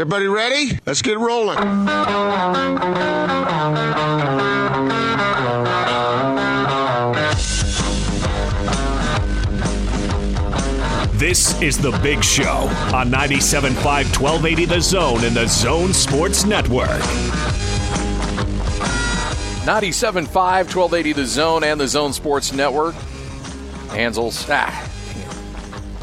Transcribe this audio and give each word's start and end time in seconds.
Is 0.00 0.04
everybody 0.04 0.28
ready? 0.28 0.78
Let's 0.86 1.02
get 1.02 1.18
rolling. 1.18 1.58
This 11.18 11.60
is 11.60 11.76
The 11.76 11.90
Big 12.02 12.24
Show 12.24 12.70
on 12.94 13.10
97.5 13.10 13.74
1280 14.18 14.64
The 14.64 14.80
Zone 14.80 15.22
in 15.22 15.34
the 15.34 15.46
Zone 15.46 15.92
Sports 15.92 16.46
Network. 16.46 16.88
97.5 19.66 20.24
1280 20.34 21.12
The 21.12 21.26
Zone 21.26 21.62
and 21.62 21.78
the 21.78 21.86
Zone 21.86 22.14
Sports 22.14 22.54
Network. 22.54 22.94
Hansels. 23.88 24.48
Ah, 24.48 24.90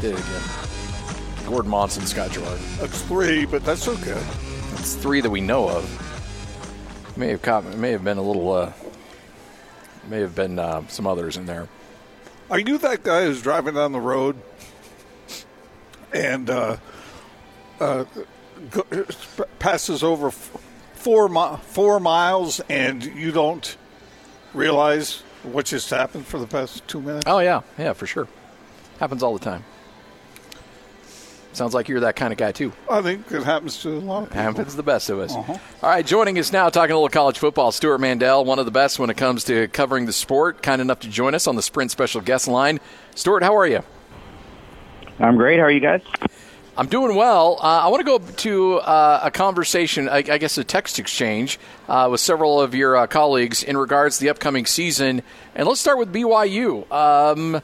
did 0.00 0.14
it 0.14 0.20
again. 0.20 0.57
Gordon 1.48 1.70
Monson, 1.70 2.06
Scott 2.06 2.32
Garrard. 2.32 2.58
That's 2.78 3.00
three, 3.02 3.46
but 3.46 3.64
that's 3.64 3.88
okay. 3.88 4.20
That's 4.74 4.94
three 4.94 5.20
that 5.22 5.30
we 5.30 5.40
know 5.40 5.68
of. 5.68 7.14
May 7.16 7.28
have 7.28 7.42
caught, 7.42 7.64
may 7.76 7.90
have 7.92 8.04
been 8.04 8.18
a 8.18 8.22
little, 8.22 8.52
uh, 8.52 8.72
may 10.08 10.20
have 10.20 10.34
been 10.34 10.58
uh, 10.58 10.86
some 10.88 11.06
others 11.06 11.36
in 11.36 11.46
there. 11.46 11.66
Are 12.50 12.58
you 12.58 12.78
that 12.78 13.02
guy 13.02 13.24
who's 13.24 13.42
driving 13.42 13.74
down 13.74 13.92
the 13.92 14.00
road 14.00 14.36
and 16.12 16.48
uh, 16.50 16.76
uh, 17.80 18.04
go, 18.70 18.84
passes 19.58 20.02
over 20.02 20.30
four 20.30 21.28
mi- 21.28 21.58
four 21.62 21.98
miles 21.98 22.60
and 22.68 23.04
you 23.04 23.32
don't 23.32 23.76
realize 24.54 25.22
what 25.42 25.66
just 25.66 25.90
happened 25.90 26.26
for 26.26 26.38
the 26.38 26.46
past 26.46 26.86
two 26.88 27.00
minutes? 27.00 27.24
Oh 27.26 27.38
yeah, 27.38 27.62
yeah, 27.78 27.94
for 27.94 28.06
sure. 28.06 28.28
Happens 29.00 29.22
all 29.22 29.32
the 29.36 29.44
time. 29.44 29.64
Sounds 31.58 31.74
like 31.74 31.88
you're 31.88 31.98
that 32.00 32.14
kind 32.14 32.32
of 32.32 32.38
guy 32.38 32.52
too. 32.52 32.72
I 32.88 33.02
think 33.02 33.32
it 33.32 33.42
happens 33.42 33.82
to 33.82 33.88
a 33.88 33.98
lot 33.98 34.22
of 34.22 34.28
people. 34.28 34.42
Happens 34.42 34.70
to 34.70 34.76
the 34.76 34.84
best 34.84 35.10
of 35.10 35.18
us. 35.18 35.34
All 35.34 35.58
right, 35.82 36.06
joining 36.06 36.38
us 36.38 36.52
now, 36.52 36.68
talking 36.68 36.92
a 36.92 36.94
little 36.94 37.08
college 37.08 37.36
football, 37.36 37.72
Stewart 37.72 38.00
Mandel, 38.00 38.44
one 38.44 38.60
of 38.60 38.64
the 38.64 38.70
best 38.70 39.00
when 39.00 39.10
it 39.10 39.16
comes 39.16 39.42
to 39.44 39.66
covering 39.66 40.06
the 40.06 40.12
sport. 40.12 40.62
Kind 40.62 40.80
enough 40.80 41.00
to 41.00 41.08
join 41.08 41.34
us 41.34 41.48
on 41.48 41.56
the 41.56 41.62
Sprint 41.62 41.90
Special 41.90 42.20
Guest 42.20 42.46
Line. 42.46 42.78
Stewart, 43.16 43.42
how 43.42 43.56
are 43.56 43.66
you? 43.66 43.82
I'm 45.18 45.36
great. 45.36 45.58
How 45.58 45.64
are 45.64 45.70
you 45.72 45.80
guys? 45.80 46.00
I'm 46.76 46.86
doing 46.86 47.16
well. 47.16 47.58
Uh, 47.60 47.80
I 47.80 47.88
want 47.88 48.06
to 48.06 48.18
go 48.18 48.18
to 48.20 48.74
uh, 48.76 49.20
a 49.24 49.32
conversation, 49.32 50.08
I, 50.08 50.18
I, 50.18 50.38
guess 50.38 50.58
a 50.58 50.64
text 50.64 51.00
exchange 51.00 51.58
uh, 51.88 52.06
with 52.08 52.20
several 52.20 52.60
of 52.60 52.72
your 52.72 52.96
uh, 52.96 53.08
colleagues 53.08 53.64
in 53.64 53.76
regards 53.76 54.18
to 54.18 54.24
the 54.24 54.30
upcoming 54.30 54.64
season. 54.64 55.22
And 55.56 55.66
let's 55.66 55.80
start 55.80 55.98
with 55.98 56.12
BYU. 56.12 56.88
Um, 56.92 57.60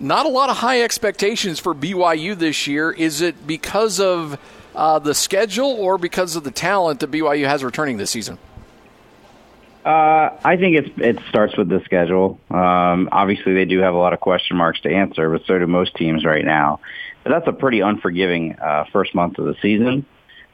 not 0.00 0.26
a 0.26 0.28
lot 0.28 0.50
of 0.50 0.56
high 0.56 0.82
expectations 0.82 1.58
for 1.58 1.74
BYU 1.74 2.36
this 2.36 2.66
year. 2.66 2.90
Is 2.90 3.20
it 3.20 3.46
because 3.46 4.00
of 4.00 4.38
uh, 4.74 4.98
the 4.98 5.14
schedule 5.14 5.70
or 5.70 5.98
because 5.98 6.36
of 6.36 6.44
the 6.44 6.50
talent 6.50 7.00
that 7.00 7.10
BYU 7.10 7.46
has 7.46 7.64
returning 7.64 7.96
this 7.96 8.10
season? 8.10 8.38
Uh, 9.84 10.36
I 10.44 10.56
think 10.56 10.76
it's, 10.76 10.90
it 10.98 11.18
starts 11.30 11.56
with 11.56 11.68
the 11.68 11.80
schedule. 11.84 12.38
Um, 12.50 13.08
obviously, 13.10 13.54
they 13.54 13.64
do 13.64 13.78
have 13.78 13.94
a 13.94 13.96
lot 13.96 14.12
of 14.12 14.20
question 14.20 14.56
marks 14.56 14.80
to 14.82 14.92
answer, 14.92 15.30
but 15.30 15.46
so 15.46 15.58
do 15.58 15.66
most 15.66 15.94
teams 15.94 16.24
right 16.24 16.44
now. 16.44 16.80
But 17.24 17.30
that's 17.30 17.48
a 17.48 17.52
pretty 17.52 17.80
unforgiving 17.80 18.56
uh, 18.58 18.84
first 18.92 19.14
month 19.14 19.38
of 19.38 19.46
the 19.46 19.54
season. 19.62 20.04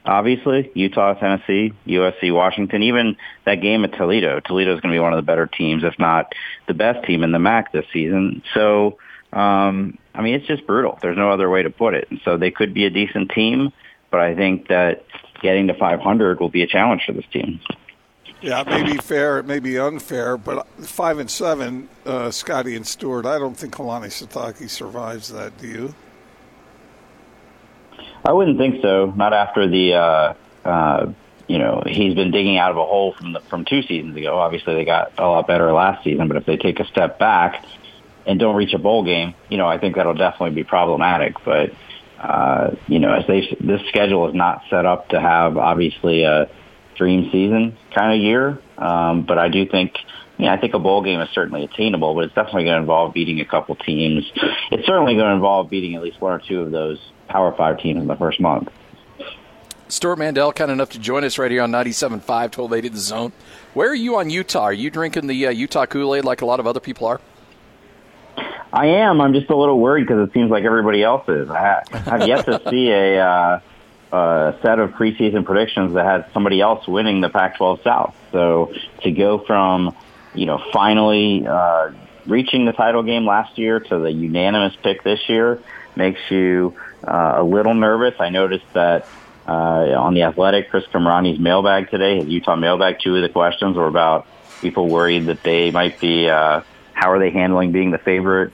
Obviously, 0.05 0.71
Utah, 0.75 1.15
Tennessee, 1.15 1.73
USC, 1.87 2.33
Washington, 2.33 2.83
even 2.83 3.17
that 3.45 3.55
game 3.55 3.83
at 3.83 3.93
Toledo. 3.93 4.39
Toledo 4.39 4.75
is 4.75 4.79
going 4.79 4.93
to 4.93 4.95
be 4.95 5.01
one 5.01 5.13
of 5.13 5.17
the 5.17 5.23
better 5.23 5.47
teams, 5.47 5.83
if 5.83 5.97
not 5.97 6.33
the 6.67 6.75
best 6.75 7.05
team 7.05 7.23
in 7.23 7.31
the 7.31 7.39
MAC 7.39 7.71
this 7.71 7.85
season. 7.91 8.43
So, 8.53 8.99
um, 9.35 9.97
I 10.13 10.21
mean, 10.21 10.35
it's 10.35 10.47
just 10.47 10.65
brutal. 10.65 10.97
There's 11.01 11.17
no 11.17 11.29
other 11.29 11.49
way 11.49 11.61
to 11.61 11.69
put 11.69 11.93
it. 11.93 12.07
And 12.09 12.21
so 12.23 12.37
they 12.37 12.51
could 12.51 12.73
be 12.73 12.85
a 12.85 12.89
decent 12.89 13.31
team, 13.31 13.73
but 14.09 14.21
I 14.21 14.33
think 14.33 14.69
that 14.69 15.05
getting 15.41 15.67
to 15.67 15.73
500 15.73 16.39
will 16.39 16.49
be 16.49 16.63
a 16.63 16.67
challenge 16.67 17.03
for 17.05 17.11
this 17.11 17.25
team. 17.31 17.59
Yeah, 18.41 18.61
it 18.61 18.67
may 18.67 18.83
be 18.83 18.97
fair, 18.97 19.39
it 19.39 19.45
may 19.45 19.59
be 19.59 19.77
unfair, 19.77 20.37
but 20.37 20.67
five 20.85 21.19
and 21.19 21.29
seven, 21.29 21.89
uh, 22.05 22.31
Scotty 22.31 22.75
and 22.75 22.85
Stewart. 22.85 23.25
I 23.25 23.39
don't 23.39 23.57
think 23.57 23.73
Kalani 23.73 24.07
Sitake 24.07 24.69
survives 24.69 25.29
that. 25.29 25.57
Do 25.57 25.67
you? 25.67 25.95
I 28.23 28.31
wouldn't 28.31 28.57
think 28.57 28.81
so. 28.81 29.13
Not 29.15 29.33
after 29.33 29.67
the, 29.67 29.93
uh, 29.93 30.33
uh, 30.63 31.13
you 31.47 31.57
know, 31.57 31.83
he's 31.85 32.15
been 32.15 32.31
digging 32.31 32.57
out 32.57 32.71
of 32.71 32.77
a 32.77 32.85
hole 32.85 33.13
from 33.13 33.33
the, 33.33 33.39
from 33.41 33.65
two 33.65 33.81
seasons 33.83 34.15
ago. 34.15 34.37
Obviously, 34.37 34.75
they 34.75 34.85
got 34.85 35.13
a 35.17 35.27
lot 35.27 35.47
better 35.47 35.71
last 35.73 36.03
season, 36.03 36.27
but 36.27 36.37
if 36.37 36.45
they 36.45 36.57
take 36.57 36.79
a 36.79 36.85
step 36.87 37.19
back 37.19 37.65
and 38.25 38.39
don't 38.39 38.55
reach 38.55 38.73
a 38.73 38.79
bowl 38.79 39.03
game, 39.03 39.33
you 39.49 39.57
know, 39.57 39.67
I 39.67 39.77
think 39.77 39.95
that'll 39.95 40.13
definitely 40.13 40.55
be 40.55 40.63
problematic. 40.63 41.35
But 41.43 41.71
uh, 42.19 42.75
you 42.87 42.99
know, 42.99 43.13
as 43.13 43.27
they 43.27 43.55
this 43.59 43.81
schedule 43.89 44.27
is 44.27 44.35
not 44.35 44.63
set 44.69 44.85
up 44.85 45.09
to 45.09 45.19
have 45.19 45.57
obviously 45.57 46.23
a 46.23 46.49
dream 46.95 47.29
season 47.31 47.77
kind 47.93 48.13
of 48.13 48.23
year. 48.23 48.59
Um, 48.77 49.23
but 49.23 49.37
I 49.37 49.49
do 49.49 49.65
think, 49.67 49.93
yeah, 50.37 50.53
I 50.53 50.57
think 50.57 50.73
a 50.73 50.79
bowl 50.79 51.03
game 51.03 51.19
is 51.21 51.29
certainly 51.33 51.63
attainable, 51.63 52.13
but 52.15 52.25
it's 52.25 52.33
definitely 52.33 52.63
going 52.63 52.75
to 52.75 52.81
involve 52.81 53.13
beating 53.13 53.41
a 53.41 53.45
couple 53.45 53.75
teams. 53.75 54.23
It's 54.71 54.85
certainly 54.85 55.15
going 55.15 55.27
to 55.27 55.33
involve 55.33 55.69
beating 55.69 55.95
at 55.95 56.01
least 56.01 56.19
one 56.21 56.33
or 56.33 56.39
two 56.39 56.61
of 56.61 56.71
those 56.71 56.99
Power 57.27 57.53
Five 57.55 57.79
teams 57.79 58.01
in 58.01 58.07
the 58.07 58.15
first 58.15 58.39
month. 58.39 58.69
Stewart 59.87 60.17
Mandel, 60.17 60.51
kind 60.51 60.71
enough 60.71 60.89
to 60.91 60.99
join 60.99 61.23
us 61.23 61.37
right 61.37 61.51
here 61.51 61.61
on 61.61 61.71
97.5, 61.71 62.27
1280 62.27 62.89
The 62.89 62.97
Zone. 62.97 63.33
Where 63.75 63.89
are 63.89 63.95
you 63.95 64.15
on 64.17 64.31
Utah? 64.31 64.63
Are 64.63 64.73
you 64.73 64.89
drinking 64.89 65.27
the 65.27 65.45
uh, 65.45 65.51
Utah 65.51 65.85
Kool-Aid 65.85 66.25
like 66.25 66.41
a 66.41 66.45
lot 66.45 66.59
of 66.59 66.65
other 66.65 66.79
people 66.79 67.05
are? 67.05 67.21
I 68.71 68.87
am. 68.87 69.21
I'm 69.21 69.33
just 69.33 69.49
a 69.49 69.55
little 69.55 69.79
worried 69.79 70.07
because 70.07 70.27
it 70.27 70.33
seems 70.33 70.51
like 70.51 70.63
everybody 70.63 71.01
else 71.01 71.27
is. 71.29 71.49
I 71.49 71.83
have 71.91 72.27
yet 72.27 72.45
to 72.45 72.61
see 72.69 72.89
a 72.91 73.19
uh, 73.19 73.59
uh, 74.11 74.61
set 74.61 74.79
of 74.79 74.91
preseason 74.91 75.45
predictions 75.45 75.93
that 75.93 76.05
had 76.05 76.33
somebody 76.33 76.61
else 76.61 76.87
winning 76.87 77.21
the 77.21 77.29
Pac-12 77.29 77.83
South. 77.83 78.15
So 78.31 78.73
to 79.01 79.11
go 79.11 79.39
from, 79.39 79.95
you 80.33 80.45
know, 80.45 80.61
finally 80.73 81.45
uh, 81.47 81.91
reaching 82.25 82.65
the 82.65 82.73
title 82.73 83.03
game 83.03 83.25
last 83.25 83.57
year 83.57 83.79
to 83.79 83.99
the 83.99 84.11
unanimous 84.11 84.75
pick 84.83 85.03
this 85.03 85.29
year 85.29 85.61
makes 85.95 86.19
you 86.29 86.75
uh, 87.07 87.35
a 87.37 87.43
little 87.43 87.73
nervous. 87.73 88.15
I 88.19 88.29
noticed 88.29 88.65
that 88.73 89.07
uh, 89.47 89.51
on 89.51 90.13
the 90.13 90.23
Athletic, 90.23 90.69
Chris 90.69 90.85
Kamrani's 90.87 91.39
mailbag 91.39 91.89
today, 91.91 92.19
his 92.19 92.27
Utah 92.27 92.55
mailbag, 92.55 92.99
two 92.99 93.15
of 93.15 93.21
the 93.21 93.29
questions 93.29 93.77
were 93.77 93.87
about 93.87 94.27
people 94.61 94.87
worried 94.87 95.27
that 95.27 95.43
they 95.43 95.71
might 95.71 95.99
be. 95.99 96.29
Uh, 96.29 96.61
how 96.95 97.11
are 97.11 97.19
they 97.19 97.29
handling 97.29 97.71
being 97.71 97.91
the 97.91 97.99
favorite? 97.99 98.53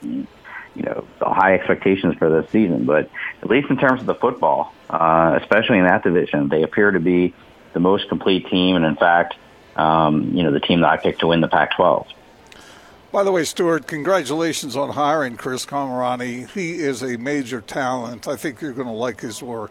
you 0.74 0.82
know, 0.82 1.06
the 1.18 1.26
high 1.26 1.54
expectations 1.54 2.14
for 2.16 2.30
this 2.30 2.50
season. 2.50 2.84
But 2.84 3.10
at 3.42 3.50
least 3.50 3.70
in 3.70 3.76
terms 3.76 4.00
of 4.00 4.06
the 4.06 4.14
football, 4.14 4.72
uh, 4.88 5.38
especially 5.40 5.78
in 5.78 5.84
that 5.84 6.02
division, 6.02 6.48
they 6.48 6.62
appear 6.62 6.90
to 6.90 7.00
be 7.00 7.34
the 7.72 7.80
most 7.80 8.08
complete 8.08 8.48
team, 8.48 8.76
and 8.76 8.84
in 8.84 8.96
fact, 8.96 9.34
um, 9.76 10.32
you 10.34 10.42
know, 10.42 10.52
the 10.52 10.60
team 10.60 10.80
that 10.80 10.90
I 10.90 10.96
picked 10.98 11.20
to 11.20 11.26
win 11.26 11.40
the 11.40 11.48
Pac-12. 11.48 12.06
By 13.10 13.24
the 13.24 13.32
way, 13.32 13.44
Stuart, 13.44 13.86
congratulations 13.86 14.76
on 14.76 14.90
hiring 14.90 15.36
Chris 15.36 15.66
Kamrani. 15.66 16.48
He 16.50 16.76
is 16.76 17.02
a 17.02 17.18
major 17.18 17.60
talent. 17.60 18.26
I 18.26 18.36
think 18.36 18.60
you're 18.60 18.72
going 18.72 18.86
to 18.88 18.92
like 18.92 19.20
his 19.20 19.42
work. 19.42 19.70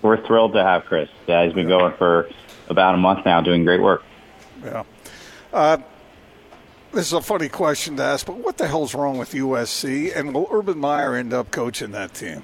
We're 0.00 0.24
thrilled 0.26 0.54
to 0.54 0.62
have 0.62 0.84
Chris. 0.84 1.10
Yeah, 1.26 1.44
he's 1.44 1.52
been 1.52 1.68
going 1.68 1.94
for 1.96 2.28
about 2.68 2.94
a 2.94 2.98
month 2.98 3.24
now, 3.26 3.40
doing 3.40 3.64
great 3.64 3.82
work. 3.82 4.02
Yeah. 4.62 4.84
Uh, 5.52 5.78
this 6.96 7.08
is 7.08 7.12
a 7.12 7.20
funny 7.20 7.50
question 7.50 7.96
to 7.98 8.02
ask, 8.02 8.24
but 8.24 8.38
what 8.38 8.56
the 8.56 8.66
hell's 8.66 8.94
wrong 8.94 9.18
with 9.18 9.32
USC? 9.32 10.16
And 10.16 10.32
will 10.32 10.48
Urban 10.50 10.78
Meyer 10.78 11.14
end 11.14 11.34
up 11.34 11.50
coaching 11.50 11.90
that 11.92 12.14
team? 12.14 12.42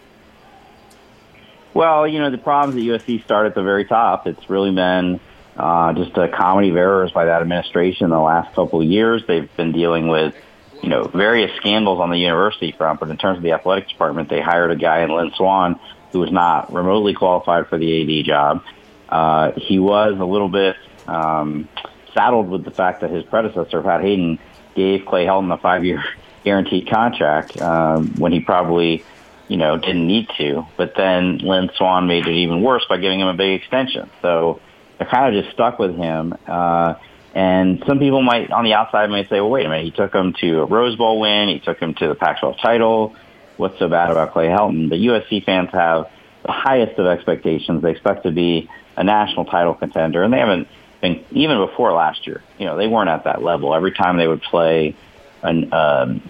Well, 1.73 2.07
you 2.07 2.19
know, 2.19 2.31
the 2.31 2.37
problems 2.37 2.77
at 2.77 2.83
USC 2.83 3.25
start 3.25 3.47
at 3.47 3.55
the 3.55 3.63
very 3.63 3.87
top. 3.87 4.27
It's 4.27 4.51
really 4.51 4.71
been 4.71 5.21
uh, 5.57 5.95
just 5.95 6.17
a 6.19 6.29
comedy 6.29 6.69
of 6.69 6.77
errors 6.77 7.13
by 7.13 7.25
that 7.25 7.41
administration 7.41 8.05
in 8.05 8.11
the 8.11 8.21
last 8.21 8.55
couple 8.55 8.83
of 8.83 8.87
years. 8.87 9.23
They've 9.27 9.55
been 9.57 9.73
dealing 9.73 10.09
with, 10.09 10.35
you 10.83 10.91
know, 10.91 11.05
various 11.05 11.57
scandals 11.57 11.99
on 11.99 12.11
the 12.11 12.19
university 12.19 12.73
front, 12.73 13.01
but 13.01 13.09
in 13.09 13.17
terms 13.17 13.39
of 13.39 13.43
the 13.43 13.53
athletic 13.53 13.89
department, 13.89 14.29
they 14.29 14.43
hired 14.43 14.71
a 14.71 14.77
guy 14.77 15.03
in 15.03 15.11
Lynn 15.11 15.33
Swann 15.35 15.81
who 16.13 16.21
was 16.21 16.31
not 16.31 16.71
remotely 16.75 17.15
qualified 17.15 17.69
for 17.69 17.79
the 17.79 18.21
AD 18.21 18.27
job. 18.27 18.65
Uh, 19.09 19.53
he 19.53 19.79
was 19.79 20.19
a 20.19 20.25
little 20.27 20.51
bit 20.51 20.77
um, 21.07 21.71
saddled 22.15 22.49
with 22.49 22.65
the 22.65 22.71
fact 22.71 23.01
that 23.01 23.11
his 23.11 23.25
predecessor, 23.25 23.83
Pat 23.83 24.01
Haden, 24.01 24.39
gave 24.75 25.05
Clay 25.07 25.27
Helton 25.27 25.53
a 25.53 25.59
five-year 25.59 26.03
guaranteed 26.45 26.89
contract 26.91 27.61
um, 27.61 28.15
when 28.17 28.33
he 28.33 28.41
probably, 28.41 29.05
you 29.49 29.57
know, 29.57 29.77
didn't 29.77 30.07
need 30.07 30.29
to. 30.39 30.67
But 30.77 30.95
then 30.97 31.39
Lynn 31.39 31.71
Swann 31.77 32.07
made 32.07 32.27
it 32.27 32.35
even 32.35 32.63
worse 32.63 32.85
by 32.89 32.97
giving 32.97 33.21
him 33.21 33.29
a 33.29 33.35
big 33.35 33.61
extension. 33.61 34.11
So 34.23 34.61
they're 34.99 35.07
kind 35.07 35.35
of 35.35 35.43
just 35.43 35.55
stuck 35.55 35.79
with 35.79 35.97
him. 35.97 36.35
Uh, 36.47 36.95
and 37.35 37.83
some 37.87 37.99
people 37.99 38.23
might, 38.23 38.51
on 38.51 38.65
the 38.65 38.75
outside, 38.75 39.09
might 39.09 39.29
say, 39.29 39.41
well, 39.41 39.51
wait 39.51 39.65
a 39.65 39.69
minute, 39.69 39.85
he 39.85 39.91
took 39.91 40.15
him 40.15 40.35
to 40.41 40.63
a 40.63 40.65
Rose 40.67 40.97
Bowl 40.97 41.21
win. 41.21 41.49
He 41.49 41.61
took 41.61 41.79
him 41.79 41.95
to 41.95 42.09
the 42.09 42.15
Pac-12 42.15 42.61
title. 42.61 43.17
What's 43.57 43.79
so 43.79 43.89
bad 43.89 44.11
about 44.11 44.33
Clay 44.33 44.49
Helton? 44.49 44.91
The 44.91 44.97
USC 45.07 45.45
fans 45.45 45.71
have 45.73 46.11
the 46.45 46.53
highest 46.53 46.99
of 46.99 47.07
expectations. 47.07 47.83
They 47.83 47.93
expect 47.93 48.25
to 48.25 48.31
be 48.31 48.69
a 48.97 49.05
national 49.05 49.47
title 49.47 49.75
contender, 49.75 50.23
and 50.23 50.33
they 50.33 50.39
haven't 50.39 50.69
been 51.03 51.23
even 51.33 51.59
before 51.59 51.93
last 51.93 52.27
year. 52.27 52.43
You 52.59 52.65
know, 52.65 52.79
they 52.79 52.87
weren't 52.87 53.11
at 53.11 53.25
that 53.25 53.43
level. 53.43 53.75
Every 53.75 53.93
time 53.93 54.17
they 54.17 54.27
would 54.27 54.41
play 54.41 54.97
an 55.43 55.71
um, 55.75 56.23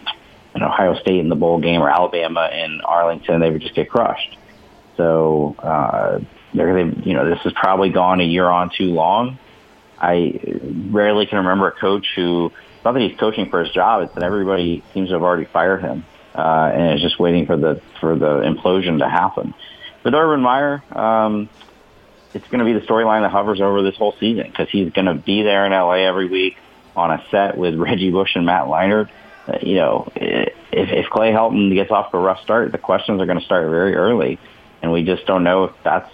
an 0.55 0.63
Ohio 0.63 0.95
State 0.97 1.21
in 1.21 1.29
the 1.29 1.37
bowl 1.37 1.61
game 1.61 1.81
or 1.81 1.89
Alabama 1.89 2.51
in 2.53 2.81
Arlington, 2.81 3.41
they 3.41 3.51
would 3.51 3.63
just 3.63 3.75
get 3.75 3.89
crushed. 3.89 4.37
So 4.97 5.55
uh, 5.59 6.21
they're 6.53 6.67
gonna, 6.67 7.03
you 7.05 7.15
know, 7.15 7.29
this 7.29 7.39
has 7.41 7.53
probably 7.53 7.91
gone 7.91 8.21
a 8.21 8.25
year 8.25 8.47
on 8.47 8.71
too 8.77 8.93
long. 8.93 9.39
I 9.99 10.41
rarely 10.91 11.27
can 11.27 11.39
remember 11.39 11.69
a 11.69 11.73
coach 11.73 12.07
who, 12.17 12.51
not 12.85 12.93
that 12.93 13.01
he's 13.01 13.17
coaching 13.19 13.49
for 13.49 13.63
his 13.63 13.73
job, 13.73 14.03
it's 14.03 14.15
that 14.15 14.25
everybody 14.25 14.83
seems 14.93 15.11
to 15.11 15.15
have 15.15 15.23
already 15.23 15.45
fired 15.45 15.81
him, 15.81 16.05
uh, 16.35 16.73
and 16.75 16.95
is 16.95 17.03
just 17.03 17.21
waiting 17.21 17.47
for 17.47 17.57
the 17.57 17.81
for 18.01 18.17
the 18.17 18.41
implosion 18.41 18.99
to 18.99 19.09
happen. 19.09 19.55
With 20.03 20.15
Urban 20.15 20.41
Meyer, 20.41 20.83
um, 20.91 21.49
it's 22.34 22.46
going 22.49 22.61
to 22.61 22.64
be 22.64 22.73
the 22.73 22.87
storyline 22.87 23.23
that 23.23 23.31
hovers 23.31 23.61
over 23.61 23.82
this 23.82 23.96
whole 23.96 24.14
season 24.19 24.46
because 24.46 24.69
he's 24.70 24.93
going 24.93 25.06
to 25.06 25.14
be 25.14 25.43
there 25.43 25.67
in 25.67 25.73
LA 25.73 26.06
every 26.06 26.29
week 26.29 26.56
on 26.96 27.11
a 27.11 27.25
set 27.31 27.56
with 27.56 27.75
Reggie 27.79 28.11
Bush 28.11 28.34
and 28.34 28.46
Matt 28.46 28.64
Leinart. 28.64 29.08
Uh, 29.46 29.58
you 29.61 29.75
know, 29.75 30.11
if, 30.14 30.52
if 30.70 31.06
Clay 31.11 31.32
Helton 31.32 31.75
gets 31.75 31.90
off 31.90 32.14
a 32.14 32.19
rough 32.19 32.43
start, 32.43 32.73
the 32.73 32.79
questions 32.79 33.20
are 33.20 33.26
going 33.26 33.38
to 33.38 33.44
start 33.44 33.69
very 33.69 33.94
early, 33.94 34.38
and 34.81 34.93
we 34.93 35.05
just 35.05 35.26
don't 35.26 35.43
know 35.43 35.64
if 35.64 35.73
that's 35.82 36.11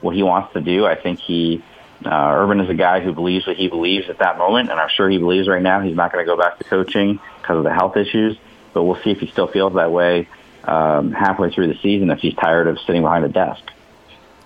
what 0.00 0.14
he 0.14 0.22
wants 0.22 0.52
to 0.52 0.60
do. 0.60 0.84
I 0.84 0.94
think 0.94 1.18
he, 1.20 1.64
uh, 2.04 2.10
Urban 2.10 2.60
is 2.60 2.68
a 2.68 2.74
guy 2.74 3.00
who 3.00 3.12
believes 3.14 3.46
what 3.46 3.56
he 3.56 3.68
believes 3.68 4.10
at 4.10 4.18
that 4.18 4.36
moment, 4.36 4.70
and 4.70 4.78
I'm 4.78 4.90
sure 4.90 5.08
he 5.08 5.16
believes 5.16 5.48
right 5.48 5.62
now 5.62 5.80
he's 5.80 5.96
not 5.96 6.12
going 6.12 6.24
to 6.24 6.30
go 6.30 6.36
back 6.36 6.58
to 6.58 6.64
coaching 6.64 7.18
because 7.40 7.56
of 7.56 7.64
the 7.64 7.72
health 7.72 7.96
issues. 7.96 8.36
But 8.74 8.82
we'll 8.82 9.02
see 9.02 9.10
if 9.10 9.20
he 9.20 9.28
still 9.28 9.46
feels 9.46 9.72
that 9.74 9.90
way 9.90 10.28
um, 10.64 11.12
halfway 11.12 11.50
through 11.50 11.68
the 11.68 11.78
season 11.82 12.10
if 12.10 12.18
he's 12.18 12.34
tired 12.34 12.68
of 12.68 12.78
sitting 12.80 13.00
behind 13.00 13.24
a 13.24 13.30
desk. 13.30 13.62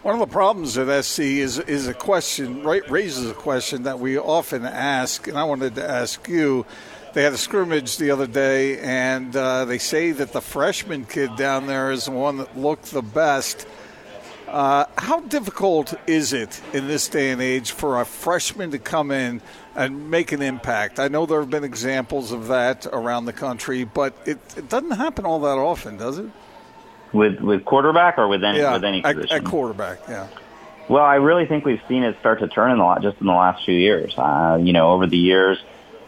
One 0.03 0.15
of 0.15 0.21
the 0.21 0.33
problems 0.33 0.79
at 0.79 1.05
SC 1.05 1.21
is 1.21 1.59
is 1.59 1.87
a 1.87 1.93
question 1.93 2.63
right 2.63 2.89
raises 2.91 3.31
a 3.31 3.35
question 3.35 3.83
that 3.83 4.01
we 4.01 4.17
often 4.19 4.65
ask, 4.65 5.29
and 5.29 5.37
I 5.37 5.45
wanted 5.45 5.75
to 5.75 5.87
ask 5.89 6.27
you. 6.27 6.65
They 7.13 7.23
had 7.23 7.33
a 7.33 7.39
scrimmage 7.39 7.99
the 7.99 8.13
other 8.13 8.29
day, 8.29 8.79
and 8.79 9.35
uh, 9.35 9.65
they 9.65 9.79
say 9.79 10.13
that 10.13 10.33
the 10.33 10.41
freshman 10.41 11.05
kid 11.05 11.37
down 11.37 11.67
there 11.67 11.91
is 11.91 12.05
the 12.05 12.13
one 12.13 12.39
that 12.39 12.57
looked 12.57 12.93
the 12.93 13.03
best. 13.03 13.67
Uh, 14.49 14.85
how 14.97 15.21
difficult 15.21 15.93
is 16.07 16.33
it 16.33 16.63
in 16.73 16.87
this 16.87 17.09
day 17.09 17.31
and 17.31 17.43
age 17.43 17.73
for 17.73 18.01
a 18.01 18.05
freshman 18.05 18.71
to 18.71 18.79
come 18.79 19.11
in 19.11 19.43
and 19.75 20.09
make 20.11 20.31
an 20.33 20.41
impact? 20.41 20.99
I 20.99 21.09
know 21.09 21.27
there 21.27 21.41
have 21.41 21.51
been 21.51 21.65
examples 21.65 22.31
of 22.31 22.47
that 22.47 22.87
around 22.87 23.25
the 23.25 23.33
country, 23.33 23.85
but 23.85 24.15
it, 24.25 24.39
it 24.57 24.69
doesn't 24.69 24.93
happen 24.93 25.27
all 25.27 25.41
that 25.41 25.59
often, 25.59 25.97
does 25.97 26.17
it? 26.19 26.31
With 27.13 27.41
with 27.41 27.65
quarterback 27.65 28.19
or 28.19 28.29
with 28.29 28.45
any 28.45 28.59
yeah, 28.59 28.73
with 28.73 28.85
any 28.85 29.05
at, 29.05 29.17
position? 29.17 29.37
at 29.37 29.45
quarterback, 29.45 29.99
yeah. 30.09 30.29
Well, 30.89 31.05
I 31.05 31.17
really 31.17 31.47
think 31.47 31.65
we've 31.65 31.83
seen 31.89 32.03
it 32.03 32.19
start 32.21 32.41
to 32.41 32.49
turn 32.49 32.73
in 32.73 32.79
the 32.79 32.85
lot 32.85 33.03
just 33.03 33.21
in 33.21 33.27
the 33.27 33.33
last 33.33 33.65
few 33.65 33.75
years. 33.75 34.13
Uh, 34.17 34.59
you 34.61 34.73
know, 34.73 34.93
over 34.93 35.07
the 35.07 35.19
years, 35.19 35.59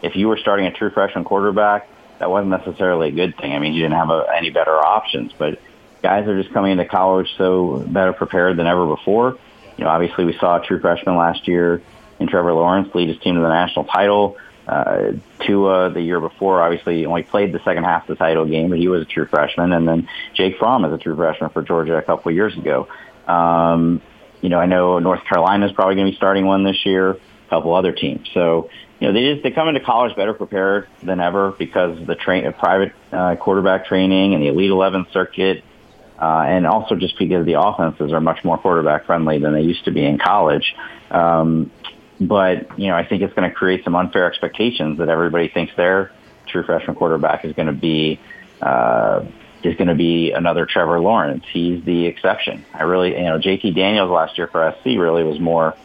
if 0.02 0.16
you 0.16 0.28
were 0.28 0.36
starting 0.36 0.66
a 0.66 0.72
true 0.72 0.90
freshman 0.90 1.24
quarterback, 1.24 1.88
that 2.18 2.30
wasn't 2.30 2.50
necessarily 2.50 3.08
a 3.08 3.12
good 3.12 3.36
thing. 3.36 3.52
I 3.52 3.58
mean, 3.58 3.74
you 3.74 3.82
didn't 3.82 3.96
have 3.96 4.10
a, 4.10 4.26
any 4.36 4.50
better 4.50 4.76
options, 4.76 5.32
but 5.32 5.60
guys 6.02 6.26
are 6.26 6.40
just 6.40 6.52
coming 6.52 6.72
into 6.72 6.84
college 6.84 7.28
so 7.38 7.78
better 7.86 8.12
prepared 8.12 8.56
than 8.56 8.66
ever 8.66 8.86
before. 8.86 9.38
You 9.76 9.84
know, 9.84 9.90
obviously 9.90 10.24
we 10.24 10.36
saw 10.38 10.60
a 10.60 10.66
true 10.66 10.80
freshman 10.80 11.16
last 11.16 11.48
year 11.48 11.80
in 12.18 12.26
Trevor 12.26 12.52
Lawrence 12.52 12.94
lead 12.94 13.08
his 13.08 13.18
team 13.18 13.36
to 13.36 13.40
the 13.40 13.48
national 13.48 13.84
title. 13.84 14.36
Uh, 14.66 15.12
Tua 15.40 15.90
the 15.90 16.00
year 16.00 16.20
before 16.20 16.62
obviously 16.62 17.04
only 17.04 17.24
played 17.24 17.52
the 17.52 17.60
second 17.64 17.84
half 17.84 18.08
of 18.08 18.16
the 18.16 18.24
title 18.24 18.44
game, 18.44 18.70
but 18.70 18.78
he 18.78 18.88
was 18.88 19.02
a 19.02 19.04
true 19.04 19.26
freshman. 19.26 19.72
And 19.72 19.88
then 19.88 20.08
Jake 20.34 20.56
Fromm 20.58 20.84
is 20.84 20.92
a 20.92 20.98
true 20.98 21.16
freshman 21.16 21.50
for 21.50 21.62
Georgia 21.62 21.96
a 21.96 22.02
couple 22.02 22.30
of 22.30 22.36
years 22.36 22.56
ago. 22.56 22.86
Um, 23.26 24.00
you 24.40 24.48
know, 24.48 24.58
I 24.58 24.66
know 24.66 24.98
North 24.98 25.24
Carolina 25.24 25.66
is 25.66 25.72
probably 25.72 25.96
going 25.96 26.06
to 26.06 26.12
be 26.12 26.16
starting 26.16 26.46
one 26.46 26.64
this 26.64 26.84
year, 26.84 27.10
a 27.10 27.18
couple 27.48 27.74
other 27.74 27.92
teams. 27.92 28.28
So, 28.34 28.70
you 29.00 29.08
know, 29.08 29.14
they 29.14 29.32
just, 29.32 29.42
they 29.42 29.50
come 29.50 29.68
into 29.68 29.80
college 29.80 30.14
better 30.16 30.34
prepared 30.34 30.88
than 31.02 31.20
ever 31.20 31.52
because 31.52 31.98
of 31.98 32.06
the 32.06 32.14
train, 32.14 32.46
uh, 32.46 32.52
private 32.52 32.92
uh, 33.10 33.36
quarterback 33.36 33.86
training 33.86 34.34
and 34.34 34.42
the 34.42 34.48
Elite 34.48 34.70
11 34.70 35.06
circuit. 35.12 35.64
Uh, 36.20 36.44
and 36.46 36.66
also 36.68 36.94
just 36.94 37.18
because 37.18 37.44
the 37.46 37.60
offenses 37.60 38.12
are 38.12 38.20
much 38.20 38.44
more 38.44 38.56
quarterback 38.56 39.06
friendly 39.06 39.38
than 39.38 39.54
they 39.54 39.62
used 39.62 39.84
to 39.86 39.90
be 39.90 40.04
in 40.04 40.18
college. 40.18 40.74
Um, 41.10 41.70
but, 42.26 42.78
you 42.78 42.88
know, 42.88 42.96
I 42.96 43.04
think 43.04 43.22
it's 43.22 43.34
going 43.34 43.48
to 43.48 43.54
create 43.54 43.84
some 43.84 43.94
unfair 43.94 44.26
expectations 44.26 44.98
that 44.98 45.08
everybody 45.08 45.48
thinks 45.48 45.74
their 45.76 46.12
true 46.46 46.62
freshman 46.62 46.96
quarterback 46.96 47.44
is 47.44 47.54
going 47.54 47.66
to 47.66 47.72
be, 47.72 48.20
uh, 48.60 49.24
is 49.62 49.76
going 49.76 49.88
to 49.88 49.94
be 49.94 50.32
another 50.32 50.66
Trevor 50.66 51.00
Lawrence. 51.00 51.44
He's 51.50 51.84
the 51.84 52.06
exception. 52.06 52.64
I 52.74 52.82
really, 52.82 53.16
you 53.16 53.24
know, 53.24 53.38
JT 53.38 53.74
Daniels 53.74 54.10
last 54.10 54.38
year 54.38 54.46
for 54.46 54.74
SC 54.78 54.86
really 54.86 55.24
was 55.24 55.40
more 55.40 55.76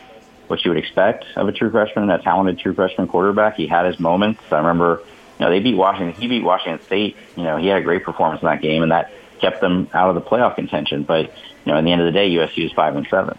what 0.47 0.63
you 0.63 0.71
would 0.71 0.77
expect 0.77 1.25
of 1.35 1.47
a 1.47 1.51
true 1.51 1.69
freshman, 1.69 2.09
a 2.09 2.21
talented 2.21 2.59
true 2.59 2.73
freshman 2.73 3.07
quarterback. 3.07 3.55
He 3.55 3.67
had 3.67 3.85
his 3.85 3.99
moments. 3.99 4.41
I 4.51 4.57
remember, 4.57 5.01
you 5.39 5.45
know, 5.45 5.51
they 5.51 5.59
beat 5.59 5.75
Washington. 5.75 6.19
He 6.19 6.27
beat 6.27 6.43
Washington 6.43 6.85
State. 6.85 7.17
You 7.35 7.43
know, 7.43 7.57
he 7.57 7.67
had 7.67 7.79
a 7.79 7.83
great 7.83 8.03
performance 8.03 8.41
in 8.41 8.47
that 8.47 8.61
game, 8.61 8.83
and 8.83 8.91
that 8.91 9.11
kept 9.39 9.61
them 9.61 9.89
out 9.93 10.09
of 10.09 10.15
the 10.15 10.21
playoff 10.21 10.55
contention. 10.55 11.03
But 11.03 11.33
you 11.65 11.71
know, 11.71 11.77
in 11.77 11.85
the 11.85 11.91
end 11.91 12.01
of 12.01 12.07
the 12.07 12.13
day, 12.13 12.29
USC 12.31 12.65
is 12.65 12.71
five 12.71 12.95
and 12.95 13.07
seven. 13.09 13.37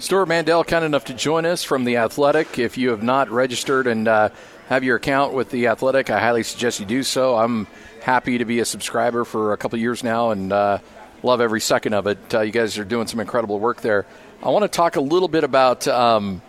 Stewart 0.00 0.28
Mandel, 0.28 0.64
kind 0.64 0.82
enough 0.82 1.04
to 1.04 1.14
join 1.14 1.44
us 1.44 1.62
from 1.62 1.84
the 1.84 1.98
Athletic. 1.98 2.58
If 2.58 2.78
you 2.78 2.88
have 2.88 3.02
not 3.02 3.28
registered 3.28 3.86
and 3.86 4.08
uh, 4.08 4.30
have 4.70 4.82
your 4.82 4.96
account 4.96 5.34
with 5.34 5.50
the 5.50 5.66
Athletic, 5.66 6.08
I 6.08 6.18
highly 6.18 6.42
suggest 6.42 6.80
you 6.80 6.86
do 6.86 7.02
so. 7.02 7.36
I'm 7.36 7.66
happy 8.00 8.38
to 8.38 8.46
be 8.46 8.60
a 8.60 8.64
subscriber 8.64 9.26
for 9.26 9.52
a 9.52 9.58
couple 9.58 9.78
years 9.78 10.02
now 10.02 10.30
and 10.30 10.54
uh, 10.54 10.78
love 11.22 11.42
every 11.42 11.60
second 11.60 11.92
of 11.92 12.06
it. 12.06 12.18
Uh, 12.32 12.40
you 12.40 12.50
guys 12.50 12.78
are 12.78 12.84
doing 12.84 13.08
some 13.08 13.20
incredible 13.20 13.60
work 13.60 13.82
there. 13.82 14.06
I 14.42 14.48
want 14.48 14.62
to 14.62 14.68
talk 14.68 14.96
a 14.96 15.02
little 15.02 15.28
bit 15.28 15.44
about. 15.44 15.86
Um, 15.86 16.40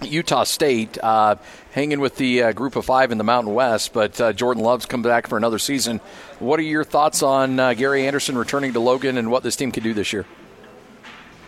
Utah 0.00 0.44
State 0.44 0.96
uh, 1.02 1.34
hanging 1.72 1.98
with 1.98 2.14
the 2.14 2.44
uh, 2.44 2.52
group 2.52 2.76
of 2.76 2.84
five 2.84 3.10
in 3.10 3.18
the 3.18 3.24
Mountain 3.24 3.52
West, 3.52 3.92
but 3.92 4.20
uh, 4.20 4.32
Jordan 4.32 4.62
Love's 4.62 4.86
come 4.86 5.02
back 5.02 5.26
for 5.26 5.36
another 5.36 5.58
season. 5.58 5.98
What 6.38 6.60
are 6.60 6.62
your 6.62 6.84
thoughts 6.84 7.24
on 7.24 7.56
Gary 7.74 8.06
Anderson 8.06 8.38
returning 8.38 8.74
to 8.74 8.78
Logan 8.78 9.18
and 9.18 9.28
what 9.28 9.42
this 9.42 9.56
team 9.56 9.72
can 9.72 9.82
do 9.82 9.92
this 9.94 10.12
year? 10.12 10.24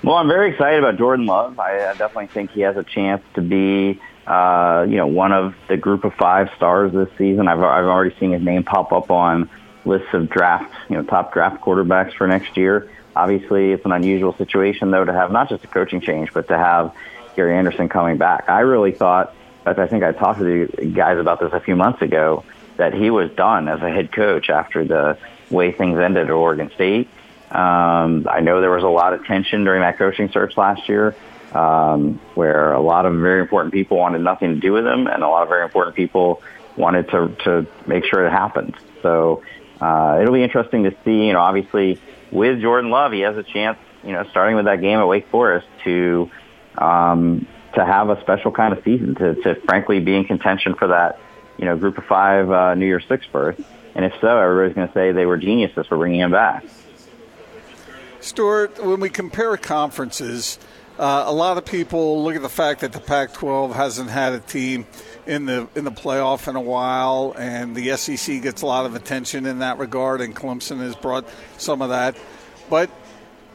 Well, 0.02 0.17
I'm 0.17 0.29
very 0.29 0.52
excited 0.52 0.79
about 0.79 0.97
Jordan 0.97 1.26
Love. 1.26 1.58
I 1.58 1.76
definitely 1.94 2.29
think 2.29 2.52
he 2.52 2.62
has 2.62 2.76
a 2.76 2.82
chance 2.82 3.23
to 3.35 3.43
be, 3.43 4.00
uh, 4.26 4.87
you 4.88 4.97
know, 4.97 5.06
one 5.06 5.32
of 5.32 5.55
the 5.69 5.76
group 5.76 6.05
of 6.05 6.14
five 6.14 6.49
stars 6.56 6.93
this 6.93 7.11
season. 7.19 7.49
I've 7.49 7.58
I've 7.58 7.85
already 7.85 8.17
seen 8.19 8.32
his 8.32 8.43
name 8.43 8.62
pop 8.64 8.93
up 8.93 9.11
on 9.11 9.50
lists 9.85 10.08
of 10.14 10.31
draft, 10.31 10.75
you 10.88 10.97
know, 10.97 11.02
top 11.02 11.35
draft 11.35 11.62
quarterbacks 11.62 12.14
for 12.14 12.26
next 12.26 12.56
year. 12.56 12.91
Obviously, 13.14 13.73
it's 13.73 13.85
an 13.85 13.93
unusual 13.93 14.35
situation 14.37 14.91
though 14.91 15.05
to 15.05 15.12
have 15.12 15.32
not 15.32 15.50
just 15.50 15.64
a 15.64 15.67
coaching 15.67 16.00
change, 16.00 16.32
but 16.32 16.49
to 16.49 16.56
have 16.56 16.94
Gary 17.37 17.56
Anderson 17.56 17.91
coming 17.91 18.17
back. 18.17 18.49
I 18.49 18.61
really 18.61 18.93
thought, 18.93 19.35
as 19.67 19.79
I 19.79 19.87
think 19.87 20.02
I 20.02 20.12
talked 20.12 20.38
to 20.38 20.44
the 20.44 20.87
guys 20.87 21.19
about 21.19 21.41
this 21.41 21.52
a 21.52 21.61
few 21.61 21.76
months 21.76 22.00
ago, 22.00 22.44
that 22.79 22.94
he 22.94 23.11
was 23.11 23.31
done 23.32 23.69
as 23.69 23.82
a 23.82 23.91
head 23.91 24.12
coach 24.12 24.49
after 24.49 24.82
the 24.82 25.19
way 25.50 25.73
things 25.73 25.99
ended 25.99 26.25
at 26.25 26.31
Oregon 26.31 26.70
State. 26.75 27.11
Um, 27.50 28.26
I 28.31 28.41
know 28.41 28.61
there 28.61 28.70
was 28.70 28.85
a 28.85 28.88
lot 28.88 29.12
of 29.12 29.25
tension 29.25 29.64
during 29.64 29.81
that 29.81 29.99
coaching 29.99 30.31
search 30.31 30.56
last 30.56 30.88
year, 30.88 31.17
um, 31.52 32.20
where 32.35 32.73
a 32.73 32.80
lot 32.80 33.07
of 33.07 33.14
very 33.14 33.40
important 33.40 33.75
people 33.75 33.97
wanted 33.97 34.21
nothing 34.21 34.54
to 34.54 34.61
do 34.61 34.73
with 34.73 34.87
him, 34.87 35.07
and 35.07 35.23
a 35.23 35.28
lot 35.28 35.42
of 35.42 35.49
very 35.49 35.64
important 35.64 35.97
people 35.97 36.42
wanted 36.76 37.09
to 37.11 37.35
to 37.45 37.66
make 37.87 38.04
sure 38.04 38.25
it 38.25 38.30
happened. 38.30 38.76
So 39.02 39.42
uh, 39.80 40.19
it'll 40.21 40.35
be 40.35 40.45
interesting 40.45 40.85
to 40.85 40.95
see. 41.04 41.26
You 41.26 41.33
know, 41.33 41.40
obviously 41.40 42.00
with 42.30 42.61
Jordan 42.61 42.90
Love, 42.90 43.12
he 43.12 43.21
has 43.21 43.37
a 43.37 43.42
chance. 43.42 43.78
You 44.04 44.12
know, 44.12 44.25
starting 44.30 44.57
with 44.57 44.64
that 44.66 44.80
game 44.80 44.99
at 44.99 45.07
Wake 45.07 45.28
Forest 45.28 45.66
to 45.85 46.30
um, 46.78 47.47
to 47.75 47.85
have 47.85 48.11
a 48.11 48.21
special 48.21 48.50
kind 48.52 48.76
of 48.76 48.83
season, 48.85 49.14
to, 49.16 49.35
to 49.42 49.54
frankly 49.62 50.00
be 50.00 50.14
in 50.14 50.25
contention 50.25 50.75
for 50.75 50.88
that, 50.88 51.19
you 51.59 51.64
know, 51.64 51.76
group 51.76 51.99
of 51.99 52.04
five 52.04 52.50
uh, 52.50 52.75
New 52.75 52.87
Year's 52.87 53.04
Six 53.09 53.26
berth. 53.26 53.61
And 53.95 54.04
if 54.04 54.12
so, 54.21 54.38
everybody's 54.38 54.75
going 54.75 54.88
to 54.88 54.95
say 54.95 55.12
they 55.12 55.26
were 55.26 55.37
geniuses 55.37 55.87
for 55.87 55.99
bringing 55.99 56.21
him 56.21 56.30
back. 56.30 56.64
Stewart, 58.21 58.85
when 58.85 59.00
we 59.00 59.09
compare 59.09 59.57
conferences, 59.57 60.59
uh, 60.99 61.25
a 61.27 61.33
lot 61.33 61.57
of 61.57 61.65
people 61.65 62.23
look 62.23 62.37
at 62.37 62.43
the 62.43 62.50
fact 62.50 62.81
that 62.81 62.93
the 62.93 63.00
Pac-12 63.00 63.73
hasn't 63.73 64.11
had 64.11 64.35
a 64.35 64.41
team 64.41 64.87
in 65.27 65.47
the 65.47 65.67
in 65.75 65.85
the 65.85 65.91
playoff 65.91 66.47
in 66.47 66.55
a 66.55 66.61
while, 66.61 67.35
and 67.39 67.75
the 67.75 67.97
SEC 67.97 68.43
gets 68.43 68.61
a 68.61 68.67
lot 68.67 68.85
of 68.85 68.95
attention 68.95 69.47
in 69.47 69.61
that 69.61 69.79
regard, 69.79 70.21
and 70.21 70.37
Clemson 70.37 70.81
has 70.81 70.95
brought 70.95 71.27
some 71.57 71.81
of 71.81 71.89
that. 71.89 72.17
But 72.69 72.91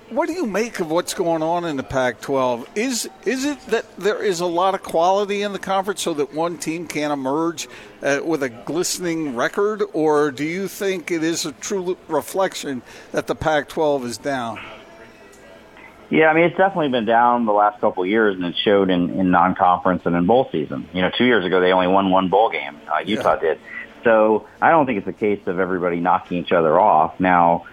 what 0.10 0.28
do 0.28 0.34
you 0.34 0.46
make 0.46 0.80
of 0.80 0.92
what's 0.92 1.14
going 1.14 1.42
on 1.42 1.66
in 1.66 1.78
the 1.78 1.84
Pac-12? 1.84 2.68
Is 2.76 3.10
is 3.26 3.46
it 3.46 3.60
that 3.68 3.98
there 3.98 4.22
is 4.22 4.40
a 4.40 4.46
lot 4.46 4.76
of 4.76 4.84
quality 4.84 5.42
in 5.42 5.52
the 5.52 5.60
conference 5.60 6.02
so 6.02 6.14
that 6.14 6.34
one 6.34 6.58
team 6.58 6.88
can 6.88 7.12
emerge 7.12 7.68
uh, 8.04 8.20
with 8.24 8.44
a 8.44 8.50
glistening 8.50 9.36
record, 9.36 9.84
or 9.94 10.32
do 10.32 10.44
you 10.44 10.68
think 10.68 11.10
it 11.10 11.24
is 11.24 11.46
a 11.46 11.52
true 11.54 11.98
reflection 12.08 12.82
that 13.12 13.28
the 13.28 13.36
Pac-12 13.36 14.06
is 14.06 14.18
down? 14.18 14.60
Yeah, 16.12 16.28
I 16.28 16.36
mean 16.36 16.44
it's 16.44 16.58
definitely 16.58 16.90
been 16.90 17.06
down 17.06 17.46
the 17.46 17.54
last 17.54 17.82
couple 17.82 18.04
of 18.04 18.10
years, 18.10 18.36
and 18.36 18.46
it 18.46 18.56
showed 18.64 18.92
in, 18.92 19.10
in 19.10 19.32
non-conference 19.32 20.04
and 20.06 20.16
in 20.16 20.28
bowl 20.28 20.50
season. 20.52 20.88
You 20.94 21.02
know, 21.02 21.10
two 21.18 21.26
years 21.26 21.46
ago 21.46 21.60
they 21.60 21.72
only 21.72 21.88
won 21.88 22.12
one 22.12 22.30
bowl 22.30 22.52
game. 22.52 22.80
Uh, 22.88 23.00
Utah 23.00 23.36
yeah. 23.36 23.40
did. 23.40 23.60
So 24.04 24.46
I 24.62 24.70
don't 24.70 24.86
think 24.86 25.00
it's 25.00 25.08
a 25.08 25.14
case 25.14 25.48
of 25.48 25.60
everybody 25.60 26.00
knocking 26.00 26.38
each 26.38 26.52
other 26.52 26.80
off. 26.80 27.20
Now, 27.20 27.66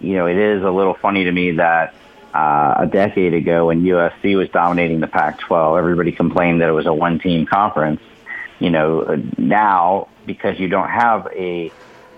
you 0.00 0.14
know, 0.14 0.26
it 0.26 0.36
is 0.36 0.62
a 0.62 0.70
little 0.70 0.94
funny 0.94 1.24
to 1.24 1.32
me 1.32 1.52
that 1.52 1.94
uh, 2.34 2.74
a 2.78 2.86
decade 2.86 3.34
ago 3.34 3.66
when 3.66 3.82
USC 3.82 4.36
was 4.36 4.48
dominating 4.50 5.00
the 5.00 5.06
Pac-12, 5.06 5.78
everybody 5.78 6.12
complained 6.12 6.60
that 6.60 6.68
it 6.68 6.72
was 6.72 6.86
a 6.86 6.94
one-team 6.94 7.46
conference. 7.46 8.00
You 8.58 8.70
know, 8.70 9.22
now 9.38 10.08
because 10.26 10.58
you 10.58 10.68
don't 10.68 10.88
have 10.88 11.28
a 11.32 11.72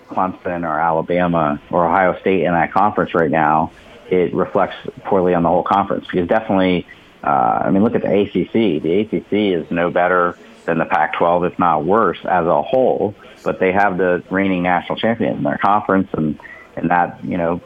Clemson 0.07 0.67
or 0.67 0.79
Alabama 0.79 1.61
or 1.71 1.85
Ohio 1.85 2.19
State 2.19 2.43
in 2.43 2.51
that 2.51 2.71
conference 2.71 3.13
right 3.13 3.31
now, 3.31 3.71
it 4.09 4.33
reflects 4.33 4.75
poorly 5.05 5.33
on 5.33 5.43
the 5.43 5.49
whole 5.49 5.63
conference 5.63 6.05
because 6.05 6.27
definitely, 6.27 6.85
uh, 7.23 7.63
I 7.65 7.71
mean, 7.71 7.83
look 7.83 7.95
at 7.95 8.01
the 8.01 8.21
ACC. 8.21 8.83
The 8.83 8.99
ACC 8.99 9.63
is 9.63 9.71
no 9.71 9.89
better 9.89 10.37
than 10.65 10.77
the 10.77 10.85
Pac-12, 10.85 11.51
if 11.51 11.59
not 11.59 11.85
worse, 11.85 12.19
as 12.23 12.45
a 12.45 12.61
whole. 12.61 13.15
But 13.43 13.59
they 13.59 13.71
have 13.71 13.97
the 13.97 14.23
reigning 14.29 14.63
national 14.63 14.97
champion 14.97 15.37
in 15.37 15.43
their 15.43 15.57
conference, 15.57 16.09
and 16.13 16.39
and 16.75 16.89
that 16.89 17.23
you 17.23 17.37
know, 17.37 17.61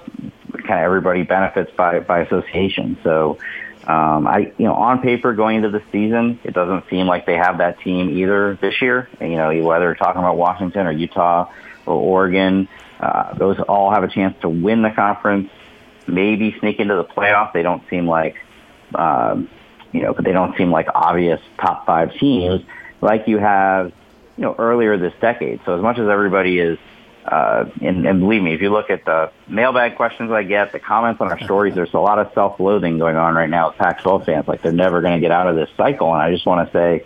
kind 0.51 0.79
of 0.79 0.85
everybody 0.85 1.23
benefits 1.23 1.71
by 1.75 1.99
by 1.99 2.19
association. 2.19 2.97
So. 3.03 3.39
Um, 3.87 4.27
I, 4.27 4.51
you 4.57 4.65
know, 4.65 4.73
on 4.73 5.01
paper 5.01 5.33
going 5.33 5.55
into 5.55 5.69
the 5.69 5.81
season, 5.93 6.41
it 6.43 6.53
doesn't 6.53 6.89
seem 6.89 7.07
like 7.07 7.25
they 7.25 7.37
have 7.37 7.59
that 7.59 7.79
team 7.79 8.09
either 8.09 8.55
this 8.59 8.81
year. 8.81 9.07
You 9.21 9.37
know, 9.37 9.63
whether 9.63 9.95
talking 9.95 10.19
about 10.19 10.35
Washington 10.35 10.87
or 10.87 10.91
Utah 10.91 11.49
or 11.85 11.93
Oregon, 11.93 12.67
uh, 12.99 13.33
those 13.35 13.57
all 13.61 13.91
have 13.91 14.03
a 14.03 14.09
chance 14.09 14.35
to 14.41 14.49
win 14.49 14.81
the 14.81 14.89
conference, 14.89 15.49
maybe 16.05 16.53
sneak 16.59 16.81
into 16.81 16.95
the 16.95 17.05
playoff. 17.05 17.53
They 17.53 17.63
don't 17.63 17.81
seem 17.89 18.07
like, 18.07 18.35
um, 18.93 19.49
you 19.93 20.01
know, 20.01 20.13
but 20.13 20.25
they 20.25 20.33
don't 20.33 20.57
seem 20.57 20.69
like 20.69 20.87
obvious 20.93 21.39
top 21.57 21.85
five 21.85 22.13
teams 22.15 22.63
like 22.99 23.29
you 23.29 23.37
have, 23.37 23.93
you 24.35 24.43
know, 24.43 24.55
earlier 24.57 24.97
this 24.97 25.13
decade. 25.21 25.61
So 25.65 25.77
as 25.77 25.81
much 25.81 25.97
as 25.97 26.09
everybody 26.09 26.59
is, 26.59 26.77
uh, 27.27 27.69
and, 27.81 28.07
and 28.07 28.21
believe 28.21 28.41
me, 28.41 28.53
if 28.53 28.61
you 28.61 28.71
look 28.71 28.89
at 28.89 29.03
the 29.03 29.31
mailbag 29.47 29.97
questions 29.97 30.31
I 30.31 30.43
get, 30.43 30.71
the 30.71 30.79
comments 30.79 31.19
on 31.19 31.29
our 31.29 31.39
stories, 31.41 31.75
there's 31.75 31.93
a 31.93 31.99
lot 31.99 32.19
of 32.19 32.31
self-loathing 32.33 32.97
going 32.97 33.17
on 33.17 33.35
right 33.35 33.49
now 33.49 33.69
with 33.69 33.77
Pac-12 33.77 34.25
fans. 34.25 34.47
Like 34.47 34.61
they're 34.61 34.71
never 34.71 35.01
going 35.01 35.13
to 35.13 35.19
get 35.19 35.31
out 35.31 35.47
of 35.47 35.55
this 35.55 35.69
cycle. 35.75 36.13
And 36.13 36.21
I 36.21 36.31
just 36.31 36.45
want 36.45 36.67
to 36.67 36.73
say, 36.73 37.05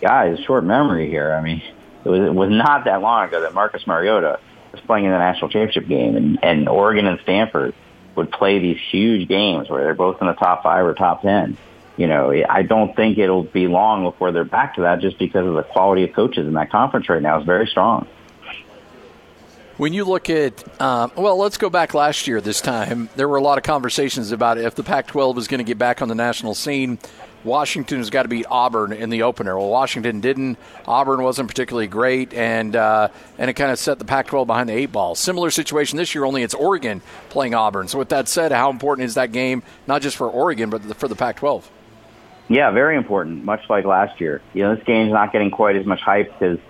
guys, 0.00 0.38
short 0.40 0.64
memory 0.64 1.08
here. 1.08 1.32
I 1.32 1.40
mean, 1.40 1.62
it 2.04 2.08
was, 2.08 2.20
it 2.20 2.34
was 2.34 2.50
not 2.50 2.84
that 2.84 3.00
long 3.00 3.28
ago 3.28 3.40
that 3.40 3.54
Marcus 3.54 3.86
Mariota 3.86 4.40
was 4.72 4.80
playing 4.82 5.06
in 5.06 5.10
the 5.10 5.18
national 5.18 5.48
championship 5.48 5.88
game, 5.88 6.16
and, 6.16 6.38
and 6.42 6.68
Oregon 6.68 7.06
and 7.06 7.18
Stanford 7.20 7.74
would 8.14 8.30
play 8.30 8.58
these 8.58 8.78
huge 8.90 9.26
games 9.26 9.70
where 9.70 9.84
they're 9.84 9.94
both 9.94 10.20
in 10.20 10.26
the 10.26 10.34
top 10.34 10.62
five 10.62 10.84
or 10.84 10.92
top 10.92 11.22
ten. 11.22 11.56
You 11.96 12.08
know, 12.08 12.32
I 12.48 12.62
don't 12.62 12.94
think 12.94 13.18
it'll 13.18 13.42
be 13.42 13.68
long 13.68 14.04
before 14.04 14.32
they're 14.32 14.44
back 14.44 14.74
to 14.76 14.82
that, 14.82 15.00
just 15.00 15.18
because 15.18 15.46
of 15.46 15.54
the 15.54 15.62
quality 15.62 16.04
of 16.04 16.12
coaches 16.14 16.46
in 16.46 16.54
that 16.54 16.70
conference 16.70 17.08
right 17.08 17.22
now 17.22 17.40
is 17.40 17.46
very 17.46 17.66
strong. 17.66 18.06
When 19.82 19.92
you 19.92 20.04
look 20.04 20.30
at, 20.30 20.80
um, 20.80 21.10
well, 21.16 21.36
let's 21.36 21.58
go 21.58 21.68
back 21.68 21.92
last 21.92 22.28
year. 22.28 22.40
This 22.40 22.60
time, 22.60 23.08
there 23.16 23.26
were 23.26 23.38
a 23.38 23.42
lot 23.42 23.58
of 23.58 23.64
conversations 23.64 24.30
about 24.30 24.56
if 24.56 24.76
the 24.76 24.84
Pac-12 24.84 25.38
is 25.38 25.48
going 25.48 25.58
to 25.58 25.64
get 25.64 25.76
back 25.76 26.00
on 26.00 26.06
the 26.06 26.14
national 26.14 26.54
scene. 26.54 27.00
Washington 27.42 27.98
has 27.98 28.08
got 28.08 28.22
to 28.22 28.28
beat 28.28 28.46
Auburn 28.48 28.92
in 28.92 29.10
the 29.10 29.24
opener. 29.24 29.58
Well, 29.58 29.68
Washington 29.70 30.20
didn't. 30.20 30.56
Auburn 30.86 31.24
wasn't 31.24 31.48
particularly 31.48 31.88
great, 31.88 32.32
and 32.32 32.76
uh, 32.76 33.08
and 33.38 33.50
it 33.50 33.54
kind 33.54 33.72
of 33.72 33.78
set 33.80 33.98
the 33.98 34.04
Pac-12 34.04 34.46
behind 34.46 34.68
the 34.68 34.72
eight 34.72 34.92
ball. 34.92 35.16
Similar 35.16 35.50
situation 35.50 35.96
this 35.96 36.14
year, 36.14 36.24
only 36.24 36.44
it's 36.44 36.54
Oregon 36.54 37.02
playing 37.28 37.56
Auburn. 37.56 37.88
So, 37.88 37.98
with 37.98 38.10
that 38.10 38.28
said, 38.28 38.52
how 38.52 38.70
important 38.70 39.06
is 39.06 39.14
that 39.14 39.32
game 39.32 39.64
not 39.88 40.00
just 40.00 40.16
for 40.16 40.30
Oregon 40.30 40.70
but 40.70 40.96
for 40.96 41.08
the 41.08 41.16
Pac-12? 41.16 41.64
Yeah, 42.48 42.70
very 42.70 42.96
important. 42.96 43.44
Much 43.44 43.68
like 43.68 43.84
last 43.84 44.20
year, 44.20 44.42
you 44.54 44.62
know, 44.62 44.76
this 44.76 44.84
game's 44.84 45.12
not 45.12 45.32
getting 45.32 45.50
quite 45.50 45.74
as 45.74 45.86
much 45.86 46.02
hype 46.02 46.32
because 46.38 46.60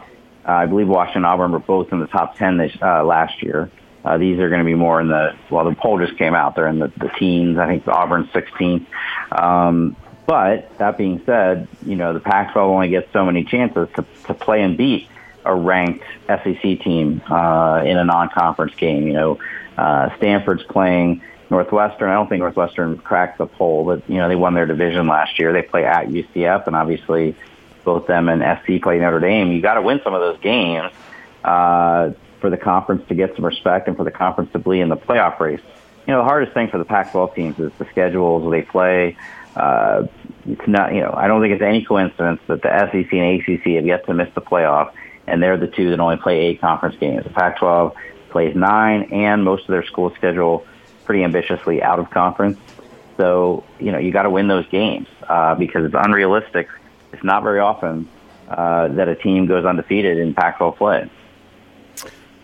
uh, 0.46 0.52
I 0.52 0.66
believe 0.66 0.88
Washington 0.88 1.24
and 1.24 1.26
Auburn 1.26 1.52
were 1.52 1.58
both 1.58 1.92
in 1.92 2.00
the 2.00 2.06
top 2.06 2.36
ten 2.36 2.56
this 2.56 2.72
uh, 2.80 3.04
last 3.04 3.42
year. 3.42 3.70
Uh, 4.04 4.18
these 4.18 4.38
are 4.40 4.48
going 4.48 4.60
to 4.60 4.64
be 4.64 4.74
more 4.74 5.00
in 5.00 5.08
the 5.08 5.36
well. 5.50 5.64
The 5.64 5.74
poll 5.74 5.98
just 5.98 6.18
came 6.18 6.34
out; 6.34 6.56
they're 6.56 6.66
in 6.66 6.78
the, 6.78 6.88
the 6.96 7.08
teens. 7.18 7.58
I 7.58 7.66
think 7.66 7.86
Auburn's 7.86 8.28
16th. 8.30 8.86
Um, 9.30 9.96
but 10.26 10.76
that 10.78 10.98
being 10.98 11.22
said, 11.24 11.68
you 11.84 11.96
know, 11.96 12.12
the 12.12 12.20
Pac-12 12.20 12.56
only 12.56 12.88
gets 12.88 13.12
so 13.12 13.24
many 13.24 13.44
chances 13.44 13.88
to, 13.96 14.04
to 14.26 14.34
play 14.34 14.62
and 14.62 14.76
beat 14.76 15.08
a 15.44 15.54
ranked 15.54 16.04
SEC 16.26 16.80
team 16.80 17.20
uh, 17.28 17.82
in 17.84 17.96
a 17.96 18.04
non-conference 18.04 18.74
game. 18.76 19.06
You 19.06 19.12
know, 19.12 19.38
uh, 19.76 20.16
Stanford's 20.16 20.62
playing 20.64 21.22
Northwestern. 21.50 22.08
I 22.08 22.14
don't 22.14 22.28
think 22.28 22.40
Northwestern 22.40 22.98
cracked 22.98 23.38
the 23.38 23.46
poll, 23.46 23.84
but 23.84 24.08
you 24.08 24.16
know 24.16 24.28
they 24.28 24.36
won 24.36 24.54
their 24.54 24.66
division 24.66 25.06
last 25.06 25.38
year. 25.38 25.52
They 25.52 25.62
play 25.62 25.84
at 25.84 26.08
UCF, 26.08 26.66
and 26.66 26.74
obviously 26.74 27.36
both 27.84 28.06
them 28.06 28.28
and 28.28 28.42
SC 28.62 28.82
play 28.82 28.98
Notre 28.98 29.20
Dame. 29.20 29.52
You 29.52 29.60
got 29.60 29.74
to 29.74 29.82
win 29.82 30.00
some 30.04 30.14
of 30.14 30.20
those 30.20 30.40
games 30.40 30.92
uh, 31.44 32.10
for 32.40 32.50
the 32.50 32.56
conference 32.56 33.06
to 33.08 33.14
get 33.14 33.34
some 33.36 33.44
respect 33.44 33.88
and 33.88 33.96
for 33.96 34.04
the 34.04 34.10
conference 34.10 34.52
to 34.52 34.58
be 34.58 34.80
in 34.80 34.88
the 34.88 34.96
playoff 34.96 35.38
race. 35.40 35.60
You 36.06 36.14
know, 36.14 36.18
the 36.18 36.24
hardest 36.24 36.52
thing 36.52 36.68
for 36.68 36.78
the 36.78 36.84
Pac-12 36.84 37.34
teams 37.34 37.58
is 37.58 37.72
the 37.78 37.86
schedules 37.86 38.50
they 38.50 38.62
play 38.62 39.16
uh, 39.56 40.06
it's 40.46 40.66
not, 40.66 40.94
you 40.94 41.00
know, 41.00 41.12
I 41.16 41.26
don't 41.26 41.40
think 41.40 41.54
it's 41.54 41.62
any 41.62 41.84
coincidence 41.84 42.40
that 42.48 42.62
the 42.62 42.68
SEC 42.68 43.12
and 43.12 43.40
ACC 43.40 43.76
have 43.76 43.86
yet 43.86 44.06
to 44.06 44.14
miss 44.14 44.28
the 44.34 44.40
playoff, 44.40 44.92
and 45.26 45.42
they're 45.42 45.56
the 45.56 45.68
two 45.68 45.90
that 45.90 46.00
only 46.00 46.16
play 46.16 46.40
eight 46.40 46.60
conference 46.60 46.96
games. 46.98 47.24
The 47.24 47.30
Pac-12 47.30 47.94
plays 48.30 48.56
nine, 48.56 49.04
and 49.12 49.44
most 49.44 49.62
of 49.62 49.68
their 49.68 49.84
school 49.84 50.12
schedule 50.14 50.66
pretty 51.04 51.22
ambitiously 51.22 51.82
out 51.82 51.98
of 51.98 52.10
conference. 52.10 52.58
So, 53.16 53.64
you 53.78 53.92
know, 53.92 53.98
you 53.98 54.10
got 54.10 54.22
to 54.22 54.30
win 54.30 54.48
those 54.48 54.66
games 54.68 55.06
uh, 55.28 55.54
because 55.54 55.84
it's 55.84 55.94
unrealistic. 55.96 56.68
It's 57.12 57.24
not 57.24 57.42
very 57.42 57.60
often 57.60 58.08
uh, 58.48 58.88
that 58.88 59.08
a 59.08 59.14
team 59.14 59.46
goes 59.46 59.64
undefeated 59.64 60.18
in 60.18 60.34
Pac-12 60.34 60.76
play. 60.76 61.10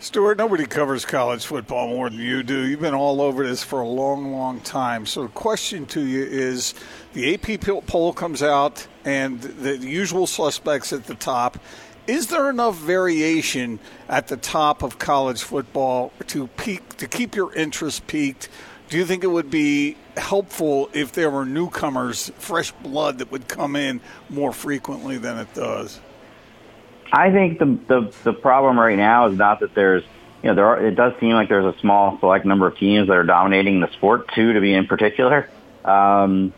Stewart, 0.01 0.39
nobody 0.39 0.65
covers 0.65 1.05
college 1.05 1.45
football 1.45 1.89
more 1.89 2.09
than 2.09 2.21
you 2.21 2.45
do. 2.45 2.65
You've 2.65 2.81
been 2.81 2.95
all 2.95 3.21
over 3.21 3.45
this 3.45 3.65
for 3.65 3.81
a 3.81 3.89
long, 3.89 4.33
long 4.33 4.61
time. 4.61 5.07
So 5.07 5.23
the 5.23 5.29
question 5.29 5.87
to 5.87 6.01
you 6.01 6.23
is 6.23 6.73
the 7.15 7.35
AP 7.35 7.61
poll 7.87 8.13
comes 8.13 8.41
out 8.41 8.87
and 9.05 9.41
the 9.41 9.77
usual 9.77 10.29
suspects 10.29 10.93
at 10.93 11.07
the 11.07 11.17
top. 11.17 11.59
Is 12.07 12.29
there 12.29 12.49
enough 12.49 12.77
variation 12.79 13.81
at 14.09 14.29
the 14.29 14.37
top 14.37 14.85
of 14.85 15.01
college 15.01 15.43
football 15.43 16.13
to 16.29 16.47
peak 16.47 16.97
to 16.99 17.09
keep 17.09 17.35
your 17.35 17.53
interest 17.55 18.07
peaked? 18.07 18.49
Do 18.89 18.97
you 18.97 19.05
think 19.05 19.23
it 19.23 19.29
would 19.29 19.51
be 19.51 19.97
helpful 20.17 20.89
if 20.95 21.13
there 21.13 21.31
were 21.31 21.45
newcomers, 21.45 22.33
fresh 22.39 22.73
blood 22.73 23.19
that 23.19 23.31
would 23.31 23.47
come 23.47 23.77
in 23.77 24.01
more 24.31 24.53
frequently 24.53 25.19
than 25.19 25.39
it 25.39 25.53
does? 25.53 26.01
I 27.13 27.31
think 27.31 27.59
the, 27.59 27.79
the 27.87 28.15
the 28.25 28.33
problem 28.33 28.79
right 28.79 28.97
now 28.97 29.29
is 29.29 29.37
not 29.37 29.61
that 29.61 29.75
there's 29.75 30.05
you 30.43 30.49
know 30.49 30.55
there 30.55 30.67
are, 30.67 30.87
it 30.87 30.95
does 30.95 31.15
seem 31.21 31.33
like 31.33 31.49
there's 31.49 31.75
a 31.75 31.79
small 31.81 32.19
select 32.19 32.45
number 32.45 32.67
of 32.67 32.77
teams 32.79 33.09
that 33.09 33.17
are 33.17 33.25
dominating 33.25 33.81
the 33.81 33.91
sport 33.93 34.29
too 34.35 34.53
to 34.55 34.61
be 34.61 34.75
in 34.75 34.87
particular, 34.87 35.49
um, 35.85 36.53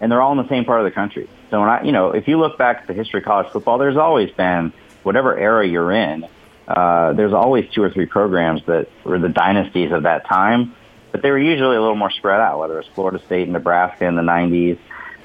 and 0.00 0.10
they're 0.10 0.22
all 0.22 0.32
in 0.32 0.38
the 0.38 0.48
same 0.48 0.64
part 0.64 0.80
of 0.80 0.84
the 0.84 0.92
country. 0.92 1.28
So 1.50 1.60
when 1.60 1.68
I 1.68 1.82
you 1.82 1.92
know 1.92 2.10
if 2.10 2.28
you 2.28 2.38
look 2.38 2.58
back 2.58 2.82
at 2.82 2.86
the 2.86 2.94
history 2.94 3.20
of 3.20 3.26
college 3.26 3.52
football, 3.52 3.78
there's 3.78 3.96
always 3.96 4.30
been 4.32 4.72
whatever 5.02 5.36
era 5.36 5.66
you're 5.66 5.92
in, 5.92 6.26
uh, 6.68 7.12
there's 7.12 7.32
always 7.32 7.68
two 7.70 7.82
or 7.82 7.90
three 7.90 8.06
programs 8.06 8.64
that 8.66 8.88
were 9.04 9.18
the 9.18 9.28
dynasties 9.28 9.92
of 9.92 10.04
that 10.04 10.26
time, 10.26 10.74
but 11.16 11.22
they 11.22 11.30
were 11.30 11.38
usually 11.38 11.76
a 11.76 11.80
little 11.80 11.96
more 11.96 12.10
spread 12.10 12.40
out. 12.40 12.58
Whether 12.58 12.78
it's 12.78 12.88
Florida 12.90 13.24
State 13.24 13.44
and 13.44 13.52
Nebraska 13.52 14.06
in 14.06 14.16
the 14.16 14.22
'90s, 14.22 14.78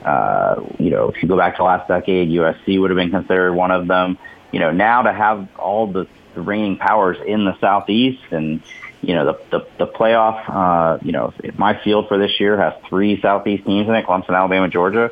uh, 0.03 0.61
you 0.79 0.89
know 0.89 1.09
if 1.09 1.21
you 1.21 1.29
go 1.29 1.37
back 1.37 1.57
to 1.57 1.63
last 1.63 1.87
decade, 1.87 2.29
USC 2.29 2.79
would 2.79 2.89
have 2.89 2.97
been 2.97 3.11
considered 3.11 3.53
one 3.53 3.71
of 3.71 3.87
them 3.87 4.17
you 4.51 4.59
know, 4.59 4.71
now 4.71 5.03
to 5.03 5.13
have 5.13 5.47
all 5.57 5.87
the, 5.87 6.07
the 6.35 6.41
reigning 6.41 6.77
powers 6.77 7.17
in 7.25 7.45
the 7.45 7.57
southeast 7.59 8.23
and 8.31 8.61
you 9.01 9.15
know 9.15 9.25
the 9.25 9.57
the, 9.57 9.67
the 9.79 9.87
playoff. 9.87 10.43
Uh, 10.47 10.99
you 11.03 11.11
know, 11.11 11.33
my 11.55 11.81
field 11.83 12.07
for 12.07 12.17
this 12.17 12.39
year 12.39 12.57
has 12.57 12.73
three 12.87 13.19
southeast 13.21 13.65
teams 13.65 13.87
in 13.87 13.95
it: 13.95 14.05
Clemson, 14.05 14.35
Alabama, 14.35 14.69
Georgia. 14.69 15.09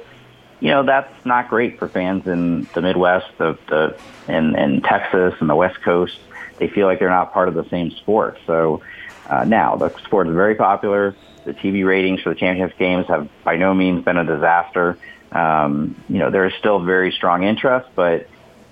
You 0.60 0.72
know, 0.72 0.86
that's 0.86 1.26
not 1.26 1.50
great 1.50 1.80
for 1.80 1.88
fans 1.88 2.28
in 2.28 2.68
the 2.76 2.82
Midwest, 2.82 3.28
the 3.38 3.58
the 3.68 3.98
and 4.28 4.56
and 4.56 4.84
Texas 4.84 5.34
and 5.40 5.50
the 5.50 5.56
West 5.56 5.82
Coast. 5.82 6.20
They 6.58 6.68
feel 6.68 6.86
like 6.86 7.00
they're 7.00 7.10
not 7.10 7.34
part 7.34 7.48
of 7.48 7.56
the 7.56 7.68
same 7.70 7.92
sport. 7.92 8.38
So 8.46 8.82
uh, 9.30 9.46
now 9.46 9.76
the 9.76 9.96
sport 10.06 10.28
is 10.28 10.34
very 10.34 10.56
popular. 10.56 11.16
The 11.46 11.54
TV 11.54 11.86
ratings 11.86 12.22
for 12.22 12.30
the 12.30 12.40
championship 12.40 12.78
games 12.78 13.08
have 13.08 13.30
by 13.44 13.56
no 13.56 13.74
means 13.74 14.04
been 14.04 14.18
a 14.18 14.26
disaster. 14.26 14.98
Um, 15.32 15.96
you 16.10 16.18
know, 16.18 16.32
there 16.32 16.46
is 16.46 16.54
still 16.56 16.80
very 16.84 17.12
strong 17.12 17.44
interest, 17.44 17.90
but 17.96 18.28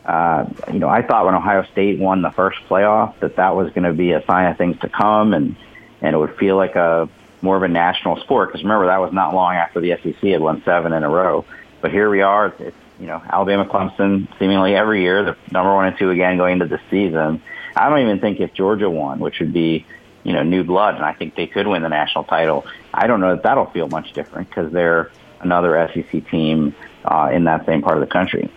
uh, 0.06 0.46
you 0.72 0.80
know, 0.80 0.90
I 0.90 1.02
thought 1.02 1.26
when 1.26 1.36
Ohio 1.36 1.64
State 1.72 2.00
won 2.00 2.22
the 2.22 2.32
first 2.32 2.60
playoff 2.70 3.20
that 3.20 3.36
that 3.36 3.56
was 3.56 3.70
going 3.74 3.84
to 3.84 3.94
be 3.94 4.14
a 4.14 4.26
sign 4.26 4.50
of 4.50 4.58
things 4.58 4.80
to 4.80 4.90
come, 4.90 5.34
and 5.34 5.56
and 6.02 6.16
it 6.16 6.18
would 6.18 6.36
feel 6.38 6.56
like 6.56 6.76
a 6.76 7.10
more 7.42 7.58
of 7.58 7.64
a 7.64 7.68
national 7.68 8.18
sport. 8.22 8.50
Because 8.50 8.64
remember, 8.64 8.88
that 8.88 9.00
was 9.00 9.14
not 9.14 9.36
long 9.36 9.56
after 9.56 9.80
the 9.80 9.98
SEC 10.02 10.22
had 10.22 10.42
won 10.42 10.64
seven 10.64 10.94
in 10.94 11.04
a 11.04 11.10
row. 11.10 11.46
But 11.82 11.92
here 11.92 12.10
we 12.10 12.22
are. 12.22 12.48
It's, 12.48 12.60
it's 12.60 12.78
you 13.00 13.08
know 13.08 13.22
Alabama, 13.30 13.66
Clemson, 13.66 14.28
seemingly 14.40 14.76
every 14.76 15.02
year, 15.02 15.24
the 15.24 15.38
number 15.52 15.74
one 15.76 15.88
and 15.88 15.98
two 15.98 16.10
again 16.10 16.38
going 16.38 16.54
into 16.54 16.68
the 16.68 16.80
season. 16.90 17.42
I 17.76 17.90
don't 17.90 18.00
even 18.00 18.20
think 18.20 18.40
if 18.40 18.54
Georgia 18.54 18.90
won, 18.90 19.20
which 19.20 19.40
would 19.40 19.54
be 19.54 19.86
you 20.28 20.34
know 20.34 20.44
new 20.44 20.66
blood, 20.66 20.96
and 20.96 21.06
I 21.06 21.14
think 21.14 21.36
they 21.36 21.48
could 21.48 21.68
win 21.68 21.82
the 21.84 21.90
national 21.90 22.26
title. 22.26 22.66
I 22.94 23.08
don't 23.08 23.22
know 23.22 23.34
that 23.36 23.44
that'll 23.44 23.68
feel 23.68 23.88
much 23.88 24.12
different 24.12 24.50
because 24.50 24.74
they're 24.74 25.10
another 25.40 25.90
SEC 25.94 26.30
team 26.30 26.76
uh, 27.06 27.30
in 27.32 27.46
that 27.46 27.66
same 27.66 27.82
part 27.82 27.96
of 27.96 28.02
the 28.02 28.12
country. 28.12 28.52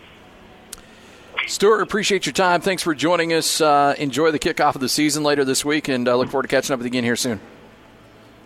Stewart, 1.47 1.81
appreciate 1.81 2.27
your 2.27 2.33
time. 2.33 2.61
Thanks 2.61 2.83
for 2.83 2.93
joining 2.93 3.33
us. 3.33 3.61
Uh, 3.61 3.95
enjoy 3.99 4.33
the 4.33 4.39
kickoff 4.41 4.75
of 4.75 4.81
the 4.81 4.89
season 4.89 5.23
later 5.23 5.45
this 5.45 5.65
week, 5.65 5.87
and 5.87 6.09
uh, 6.09 6.17
look 6.17 6.29
forward 6.29 6.43
to 6.43 6.49
catching 6.49 6.75
up 6.75 6.81
with 6.81 6.87
you 6.87 6.91
again 6.91 7.05
here 7.05 7.15
soon. 7.15 7.41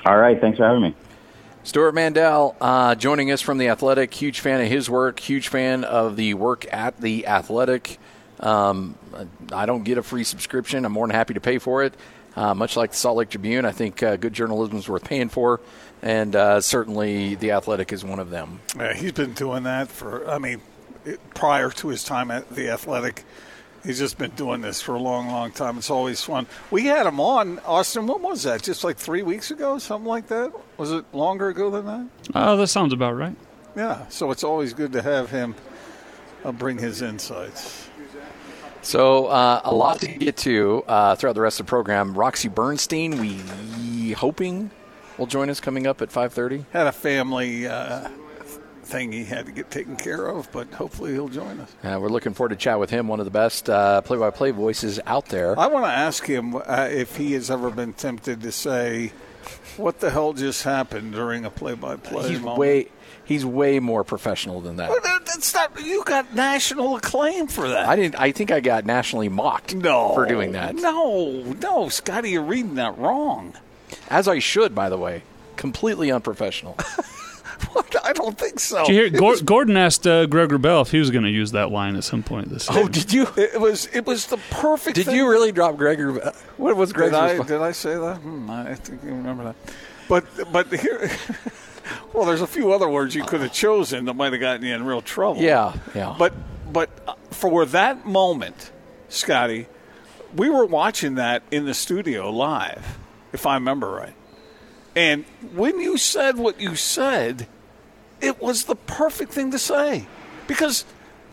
All 0.05 0.19
right. 0.19 0.39
Thanks 0.39 0.59
for 0.59 0.67
having 0.67 0.83
me. 0.83 0.95
Stewart 1.63 1.95
Mandel 1.95 2.55
uh, 2.61 2.95
joining 2.95 3.31
us 3.31 3.41
from 3.41 3.57
The 3.57 3.69
Athletic. 3.69 4.13
Huge 4.13 4.41
fan 4.41 4.61
of 4.61 4.69
his 4.69 4.91
work, 4.91 5.19
huge 5.19 5.49
fan 5.49 5.85
of 5.85 6.17
the 6.17 6.35
work 6.35 6.71
at 6.71 7.01
The 7.01 7.27
Athletic. 7.27 7.99
Um, 8.39 8.99
I 9.51 9.65
don't 9.65 9.83
get 9.83 9.97
a 9.97 10.03
free 10.03 10.25
subscription. 10.25 10.85
I'm 10.85 10.93
more 10.93 11.07
than 11.07 11.17
happy 11.17 11.33
to 11.33 11.41
pay 11.41 11.57
for 11.57 11.83
it. 11.83 11.95
Uh, 12.37 12.53
much 12.55 12.77
like 12.77 12.91
the 12.91 12.97
Salt 12.97 13.17
Lake 13.19 13.31
Tribune, 13.31 13.65
I 13.65 13.71
think 13.73 14.03
uh, 14.03 14.17
good 14.17 14.33
journalism 14.33 14.77
is 14.79 14.89
worth 14.89 15.05
paying 15.05 15.29
for, 15.29 15.61
and 16.03 16.35
uh, 16.35 16.61
certainly 16.61 17.37
the 17.37 17.53
Athletic 17.53 17.93
is 17.93 18.05
one 18.05 18.19
of 18.19 18.31
them. 18.31 18.61
Yeah, 18.77 18.93
he's 18.93 19.13
been 19.13 19.35
doing 19.35 19.63
that 19.65 19.89
for, 19.89 20.29
I 20.29 20.39
mean, 20.39 20.61
it- 21.05 21.21
prior 21.35 21.71
to 21.71 21.89
his 21.89 22.03
time 22.03 22.31
at 22.33 22.51
the 22.51 22.71
Athletic. 22.71 23.25
He's 23.85 23.99
just 23.99 24.17
been 24.19 24.31
doing 24.31 24.63
this 24.63 24.81
for 24.81 24.95
a 24.95 24.99
long, 24.99 25.29
long 25.29 25.53
time. 25.53 25.77
It's 25.77 25.91
always 25.91 26.23
fun. 26.23 26.47
We 26.71 26.87
had 26.87 27.07
him 27.07 27.21
on, 27.21 27.59
Austin, 27.67 28.07
what 28.07 28.21
was 28.23 28.43
that? 28.45 28.63
Just 28.63 28.83
like 28.83 28.97
three 28.97 29.23
weeks 29.23 29.51
ago, 29.51 29.79
something 29.79 30.09
like 30.09 30.27
that? 30.29 30.53
Was 30.79 30.91
it 30.91 31.05
longer 31.13 31.49
ago 31.51 31.71
than 31.71 31.85
that? 31.87 32.07
Oh, 32.35 32.57
that 32.57 32.69
sounds 32.69 32.93
about 32.95 33.13
right. 33.15 33.37
Yeah, 33.77 34.09
so 34.09 34.31
it's 34.31 34.43
always 34.43 34.73
good 34.73 34.93
to 34.95 35.03
have 35.03 35.31
him 35.31 35.55
uh, 36.45 36.51
bring 36.53 36.79
his 36.79 37.03
insights. 37.03 37.89
So 38.85 39.27
uh, 39.27 39.63
a 39.65 39.75
lot 39.75 40.01
to 40.01 40.09
get 40.09 40.37
to 40.39 40.85
uh, 40.87 41.17
throughout 41.17 41.33
the 41.35 41.41
rest 41.41 41.59
of 41.59 41.67
the 41.67 41.71
program. 41.71 42.15
Roxy 42.15 42.49
Bernstein, 42.49 43.19
we 43.19 44.13
hoping 44.13 44.71
will 45.19 45.27
join 45.27 45.49
us 45.49 45.59
coming 45.59 45.87
up 45.87 46.03
at 46.03 46.11
5:30. 46.11 46.67
Had 46.71 46.87
a 46.87 46.93
family 46.93 47.67
uh, 47.67 48.09
thing 48.83 49.11
he 49.11 49.25
had 49.25 49.47
to 49.47 49.53
get 49.53 49.71
taken 49.71 49.97
care 49.97 50.27
of, 50.27 50.51
but 50.53 50.69
hopefully 50.75 51.13
he'll 51.13 51.29
join 51.29 51.61
us. 51.61 51.75
Uh, 51.83 51.99
we're 52.01 52.09
looking 52.09 52.35
forward 52.35 52.51
to 52.51 52.57
chat 52.57 52.79
with 52.79 52.91
him, 52.91 53.09
one 53.09 53.21
of 53.21 53.25
the 53.25 53.31
best 53.31 53.71
uh, 53.71 54.03
play-by-play 54.03 54.51
voices 54.51 55.01
out 55.07 55.27
there. 55.27 55.59
I 55.59 55.67
want 55.67 55.87
to 55.87 55.91
ask 55.91 56.27
him 56.27 56.55
uh, 56.55 56.89
if 56.91 57.17
he 57.17 57.33
has 57.33 57.51
ever 57.51 57.71
been 57.71 57.95
tempted 57.95 58.43
to 58.43 58.53
say, 58.53 59.13
"What 59.79 60.01
the 60.01 60.11
hell 60.11 60.35
just 60.35 60.63
happened?" 60.63 61.15
during 61.15 61.45
a 61.47 61.51
play-by-play. 61.51 62.29
He's 62.29 62.41
moment. 62.41 62.59
way 62.59 62.89
he's 63.25 63.45
way 63.45 63.81
more 63.81 64.05
professional 64.05 64.61
than 64.61 64.77
that. 64.77 64.91
Well, 64.91 65.01
That's 65.03 65.53
not. 65.55 65.81
You 65.83 66.05
got 66.05 66.35
national 66.35 66.97
acclaim 66.97 67.47
for 67.47 67.69
that. 67.69 67.89
I 67.89 67.97
didn't. 67.97 68.21
I 68.21 68.33
think 68.33 68.51
I 68.51 68.61
got 68.61 68.85
nationally 68.85 69.29
mocked 69.29 69.75
no 69.75 70.15
for 70.15 70.27
doing 70.27 70.53
that. 70.53 70.75
No, 70.75 71.43
no, 71.61 71.89
Scotty, 71.89 72.31
you're 72.31 72.43
reading 72.43 72.75
that 72.77 72.97
wrong. 72.99 73.55
As 74.09 74.29
I 74.29 74.39
should, 74.39 74.75
by 74.75 74.89
the 74.89 74.99
way. 74.99 75.23
Completely 75.57 76.11
unprofessional. 76.11 76.77
What? 77.73 77.95
I 78.05 78.13
don't 78.13 78.37
think 78.39 78.61
so. 78.61 78.85
Did 78.85 78.89
you 78.95 79.01
hear? 79.03 79.11
Gor- 79.11 79.31
was- 79.31 79.43
Gordon 79.43 79.77
asked 79.77 80.07
uh, 80.07 80.27
Greg 80.27 80.51
Wrubell 80.51 80.83
if 80.83 80.91
he 80.91 80.99
was 80.99 81.11
going 81.11 81.25
to 81.25 81.31
use 81.31 81.53
that 81.53 81.71
line 81.71 81.97
at 81.97 82.05
some 82.05 82.23
point 82.23 82.51
this 82.51 82.69
year. 82.69 82.81
oh, 82.81 82.89
did 82.89 83.13
you? 83.13 83.27
It 83.37 83.61
was. 83.61 83.87
It 83.93 84.07
was 84.07 84.27
the 84.27 84.37
perfect. 84.51 84.97
Did 84.97 85.07
thing. 85.07 85.17
you 85.17 85.29
really 85.29 85.51
drop 85.53 85.77
Gregor? 85.77 86.13
What 86.57 86.77
was 86.77 86.93
Did 86.93 87.15
I, 87.15 87.43
did 87.43 87.61
I 87.61 87.73
say 87.73 87.95
that? 87.95 88.17
Hmm, 88.19 88.51
I 88.51 88.75
think 88.75 89.03
you 89.03 89.11
remember 89.11 89.45
that. 89.45 89.57
But 90.09 90.53
but 90.53 90.69
here, 90.69 91.11
well, 92.13 92.25
there's 92.25 92.41
a 92.41 92.47
few 92.47 92.73
other 92.73 92.89
words 92.89 93.15
you 93.15 93.25
could 93.25 93.41
have 93.41 93.53
chosen 93.53 94.05
that 94.07 94.15
might 94.15 94.33
have 94.33 94.41
gotten 94.41 94.65
you 94.65 94.75
in 94.75 94.85
real 94.85 95.03
trouble. 95.03 95.41
Yeah, 95.41 95.75
yeah. 95.95 96.15
But 96.19 96.33
but 96.73 96.91
uh, 97.07 97.15
for 97.31 97.67
that 97.67 98.07
moment, 98.07 98.73
Scotty, 99.09 99.67
we 100.35 100.51
were 100.51 100.67
watching 100.67 101.17
that 101.17 101.43
in 101.51 101.65
the 101.65 101.75
studio 101.75 102.31
live, 102.31 102.99
if 103.33 103.47
I 103.47 103.55
remember 103.55 103.91
right. 103.91 104.15
And 104.97 105.25
when 105.53 105.81
you 105.81 105.99
said 105.99 106.37
what 106.37 106.61
you 106.61 106.77
said, 106.77 107.49
it 108.21 108.41
was 108.41 108.65
the 108.65 108.77
perfect 108.77 109.33
thing 109.33 109.51
to 109.51 109.59
say 109.59 110.07
because 110.47 110.85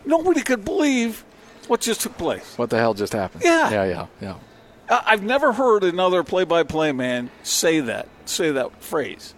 nobody 0.04 0.42
could 0.42 0.64
believe 0.64 1.24
what 1.68 1.80
just 1.80 2.00
took 2.00 2.18
place. 2.18 2.58
What 2.58 2.70
the 2.70 2.78
hell 2.78 2.94
just 2.94 3.12
happened? 3.12 3.44
Yeah. 3.44 3.70
yeah, 3.70 3.84
yeah, 3.84 4.06
yeah. 4.20 4.34
I've 4.88 5.22
never 5.22 5.52
heard 5.52 5.84
another 5.84 6.22
play-by-play 6.22 6.92
man 6.92 7.30
say 7.42 7.80
that 7.80 8.08
say 8.24 8.50
that 8.50 8.82
phrase. 8.82 9.34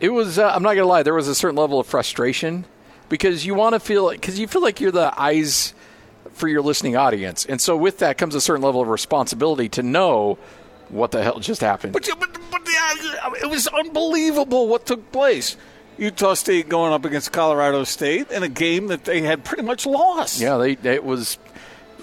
It 0.00 0.10
was. 0.10 0.38
Uh, 0.38 0.48
I'm 0.48 0.62
not 0.62 0.74
gonna 0.74 0.86
lie. 0.86 1.02
There 1.02 1.14
was 1.14 1.28
a 1.28 1.34
certain 1.34 1.56
level 1.56 1.78
of 1.78 1.86
frustration 1.86 2.64
because 3.08 3.44
you 3.44 3.54
want 3.54 3.74
to 3.74 3.80
feel 3.80 4.06
like 4.06 4.20
because 4.20 4.38
you 4.38 4.46
feel 4.48 4.62
like 4.62 4.80
you're 4.80 4.90
the 4.90 5.12
eyes 5.20 5.74
for 6.32 6.48
your 6.48 6.62
listening 6.62 6.96
audience, 6.96 7.44
and 7.44 7.60
so 7.60 7.76
with 7.76 7.98
that 7.98 8.16
comes 8.16 8.34
a 8.34 8.40
certain 8.40 8.62
level 8.62 8.80
of 8.80 8.88
responsibility 8.88 9.68
to 9.70 9.82
know 9.82 10.38
what 10.88 11.10
the 11.10 11.22
hell 11.22 11.38
just 11.38 11.60
happened. 11.60 11.92
But, 11.92 12.08
but, 12.18 12.36
but 12.50 12.62
yeah, 12.66 13.30
it 13.42 13.48
was 13.48 13.68
unbelievable 13.68 14.68
what 14.68 14.86
took 14.86 15.12
place. 15.12 15.56
Utah 15.98 16.34
State 16.34 16.68
going 16.68 16.92
up 16.92 17.04
against 17.04 17.30
Colorado 17.30 17.84
State 17.84 18.30
in 18.30 18.42
a 18.42 18.48
game 18.48 18.86
that 18.86 19.04
they 19.04 19.20
had 19.20 19.44
pretty 19.44 19.62
much 19.62 19.84
lost. 19.84 20.40
Yeah, 20.40 20.56
they 20.56 20.72
it 20.90 21.04
was 21.04 21.38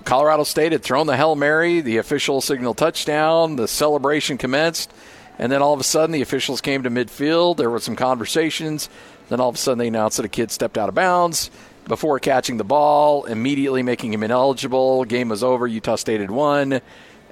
Colorado 0.03 0.43
State 0.43 0.71
had 0.71 0.83
thrown 0.83 1.07
the 1.07 1.17
Hail 1.17 1.36
Mary, 1.36 1.81
the 1.81 1.97
official 1.97 2.39
signal 2.39 2.73
touchdown, 2.73 3.55
the 3.55 3.67
celebration 3.67 4.38
commenced, 4.38 4.91
and 5.39 5.52
then 5.52 5.62
all 5.62 5.73
of 5.73 5.80
a 5.80 5.84
sudden 5.84 6.12
the 6.12 6.21
officials 6.21 6.62
came 6.62 6.84
to 6.84 6.89
midfield. 6.89 7.58
There 7.58 7.69
were 7.69 7.80
some 7.80 7.95
conversations. 7.95 8.89
Then 9.30 9.39
all 9.39 9.50
of 9.50 9.56
a 9.56 9.58
sudden 9.58 9.78
they 9.80 9.88
announced 9.88 10.17
that 10.17 10.26
a 10.26 10.30
kid 10.30 10.52
stepped 10.52 10.78
out 10.78 10.89
of 10.89 10.95
bounds 10.95 11.52
before 11.88 12.19
catching 12.19 12.58
the 12.58 12.63
ball, 12.63 13.26
immediately 13.26 13.84
making 13.84 14.13
him 14.13 14.23
ineligible. 14.23 15.04
Game 15.06 15.30
was 15.30 15.43
over. 15.43 15.67
Utah 15.67 15.95
State 15.95 16.21
had 16.21 16.32
won, 16.32 16.82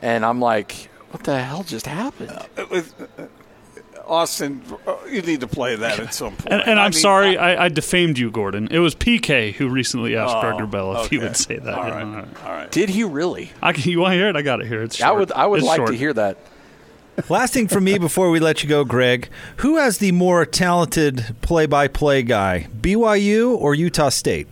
and 0.02 0.26
I'm 0.26 0.40
like, 0.40 0.90
what 1.12 1.24
the 1.24 1.40
hell 1.42 1.64
just 1.64 1.86
happened? 1.88 2.32
It 2.58 2.70
was- 2.70 2.94
uh, 3.18 3.28
Austin, 4.08 4.62
uh, 4.86 4.96
you 5.10 5.24
need 5.24 5.40
to 5.40 5.48
play 5.48 5.76
that 5.78 6.00
at 6.00 6.14
some 6.14 6.36
point. 6.36 6.54
And, 6.54 6.62
and 6.62 6.80
I 6.80 6.84
I'm 6.86 6.92
mean, 6.92 7.00
sorry, 7.02 7.38
I, 7.40 7.66
I 7.66 7.70
defamed 7.70 8.20
you, 8.20 8.30
Gordon. 8.30 8.68
It 8.70 8.78
was 8.78 8.94
PK 8.94 9.52
who 9.54 9.68
recently 9.68 10.16
asked 10.16 10.36
Oh, 10.36 10.42
Greg 10.42 10.60
Wrubell 10.70 11.04
if 11.04 11.10
he 11.10 11.18
would 11.18 11.36
say 11.36 11.58
that. 11.58 11.74
All 11.74 11.88
Yeah, 11.88 11.94
right. 11.96 12.04
all 12.04 12.12
right. 12.12 12.44
All 12.46 12.52
right. 12.52 12.72
Did 12.72 12.90
he 12.90 13.04
really? 13.04 13.52
I 13.64 13.72
you 13.72 14.02
want 14.02 14.12
to 14.12 14.16
hear 14.18 14.30
it? 14.30 14.36
I 14.36 14.44
got 14.44 14.62
it 14.62 14.68
here. 14.68 14.84
It's 14.84 15.02
I 15.02 15.08
short. 15.08 15.20
would. 15.22 15.32
I 15.32 15.48
would 15.48 15.58
It's 15.60 15.68
like 15.68 15.78
short. 15.78 15.90
to 15.90 15.98
hear 15.98 16.14
that. 16.14 16.38
Last 17.30 17.54
thing 17.54 17.68
for 17.68 17.80
me 17.82 17.98
before 17.98 18.30
we 18.30 18.40
let 18.40 18.62
you 18.64 18.70
go, 18.70 18.84
Greg. 18.84 19.30
Who 19.58 19.78
has 19.78 19.98
the 20.00 20.12
more 20.12 20.46
talented 20.46 21.36
play-by-play 21.42 22.24
guy, 22.24 22.68
BYU 22.82 23.56
or 23.58 23.74
Utah 23.76 24.10
State? 24.10 24.48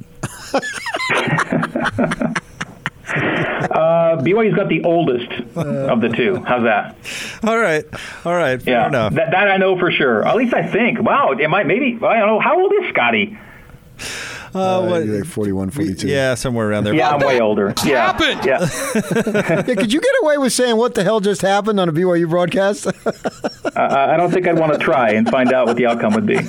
Uh, 3.05 4.17
BYU's 4.21 4.55
got 4.55 4.69
the 4.69 4.83
oldest 4.83 5.29
of 5.55 6.01
the 6.01 6.09
two. 6.09 6.35
How's 6.45 6.63
that? 6.63 6.95
All 7.43 7.57
right, 7.59 7.85
all 8.25 8.33
right, 8.33 8.61
fair 8.61 8.73
Yeah, 8.73 8.87
enough. 8.87 9.13
that, 9.13 9.31
that 9.31 9.47
I 9.49 9.57
know 9.57 9.77
for 9.77 9.91
sure. 9.91 10.25
At 10.27 10.35
least 10.35 10.53
I 10.53 10.65
think. 10.65 11.01
Wow, 11.01 11.31
it 11.31 11.47
might 11.49 11.65
maybe. 11.67 11.97
I 12.03 12.19
don't 12.19 12.27
know. 12.27 12.39
How 12.39 12.59
old 12.59 12.71
is 12.81 12.89
Scotty? 12.89 13.37
Uh, 14.55 14.85
what- 14.85 15.05
you 15.05 15.13
like 15.19 15.25
41, 15.25 15.69
42. 15.71 16.07
yeah, 16.07 16.35
somewhere 16.35 16.69
around 16.69 16.83
there. 16.85 16.93
Yeah, 16.93 17.09
I'm 17.09 17.19
way 17.25 17.39
older. 17.39 17.73
Yeah, 17.85 18.11
happened? 18.11 18.45
Yeah, 18.45 18.59
Yeah, 19.67 19.75
could 19.75 19.91
you 19.91 19.99
get 20.01 20.11
away 20.21 20.37
with 20.37 20.53
saying 20.53 20.77
what 20.77 20.93
the 20.95 21.03
hell 21.03 21.19
just 21.19 21.41
happened 21.41 21.79
on 21.79 21.89
a 21.89 21.93
BYU 21.93 22.29
broadcast? 22.29 22.87
I, 23.75 24.13
I 24.13 24.17
don't 24.17 24.31
think 24.31 24.47
I'd 24.47 24.59
want 24.59 24.73
to 24.73 24.79
try 24.79 25.11
and 25.11 25.27
find 25.29 25.51
out 25.53 25.67
what 25.67 25.77
the 25.77 25.85
outcome 25.87 26.13
would 26.13 26.25
be. 26.25 26.39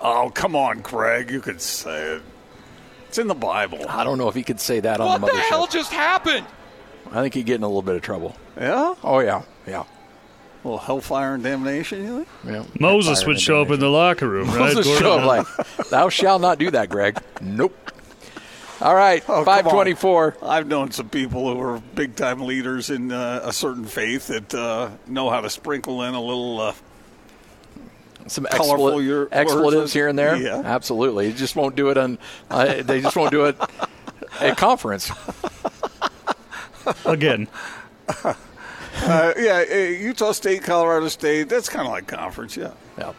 Oh, 0.00 0.30
come 0.34 0.54
on, 0.54 0.82
Craig. 0.82 1.30
You 1.30 1.40
could 1.40 1.60
say 1.60 2.16
it. 2.16 2.22
It's 3.08 3.18
in 3.18 3.28
the 3.28 3.34
Bible. 3.34 3.84
I 3.88 4.04
don't 4.04 4.18
know 4.18 4.28
if 4.28 4.34
he 4.34 4.42
could 4.42 4.60
say 4.60 4.80
that 4.80 5.00
on 5.00 5.20
the 5.20 5.26
mothership. 5.26 5.32
What 5.32 5.32
the 5.34 5.40
hell 5.40 5.66
just 5.66 5.92
happened? 5.92 6.46
I 7.12 7.22
think 7.22 7.34
he'd 7.34 7.46
get 7.46 7.54
in 7.56 7.62
a 7.62 7.66
little 7.68 7.82
bit 7.82 7.94
of 7.96 8.02
trouble. 8.02 8.36
Yeah? 8.60 8.94
Oh 9.04 9.20
yeah, 9.20 9.42
yeah, 9.66 9.84
A 10.66 10.70
little 10.70 10.78
hellfire 10.84 11.34
and 11.34 11.44
damnation, 11.44 12.02
you 12.02 12.16
think? 12.16 12.28
yeah. 12.44 12.64
Moses 12.80 13.20
Fire 13.20 13.28
would 13.28 13.36
and 13.36 13.40
show 13.42 13.62
up 13.62 13.70
in 13.70 13.78
the 13.78 13.88
locker 13.88 14.28
room, 14.28 14.48
right? 14.48 14.58
Moses 14.74 14.84
Gordon? 14.84 15.02
show 15.02 15.18
up 15.18 15.24
like, 15.24 15.66
"Thou 15.90 16.08
shalt 16.08 16.42
not 16.42 16.58
do 16.58 16.72
that, 16.72 16.88
Greg." 16.88 17.22
Nope. 17.40 17.92
All 18.80 18.94
right, 18.96 19.22
oh, 19.28 19.44
524. 19.44 20.38
I've 20.42 20.66
known 20.66 20.90
some 20.90 21.08
people 21.08 21.54
who 21.54 21.60
are 21.60 21.80
big 21.94 22.16
time 22.16 22.40
leaders 22.40 22.90
in 22.90 23.12
uh, 23.12 23.42
a 23.44 23.52
certain 23.52 23.84
faith 23.84 24.26
that 24.26 24.52
uh, 24.54 24.90
know 25.06 25.30
how 25.30 25.40
to 25.40 25.48
sprinkle 25.50 26.02
in 26.02 26.14
a 26.14 26.20
little. 26.20 26.60
Uh, 26.60 26.72
Some 28.26 28.44
Colorful 28.50 28.86
expl- 28.98 29.04
your- 29.06 29.28
expletives 29.30 29.92
here 29.92 30.08
and 30.08 30.18
there. 30.18 30.34
Yeah. 30.36 30.62
Absolutely. 30.64 31.28
You 31.28 31.32
just 31.32 31.54
won't 31.54 31.76
do 31.76 31.90
it 31.90 31.96
on. 31.96 32.18
Uh, 32.50 32.82
they 32.82 33.00
just 33.00 33.14
won't 33.16 33.30
do 33.30 33.44
it 33.44 33.56
at 34.40 34.56
conference. 34.56 35.12
Again, 37.04 37.46
uh, 39.02 39.32
yeah, 39.38 39.64
uh, 39.70 39.74
Utah 39.74 40.32
State, 40.32 40.62
Colorado 40.62 41.08
State. 41.08 41.48
That's 41.48 41.68
kind 41.68 41.86
of 41.86 41.92
like 41.92 42.06
conference, 42.06 42.56
yeah. 42.56 42.72
Yeah. 42.98 43.12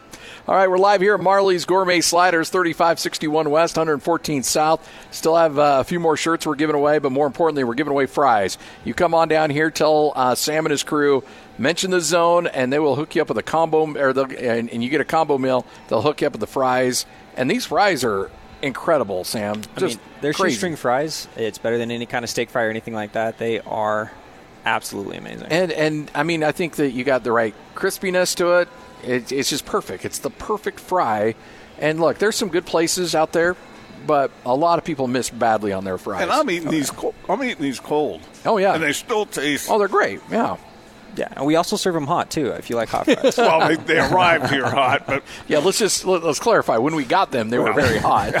All 0.46 0.54
right, 0.54 0.68
we're 0.68 0.78
live 0.78 1.02
here 1.02 1.14
at 1.14 1.20
Marley's 1.20 1.66
Gourmet 1.66 2.00
Sliders, 2.00 2.48
3561 2.48 3.50
West, 3.50 3.76
114 3.76 4.42
South. 4.42 4.88
Still 5.10 5.36
have 5.36 5.58
uh, 5.58 5.78
a 5.80 5.84
few 5.84 6.00
more 6.00 6.16
shirts 6.16 6.46
we're 6.46 6.54
giving 6.54 6.74
away, 6.74 6.98
but 6.98 7.12
more 7.12 7.26
importantly, 7.26 7.64
we're 7.64 7.74
giving 7.74 7.90
away 7.90 8.06
fries. 8.06 8.56
You 8.82 8.94
come 8.94 9.12
on 9.12 9.28
down 9.28 9.50
here, 9.50 9.70
tell 9.70 10.14
uh, 10.16 10.34
Sam 10.34 10.64
and 10.64 10.70
his 10.70 10.82
crew, 10.82 11.22
mention 11.58 11.90
the 11.90 12.00
zone, 12.00 12.46
and 12.46 12.72
they 12.72 12.78
will 12.78 12.96
hook 12.96 13.14
you 13.14 13.20
up 13.20 13.28
with 13.28 13.36
a 13.36 13.42
combo, 13.42 13.92
or 13.94 14.08
and, 14.10 14.70
and 14.70 14.82
you 14.82 14.88
get 14.88 15.02
a 15.02 15.04
combo 15.04 15.36
meal. 15.36 15.66
They'll 15.88 16.02
hook 16.02 16.22
you 16.22 16.26
up 16.26 16.32
with 16.32 16.40
the 16.40 16.46
fries, 16.46 17.04
and 17.36 17.50
these 17.50 17.66
fries 17.66 18.02
are 18.02 18.30
incredible, 18.62 19.24
Sam. 19.24 19.62
I 19.76 19.80
Just 19.80 19.98
mean, 19.98 20.06
they're 20.22 20.32
crazy. 20.32 20.54
shoestring 20.54 20.76
fries. 20.76 21.28
It's 21.36 21.58
better 21.58 21.76
than 21.76 21.90
any 21.90 22.06
kind 22.06 22.24
of 22.24 22.30
steak 22.30 22.48
fry 22.48 22.64
or 22.64 22.70
anything 22.70 22.94
like 22.94 23.12
that. 23.12 23.36
They 23.36 23.60
are 23.60 24.10
absolutely 24.64 25.16
amazing. 25.16 25.48
And 25.50 25.72
and 25.72 26.10
I 26.14 26.22
mean, 26.22 26.42
I 26.42 26.52
think 26.52 26.76
that 26.76 26.90
you 26.90 27.04
got 27.04 27.24
the 27.24 27.32
right 27.32 27.54
crispiness 27.74 28.34
to 28.36 28.60
it. 28.60 28.68
it. 29.04 29.32
It's 29.32 29.50
just 29.50 29.66
perfect. 29.66 30.04
It's 30.04 30.18
the 30.18 30.30
perfect 30.30 30.80
fry. 30.80 31.34
And 31.78 32.00
look, 32.00 32.18
there's 32.18 32.36
some 32.36 32.48
good 32.48 32.66
places 32.66 33.14
out 33.14 33.32
there, 33.32 33.56
but 34.06 34.30
a 34.44 34.54
lot 34.54 34.78
of 34.78 34.84
people 34.84 35.06
miss 35.06 35.30
badly 35.30 35.72
on 35.72 35.84
their 35.84 35.98
fries. 35.98 36.22
And 36.22 36.30
I'm 36.30 36.50
eating 36.50 36.68
oh, 36.68 36.72
these. 36.72 36.90
Co- 36.90 37.14
I'm 37.28 37.42
eating 37.42 37.62
these 37.62 37.80
cold. 37.80 38.20
Oh, 38.44 38.58
yeah. 38.58 38.74
and 38.74 38.82
they 38.82 38.92
still 38.92 39.26
taste. 39.26 39.68
oh, 39.70 39.78
they're 39.78 39.88
great. 39.88 40.20
Yeah. 40.30 40.56
Yeah, 41.16 41.28
and 41.32 41.46
we 41.46 41.56
also 41.56 41.74
serve 41.76 41.94
them 41.94 42.06
hot 42.06 42.30
too. 42.30 42.48
If 42.50 42.70
you 42.70 42.76
like 42.76 42.90
hot 42.90 43.06
fries. 43.06 43.34
well, 43.38 43.66
they, 43.66 43.74
they 43.76 43.98
arrived 43.98 44.50
here 44.50 44.68
hot, 44.68 45.04
but 45.06 45.24
Yeah, 45.48 45.58
let's 45.58 45.78
just 45.78 46.04
let, 46.04 46.22
us 46.22 46.38
clarify. 46.38 46.78
When 46.78 46.94
we 46.94 47.04
got 47.04 47.32
them, 47.32 47.50
they 47.50 47.58
were 47.58 47.72
very 47.72 47.98
hot. 47.98 48.32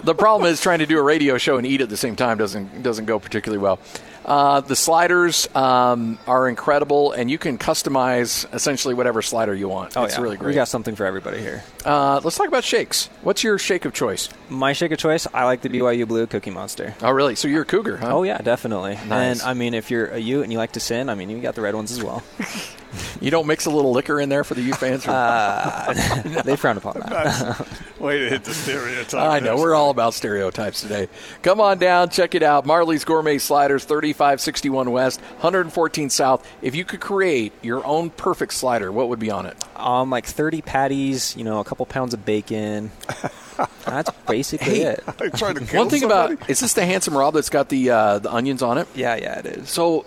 the 0.04 0.14
problem 0.14 0.50
is 0.50 0.60
trying 0.60 0.80
to 0.80 0.86
do 0.86 0.98
a 0.98 1.02
radio 1.02 1.38
show 1.38 1.58
and 1.58 1.66
eat 1.66 1.80
at 1.80 1.90
the 1.90 1.96
same 1.96 2.16
time 2.16 2.38
doesn't 2.38 2.82
doesn't 2.82 3.04
go 3.04 3.20
particularly 3.20 3.62
well. 3.62 3.78
Uh, 4.24 4.60
the 4.60 4.76
sliders 4.76 5.48
um, 5.54 6.18
are 6.26 6.48
incredible, 6.48 7.12
and 7.12 7.30
you 7.30 7.38
can 7.38 7.58
customize 7.58 8.52
essentially 8.54 8.94
whatever 8.94 9.22
slider 9.22 9.54
you 9.54 9.68
want. 9.68 9.96
Oh 9.96 10.04
it's 10.04 10.16
yeah, 10.16 10.22
really 10.22 10.36
great. 10.36 10.48
We 10.48 10.54
got 10.54 10.68
something 10.68 10.94
for 10.94 11.04
everybody 11.04 11.38
here. 11.38 11.62
Uh, 11.84 12.20
let's 12.24 12.36
talk 12.36 12.48
about 12.48 12.64
shakes. 12.64 13.08
What's 13.22 13.44
your 13.44 13.58
shake 13.58 13.84
of 13.84 13.92
choice? 13.92 14.28
My 14.48 14.72
shake 14.72 14.92
of 14.92 14.98
choice, 14.98 15.26
I 15.34 15.44
like 15.44 15.60
the 15.60 15.68
BYU 15.68 16.08
Blue 16.08 16.26
Cookie 16.26 16.50
Monster. 16.50 16.94
Oh, 17.02 17.10
really? 17.10 17.34
So 17.34 17.48
you're 17.48 17.62
a 17.62 17.66
cougar, 17.66 17.98
huh? 17.98 18.16
Oh 18.16 18.22
yeah, 18.22 18.38
definitely. 18.38 18.94
Nice. 18.94 19.10
And 19.10 19.42
I 19.42 19.54
mean, 19.54 19.74
if 19.74 19.90
you're 19.90 20.06
a 20.06 20.18
Ute 20.18 20.42
and 20.44 20.52
you 20.52 20.58
like 20.58 20.72
to 20.72 20.80
sin, 20.80 21.08
I 21.08 21.14
mean, 21.14 21.28
you 21.28 21.40
got 21.40 21.54
the 21.54 21.62
red 21.62 21.74
ones 21.74 21.92
as 21.92 22.02
well. 22.02 22.22
You 23.20 23.30
don't 23.30 23.46
mix 23.46 23.66
a 23.66 23.70
little 23.70 23.92
liquor 23.92 24.20
in 24.20 24.28
there 24.28 24.44
for 24.44 24.54
the 24.54 24.62
U 24.62 24.74
fans? 24.74 25.06
Uh, 25.06 26.42
they 26.44 26.56
frown 26.56 26.76
upon 26.76 26.94
that. 27.00 27.66
way 27.98 28.18
to 28.20 28.28
hit 28.28 28.44
the 28.44 28.54
stereotype. 28.54 29.20
I 29.20 29.40
know. 29.40 29.56
We're 29.56 29.74
all 29.74 29.90
about 29.90 30.14
stereotypes 30.14 30.80
today. 30.80 31.08
Come 31.42 31.60
on 31.60 31.78
down, 31.78 32.10
check 32.10 32.34
it 32.34 32.42
out. 32.42 32.66
Marley's 32.66 33.04
Gourmet 33.04 33.38
Sliders, 33.38 33.84
3561 33.84 34.90
West, 34.90 35.20
114 35.20 36.10
South. 36.10 36.46
If 36.62 36.74
you 36.74 36.84
could 36.84 37.00
create 37.00 37.52
your 37.62 37.84
own 37.86 38.10
perfect 38.10 38.52
slider, 38.54 38.90
what 38.92 39.08
would 39.08 39.18
be 39.18 39.30
on 39.30 39.46
it? 39.46 39.56
Um, 39.76 40.10
like 40.10 40.26
30 40.26 40.62
patties, 40.62 41.36
you 41.36 41.44
know, 41.44 41.60
a 41.60 41.64
couple 41.64 41.86
pounds 41.86 42.14
of 42.14 42.24
bacon. 42.24 42.90
That's 43.84 44.10
basically 44.26 44.80
it. 44.82 45.04
I 45.06 45.28
tried 45.28 45.56
to 45.56 45.64
kill 45.64 45.80
One 45.82 45.88
thing 45.88 46.00
somebody. 46.00 46.34
about 46.34 46.50
is 46.50 46.60
this 46.60 46.72
the 46.72 46.84
handsome 46.84 47.16
Rob 47.16 47.34
that's 47.34 47.50
got 47.50 47.68
the 47.68 47.90
uh, 47.90 48.18
the 48.18 48.32
onions 48.32 48.62
on 48.62 48.78
it? 48.78 48.88
Yeah, 48.96 49.14
yeah, 49.14 49.38
it 49.38 49.46
is. 49.46 49.68
So 49.70 50.06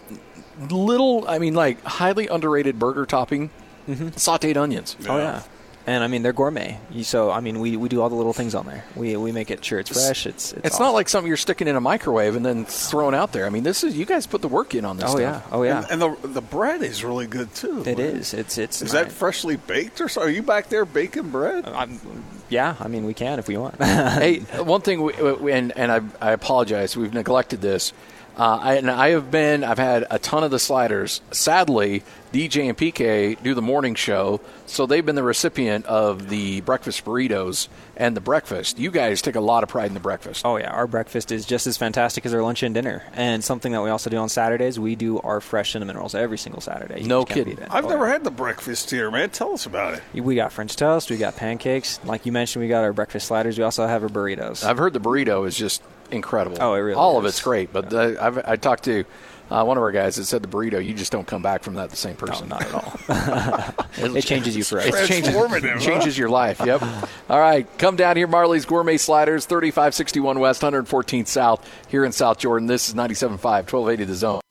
little, 0.59 1.25
I 1.27 1.39
mean, 1.39 1.53
like 1.53 1.83
highly 1.83 2.27
underrated 2.27 2.79
burger 2.79 3.05
topping, 3.05 3.49
mm-hmm. 3.87 4.07
sautéed 4.09 4.57
onions. 4.57 4.95
Oh 5.07 5.17
yeah. 5.17 5.43
And 5.87 6.03
I 6.03 6.07
mean, 6.07 6.21
they're 6.21 6.33
gourmet. 6.33 6.79
So 7.03 7.31
I 7.31 7.39
mean, 7.39 7.61
we, 7.61 7.77
we 7.77 7.87
do 7.87 8.01
all 8.01 8.09
the 8.09 8.15
little 8.15 8.33
things 8.33 8.53
on 8.55 8.65
there. 8.65 8.83
We 8.97 9.15
we 9.15 9.31
make 9.31 9.49
it 9.49 9.63
sure 9.63 9.79
it's 9.79 9.89
fresh. 9.89 10.25
It's 10.25 10.51
it's, 10.51 10.67
It's 10.67 10.79
not 10.81 10.89
like 10.89 11.07
something 11.07 11.29
you're 11.29 11.37
sticking 11.37 11.69
in 11.69 11.77
a 11.77 11.81
microwave 11.81 12.35
and 12.35 12.45
then 12.45 12.65
throwing 12.65 13.15
out 13.15 13.31
there. 13.31 13.45
I 13.45 13.49
mean, 13.49 13.63
this 13.63 13.85
is 13.85 13.97
you 13.97 14.05
guys 14.05 14.27
put 14.27 14.41
the 14.41 14.49
work 14.49 14.75
in 14.75 14.83
on 14.83 14.97
this. 14.97 15.05
Oh 15.05 15.17
stuff. 15.17 15.21
yeah. 15.21 15.41
Oh 15.49 15.63
yeah. 15.63 15.83
And, 15.89 16.03
and 16.03 16.21
the 16.21 16.27
the 16.27 16.41
bread 16.41 16.81
is 16.81 17.05
really 17.05 17.25
good 17.25 17.55
too. 17.55 17.83
It 17.85 17.99
is. 17.99 18.33
It's 18.33 18.57
it's. 18.57 18.81
Is 18.81 18.91
that 18.91 19.13
freshly 19.13 19.55
baked 19.55 20.01
or 20.01 20.09
so? 20.09 20.23
Are 20.23 20.29
you 20.29 20.43
back 20.43 20.67
there 20.67 20.83
baking 20.83 21.29
bread? 21.29 21.65
Uh, 21.65 21.71
I'm, 21.73 22.01
yeah. 22.49 22.75
I 22.81 22.89
mean, 22.89 23.05
we 23.05 23.13
can 23.13 23.39
if 23.39 23.47
we 23.47 23.55
want. 23.55 23.81
hey, 23.81 24.39
one 24.57 24.81
thing, 24.81 25.01
we, 25.01 25.13
we, 25.13 25.53
and 25.53 25.71
and 25.77 25.89
I, 25.89 26.01
I 26.19 26.31
apologize, 26.33 26.97
we've 26.97 27.13
neglected 27.13 27.61
this. 27.61 27.93
Uh, 28.37 28.59
I, 28.61 28.73
and 28.75 28.91
I 28.91 29.09
have 29.09 29.31
been, 29.31 29.63
I've 29.63 29.79
had 29.79 30.05
a 30.11 30.19
ton 30.19 30.43
of 30.43 30.51
the 30.51 30.59
sliders. 30.59 31.21
Sadly, 31.31 32.03
DJ 32.31 32.69
and 32.69 32.77
PK 32.77 33.41
do 33.41 33.55
the 33.55 33.63
morning 33.63 33.95
show, 33.95 34.41
so 34.67 34.85
they've 34.85 35.03
been 35.05 35.15
the 35.15 35.23
recipient 35.23 35.85
of 35.87 36.29
the 36.29 36.61
breakfast 36.61 37.03
burritos 37.03 37.67
and 37.95 38.15
the 38.15 38.21
breakfast. 38.21 38.77
You 38.77 38.91
guys 38.91 39.23
take 39.23 39.35
a 39.35 39.39
lot 39.41 39.63
of 39.63 39.69
pride 39.69 39.87
in 39.87 39.95
the 39.95 39.99
breakfast. 39.99 40.45
Oh 40.45 40.57
yeah, 40.57 40.69
our 40.69 40.85
breakfast 40.85 41.31
is 41.31 41.47
just 41.47 41.65
as 41.65 41.77
fantastic 41.77 42.27
as 42.27 42.33
our 42.33 42.43
lunch 42.43 42.61
and 42.61 42.75
dinner. 42.75 43.01
And 43.13 43.43
something 43.43 43.71
that 43.71 43.81
we 43.81 43.89
also 43.89 44.11
do 44.11 44.17
on 44.17 44.29
Saturdays, 44.29 44.79
we 44.79 44.95
do 44.95 45.19
our 45.21 45.41
fresh 45.41 45.71
cinnamon 45.73 45.97
rolls 45.97 46.13
every 46.13 46.37
single 46.37 46.61
Saturday. 46.61 47.01
You 47.01 47.07
No 47.07 47.25
kidding. 47.25 47.57
I've 47.71 47.85
Oh, 47.85 47.89
never 47.89 48.05
yeah. 48.05 48.11
had 48.13 48.23
the 48.23 48.29
breakfast 48.31 48.91
here, 48.91 49.09
man. 49.09 49.31
Tell 49.31 49.53
us 49.53 49.65
about 49.65 49.95
it. 50.13 50.21
We 50.23 50.35
got 50.35 50.51
French 50.53 50.75
toast. 50.75 51.09
We 51.09 51.17
got 51.17 51.35
pancakes. 51.37 51.99
Like 52.03 52.27
you 52.27 52.31
mentioned, 52.31 52.61
we 52.61 52.69
got 52.69 52.83
our 52.83 52.93
breakfast 52.93 53.27
sliders. 53.29 53.57
We 53.57 53.63
also 53.63 53.87
have 53.87 54.03
our 54.03 54.09
burritos. 54.09 54.63
I've 54.63 54.77
heard 54.77 54.93
the 54.93 54.99
burrito 54.99 55.47
is 55.47 55.57
just 55.57 55.81
incredible. 56.11 56.57
Oh, 56.59 56.73
it 56.73 56.79
really 56.79 56.95
All 56.95 57.17
of 57.17 57.25
it's 57.25 57.41
great, 57.41 57.71
but 57.73 57.93
uh, 57.93 58.15
I've, 58.19 58.37
I 58.45 58.55
talked 58.55 58.83
to 58.85 59.05
uh, 59.49 59.63
one 59.63 59.77
of 59.77 59.83
our 59.83 59.91
guys 59.91 60.17
that 60.17 60.25
said 60.25 60.41
the 60.43 60.47
burrito, 60.47 60.83
you 60.83 60.93
just 60.93 61.11
don't 61.11 61.25
come 61.25 61.41
back 61.41 61.63
from 61.63 61.75
that 61.75 61.89
the 61.89 61.95
same 61.95 62.15
person. 62.15 62.49
not 62.49 62.63
at 62.63 62.73
all. 62.73 62.99
it 64.15 64.23
changes 64.23 64.57
you 64.57 64.63
forever. 64.63 64.97
It 64.97 65.07
changes, 65.07 65.33
Transformative, 65.33 65.73
huh? 65.73 65.79
changes 65.79 66.17
your 66.17 66.29
life. 66.29 66.61
Yep. 66.65 66.81
All 67.29 67.39
right, 67.39 67.65
come 67.77 67.95
down 67.95 68.17
here, 68.17 68.27
Marley's 68.27 68.65
Gourmet 68.65 68.97
Sliders, 68.97 69.45
3561 69.45 70.39
West, 70.39 70.61
114 70.61 71.25
South, 71.25 71.67
here 71.87 72.03
in 72.03 72.11
South 72.11 72.39
Jordan. 72.39 72.67
This 72.67 72.89
is 72.89 72.95
97.5, 72.95 73.39
1280 73.39 74.03
The 74.03 74.15
Zone. 74.15 74.41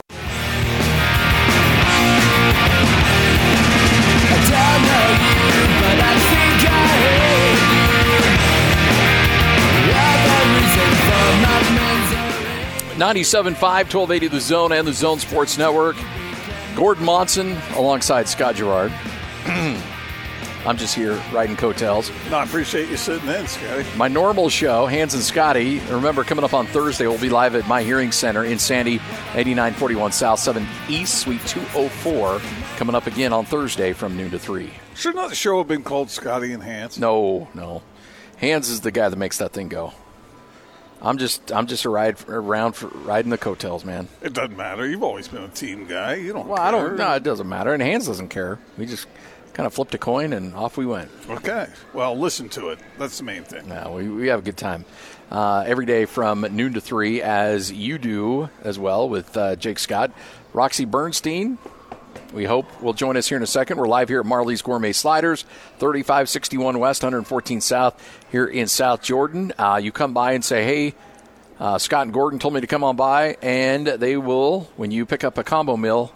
Ninety-seven-five, 12.98 13.90
twelve 13.90 14.10
eighty 14.10 14.28
The 14.28 14.40
Zone 14.40 14.72
and 14.72 14.86
the 14.86 14.92
Zone 14.92 15.18
Sports 15.18 15.58
Network. 15.58 15.96
Gordon 16.74 17.04
Monson 17.04 17.56
alongside 17.74 18.28
Scott 18.28 18.56
Garrard. 18.56 18.92
I'm 20.66 20.76
just 20.76 20.96
here 20.96 21.12
riding 21.32 21.54
coattails. 21.56 22.10
No, 22.28 22.38
I 22.38 22.44
appreciate 22.44 22.88
you 22.88 22.96
sitting 22.96 23.28
in, 23.28 23.46
Scotty. 23.46 23.86
My 23.96 24.08
normal 24.08 24.48
show, 24.48 24.86
Hans 24.86 25.14
and 25.14 25.22
Scotty, 25.22 25.78
remember 25.90 26.24
coming 26.24 26.44
up 26.44 26.54
on 26.54 26.66
Thursday, 26.66 27.06
we'll 27.06 27.20
be 27.20 27.28
live 27.30 27.54
at 27.54 27.68
My 27.68 27.84
Hearing 27.84 28.10
Center 28.10 28.44
in 28.44 28.58
Sandy, 28.58 28.94
8941 29.34 30.10
South 30.10 30.40
7 30.40 30.66
East, 30.88 31.20
Suite 31.20 31.40
204, 31.46 32.40
coming 32.78 32.96
up 32.96 33.06
again 33.06 33.32
on 33.32 33.44
Thursday 33.44 33.92
from 33.92 34.16
noon 34.16 34.32
to 34.32 34.40
3. 34.40 34.68
Should 34.96 35.14
not 35.14 35.28
the 35.28 35.36
show 35.36 35.58
have 35.58 35.68
been 35.68 35.84
called 35.84 36.10
Scotty 36.10 36.52
and 36.52 36.62
Hans? 36.64 36.98
No, 36.98 37.46
no. 37.54 37.82
Hans 38.38 38.68
is 38.68 38.80
the 38.80 38.90
guy 38.90 39.08
that 39.08 39.16
makes 39.16 39.38
that 39.38 39.52
thing 39.52 39.68
go. 39.68 39.92
I'm 41.02 41.18
just 41.18 41.52
I'm 41.52 41.66
just 41.66 41.84
a 41.84 41.90
ride 41.90 42.16
around 42.28 42.72
for 42.72 42.88
riding 42.88 43.30
the 43.30 43.38
coattails, 43.38 43.84
man. 43.84 44.08
It 44.22 44.32
doesn't 44.32 44.56
matter. 44.56 44.86
You've 44.86 45.02
always 45.02 45.28
been 45.28 45.42
a 45.42 45.48
team 45.48 45.86
guy. 45.86 46.14
You 46.14 46.32
don't. 46.32 46.48
Well, 46.48 46.58
I 46.60 46.70
don't. 46.70 46.86
care. 46.88 46.96
No, 46.96 47.12
it 47.14 47.22
doesn't 47.22 47.48
matter. 47.48 47.72
And 47.72 47.82
Hans 47.82 48.06
doesn't 48.06 48.28
care. 48.28 48.58
We 48.78 48.86
just 48.86 49.06
kind 49.52 49.66
of 49.66 49.72
flipped 49.72 49.94
a 49.94 49.98
coin 49.98 50.32
and 50.32 50.54
off 50.54 50.76
we 50.76 50.84
went. 50.84 51.10
Okay. 51.30 51.66
Well, 51.94 52.18
listen 52.18 52.48
to 52.50 52.68
it. 52.70 52.78
That's 52.98 53.18
the 53.18 53.24
main 53.24 53.42
thing. 53.44 53.68
No, 53.68 53.92
we, 53.96 54.08
we 54.08 54.26
have 54.28 54.40
a 54.40 54.42
good 54.42 54.56
time 54.56 54.84
uh, 55.30 55.64
every 55.66 55.86
day 55.86 56.04
from 56.04 56.42
noon 56.50 56.74
to 56.74 56.80
three, 56.80 57.22
as 57.22 57.72
you 57.72 57.98
do 57.98 58.50
as 58.62 58.78
well 58.78 59.08
with 59.08 59.34
uh, 59.36 59.56
Jake 59.56 59.78
Scott, 59.78 60.12
Roxy 60.52 60.84
Bernstein. 60.84 61.58
We 62.32 62.44
hope 62.44 62.82
will 62.82 62.92
join 62.92 63.16
us 63.16 63.28
here 63.28 63.36
in 63.36 63.42
a 63.42 63.46
second. 63.46 63.78
We're 63.78 63.88
live 63.88 64.08
here 64.08 64.20
at 64.20 64.26
Marley's 64.26 64.62
Gourmet 64.62 64.92
Sliders, 64.92 65.42
3561 65.78 66.78
West, 66.78 67.02
114 67.02 67.60
South, 67.60 68.24
here 68.30 68.46
in 68.46 68.66
South 68.68 69.02
Jordan. 69.02 69.52
Uh, 69.58 69.80
you 69.82 69.92
come 69.92 70.14
by 70.14 70.32
and 70.32 70.44
say, 70.44 70.64
hey, 70.64 70.94
uh, 71.58 71.78
Scott 71.78 72.02
and 72.02 72.12
Gordon 72.12 72.38
told 72.38 72.54
me 72.54 72.60
to 72.60 72.66
come 72.66 72.84
on 72.84 72.96
by, 72.96 73.36
and 73.42 73.86
they 73.86 74.16
will, 74.16 74.68
when 74.76 74.90
you 74.90 75.06
pick 75.06 75.24
up 75.24 75.38
a 75.38 75.44
combo 75.44 75.76
meal, 75.76 76.12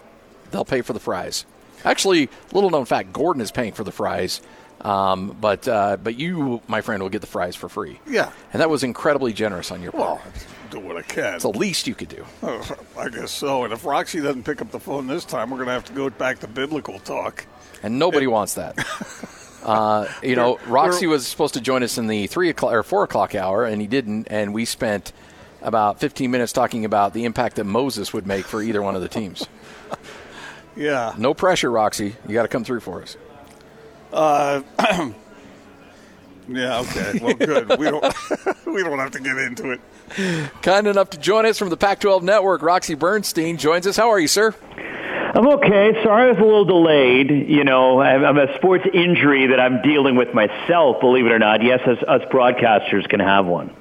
they'll 0.51 0.65
pay 0.65 0.83
for 0.83 0.93
the 0.93 1.01
fries. 1.01 1.47
Actually, 1.85 2.29
little 2.53 2.71
known 2.71 2.85
fact, 2.85 3.13
Gordon 3.13 3.41
is 3.41 3.51
paying 3.51 3.73
for 3.73 3.85
the 3.85 3.93
fries, 3.93 4.43
um, 4.83 5.37
but 5.41 5.67
uh, 5.67 5.97
but 5.97 6.17
you, 6.17 6.61
my 6.69 6.81
friend, 6.83 7.03
will 7.03 7.11
get 7.11 7.23
the 7.23 7.27
fries 7.27 7.57
for 7.57 7.69
free. 7.69 7.99
Yeah. 8.07 8.33
And 8.53 8.61
that 8.61 8.69
was 8.69 8.83
incredibly 8.83 9.33
generous 9.33 9.71
on 9.71 9.83
your 9.83 9.93
part. 9.93 10.21
Well, 10.21 10.33
do 10.71 10.81
what 10.81 10.97
I 10.97 11.03
can. 11.03 11.35
It's 11.35 11.43
the 11.43 11.51
least 11.51 11.87
you 11.87 11.95
could 11.95 12.09
do. 12.09 12.25
Oh, 12.43 12.77
I 12.99 13.09
guess 13.09 13.31
so. 13.31 13.65
And 13.65 13.73
if 13.73 13.85
Roxy 13.85 14.21
doesn't 14.21 14.45
pick 14.45 14.61
up 14.63 14.71
the 14.71 14.81
phone 14.81 15.07
this 15.07 15.25
time, 15.25 15.51
we're 15.51 15.59
going 15.59 15.67
to 15.69 15.73
have 15.73 15.85
to 15.87 15.93
go 15.93 16.09
back 16.11 16.41
to 16.41 16.49
biblical 16.49 16.99
talk. 17.01 17.47
And 17.83 17.99
nobody 17.99 18.27
wants 18.27 18.55
that. 18.55 18.79
Uh, 19.63 20.11
you 20.23 20.37
know, 20.37 20.59
Roxy 20.67 21.07
was 21.07 21.27
supposed 21.27 21.53
to 21.53 21.61
join 21.61 21.83
us 21.83 21.99
in 21.99 22.07
the 22.07 22.27
three 22.29 22.49
o'clock 22.49 22.73
or 22.73 22.83
four 22.83 23.05
o'clock 23.05 23.35
hour, 23.35 23.67
and 23.67 23.79
he 23.79 23.87
didn't. 23.87 24.29
And 24.31 24.55
we 24.55 24.65
spent 24.65 25.13
about 25.61 26.01
15 26.01 26.31
minutes 26.31 26.53
talking 26.55 26.87
about 26.87 27.13
the 27.13 27.27
impact 27.27 27.57
that 27.57 27.65
Moses 27.65 28.15
would 28.15 28.27
make 28.27 28.47
for 28.47 28.63
either 28.63 28.81
one 28.81 28.97
of 28.97 29.03
the 29.03 29.09
teams. 29.09 29.47
Yeah. 30.77 31.15
No 31.19 31.35
pressure, 31.35 31.71
Roxy. 31.71 32.15
You 32.27 32.33
got 32.33 32.43
to 32.43 32.49
come 32.49 32.65
through 32.65 32.81
for 32.81 33.03
us. 33.03 33.17
Uh, 34.13 34.63
yeah. 36.49 36.81
Okay. 36.81 37.19
Well, 37.23 37.35
good. 37.35 37.79
We 37.79 37.91
don't. 37.91 38.05
we 38.67 38.83
don't 38.83 38.99
have 38.99 39.11
to 39.13 39.21
get 39.21 39.37
into 39.39 39.71
it. 39.71 39.81
Kind 40.63 40.87
enough 40.87 41.11
to 41.11 41.19
join 41.19 41.47
us 41.47 41.59
from 41.59 41.69
the 41.69 41.77
Pac-12 41.77 42.23
Network, 42.23 42.63
Roxy 42.63 42.95
Bernstein 42.95 43.57
joins 43.57 43.87
us. 43.87 43.97
How 43.97 44.11
are 44.11 44.19
you, 44.19 44.27
sir? 44.29 44.55
I'm 45.33 45.47
okay. 45.47 45.93
Sorry 46.03 46.25
I 46.27 46.31
was 46.31 46.39
a 46.39 46.43
little 46.43 46.65
delayed. 46.65 47.31
You 47.31 47.63
know, 47.63 48.01
I 48.01 48.11
have 48.11 48.37
a 48.37 48.53
sports 48.57 48.85
injury 48.93 49.47
that 49.49 49.61
I'm 49.61 49.81
dealing 49.83 50.17
with 50.17 50.35
myself, 50.35 51.01
believe 51.01 51.27
it 51.27 51.33
or 51.33 51.39
not. 51.39 51.63
Yes, 51.63 51.81
us, 51.87 51.99
us 52.09 52.23
broadcasters 52.33 53.09
can 53.09 53.21
have 53.21 53.47
one. 53.47 53.73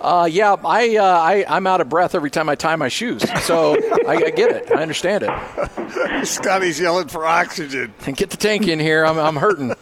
Uh, 0.00 0.28
yeah, 0.30 0.56
I, 0.64 0.96
uh, 0.96 1.02
I 1.04 1.44
I'm 1.48 1.66
out 1.66 1.80
of 1.80 1.88
breath 1.88 2.14
every 2.14 2.30
time 2.30 2.48
I 2.48 2.54
tie 2.54 2.76
my 2.76 2.88
shoes, 2.88 3.22
so 3.44 3.76
I, 4.06 4.24
I 4.26 4.30
get 4.30 4.50
it. 4.52 4.70
I 4.70 4.80
understand 4.82 5.24
it. 5.26 6.26
Scotty's 6.26 6.78
yelling 6.78 7.08
for 7.08 7.24
oxygen. 7.26 7.92
And 8.06 8.16
get 8.16 8.30
the 8.30 8.36
tank 8.36 8.68
in 8.68 8.78
here. 8.78 9.04
I'm 9.04 9.18
I'm 9.18 9.36
hurting. 9.36 9.72
Uh, 9.72 9.74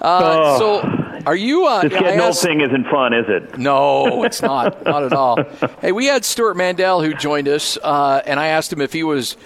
Oh. 0.00 0.58
So, 0.58 0.97
are 1.28 1.36
you? 1.36 1.66
Uh, 1.66 1.82
This 1.82 1.92
getting 1.92 2.20
old 2.20 2.38
thing 2.38 2.62
isn't 2.62 2.86
fun, 2.88 3.12
is 3.12 3.26
it? 3.28 3.58
No, 3.58 4.24
it's 4.24 4.40
not. 4.40 4.82
not 4.86 5.02
at 5.04 5.12
all. 5.12 5.38
Hey, 5.82 5.92
we 5.92 6.06
had 6.06 6.24
Stewart 6.24 6.56
Mandel 6.56 7.02
who 7.02 7.12
joined 7.12 7.48
us, 7.48 7.76
uh, 7.82 8.22
and 8.24 8.40
I 8.40 8.46
asked 8.48 8.72
him 8.72 8.80
if 8.80 8.94
he 8.94 9.02
was 9.04 9.36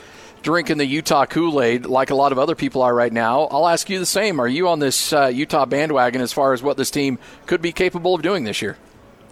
drinking 0.43 0.79
the 0.79 0.87
Utah 0.87 1.27
Kool 1.27 1.61
Aid 1.61 1.87
like 1.87 2.11
a 2.11 2.15
lot 2.15 2.31
of 2.31 2.39
other 2.39 2.55
people 2.55 2.83
are 2.83 2.95
right 2.95 3.13
now. 3.13 3.43
I'll 3.51 3.67
ask 3.67 3.91
you 3.91 3.99
the 3.99 4.07
same. 4.07 4.39
Are 4.39 4.47
you 4.47 4.69
on 4.69 4.79
this 4.79 5.13
uh, 5.13 5.27
Utah 5.27 5.67
bandwagon 5.67 6.21
as 6.21 6.33
far 6.33 6.53
as 6.53 6.63
what 6.63 6.77
this 6.77 6.91
team 6.93 7.19
could 7.47 7.61
be 7.61 7.73
capable 7.73 8.15
of 8.15 8.23
doing 8.23 8.45
this 8.45 8.63
year? 8.63 8.77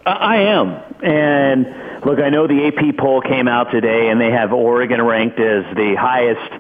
I 0.05 0.11
I 0.11 0.37
am. 0.39 0.69
And 1.05 2.05
look, 2.05 2.19
I 2.19 2.31
know 2.31 2.49
the 2.49 2.67
AP 2.67 2.97
poll 2.97 3.21
came 3.21 3.47
out 3.47 3.71
today, 3.71 4.09
and 4.09 4.21
they 4.21 4.33
have 4.33 4.53
Oregon 4.53 5.01
ranked 5.03 5.39
as 5.39 5.65
the 5.77 5.95
highest 5.95 6.51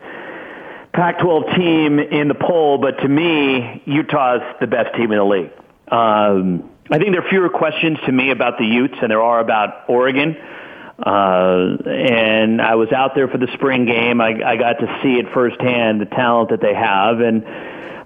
Pac-12 0.92 1.56
team 1.56 1.98
in 1.98 2.28
the 2.28 2.34
poll, 2.34 2.78
but 2.78 2.98
to 2.98 3.08
me, 3.08 3.82
Utah's 3.86 4.42
the 4.60 4.66
best 4.68 4.94
team 4.96 5.10
in 5.10 5.18
the 5.18 5.24
league. 5.24 5.50
Um, 5.90 6.70
I 6.90 6.98
think 6.98 7.12
there 7.12 7.24
are 7.24 7.28
fewer 7.28 7.48
questions 7.48 7.98
to 8.06 8.12
me 8.12 8.30
about 8.30 8.58
the 8.58 8.64
Utes 8.64 8.94
than 9.00 9.10
there 9.10 9.22
are 9.22 9.40
about 9.40 9.88
Oregon. 9.88 10.36
Uh, 10.98 11.76
and 11.86 12.60
I 12.60 12.74
was 12.74 12.92
out 12.92 13.14
there 13.14 13.26
for 13.28 13.38
the 13.38 13.48
spring 13.54 13.86
game. 13.86 14.20
I, 14.20 14.40
I 14.44 14.56
got 14.56 14.74
to 14.80 15.00
see 15.02 15.14
it 15.14 15.32
firsthand, 15.32 16.00
the 16.00 16.06
talent 16.06 16.50
that 16.50 16.60
they 16.60 16.74
have, 16.74 17.20
and 17.20 17.44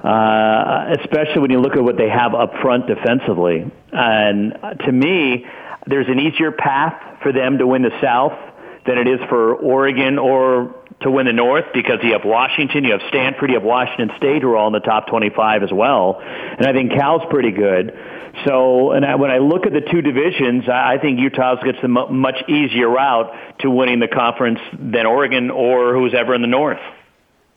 uh, 0.05 0.95
especially 1.01 1.41
when 1.41 1.51
you 1.51 1.61
look 1.61 1.77
at 1.77 1.83
what 1.83 1.97
they 1.97 2.09
have 2.09 2.35
up 2.35 2.53
front 2.63 2.87
defensively. 2.87 3.71
And 3.93 4.57
to 4.85 4.93
me, 4.93 5.47
there's 5.87 6.09
an 6.09 6.21
easier 6.21 6.53
path 6.53 7.21
for 7.23 7.33
them 7.33 7.59
to 7.59 7.67
win 7.67 7.83
the 7.83 7.99
South 8.01 8.39
than 8.87 8.99
it 8.99 9.09
is 9.09 9.19
for 9.29 9.55
Oregon 9.55 10.19
or 10.19 10.75
to 11.05 11.11
win 11.11 11.27
the 11.27 11.33
North 11.33 11.67
because 11.73 12.01
you 12.03 12.13
have 12.13 12.25
Washington, 12.25 12.85
you 12.85 12.93
have 12.93 13.03
Stanford, 13.09 13.51
you 13.51 13.57
have 13.57 13.63
Washington 13.63 14.11
State 14.17 14.43
who 14.43 14.49
are 14.49 14.57
all 14.57 14.67
in 14.67 14.73
the 14.73 14.81
top 14.81 15.07
25 15.07 15.63
as 15.63 15.73
well. 15.73 16.21
And 16.21 16.67
I 16.67 16.73
think 16.73 16.93
Cal's 16.93 17.23
pretty 17.31 17.53
good. 17.53 17.97
So, 18.45 18.93
and 18.93 19.05
I, 19.05 19.15
when 19.15 19.31
I 19.31 19.39
look 19.39 19.67
at 19.67 19.73
the 19.73 19.81
two 19.81 20.03
divisions, 20.03 20.69
I, 20.69 20.99
think 20.99 21.21
Utah 21.21 21.63
gets 21.63 21.79
the 21.79 21.85
m- 21.85 22.17
much 22.17 22.43
easier 22.49 22.89
route 22.89 23.33
to 23.61 23.71
winning 23.71 24.01
the 24.01 24.09
conference 24.09 24.59
than 24.73 25.07
Oregon 25.07 25.51
or 25.51 25.95
who's 25.95 26.15
ever 26.15 26.35
in 26.35 26.41
the 26.41 26.49
North. 26.49 26.81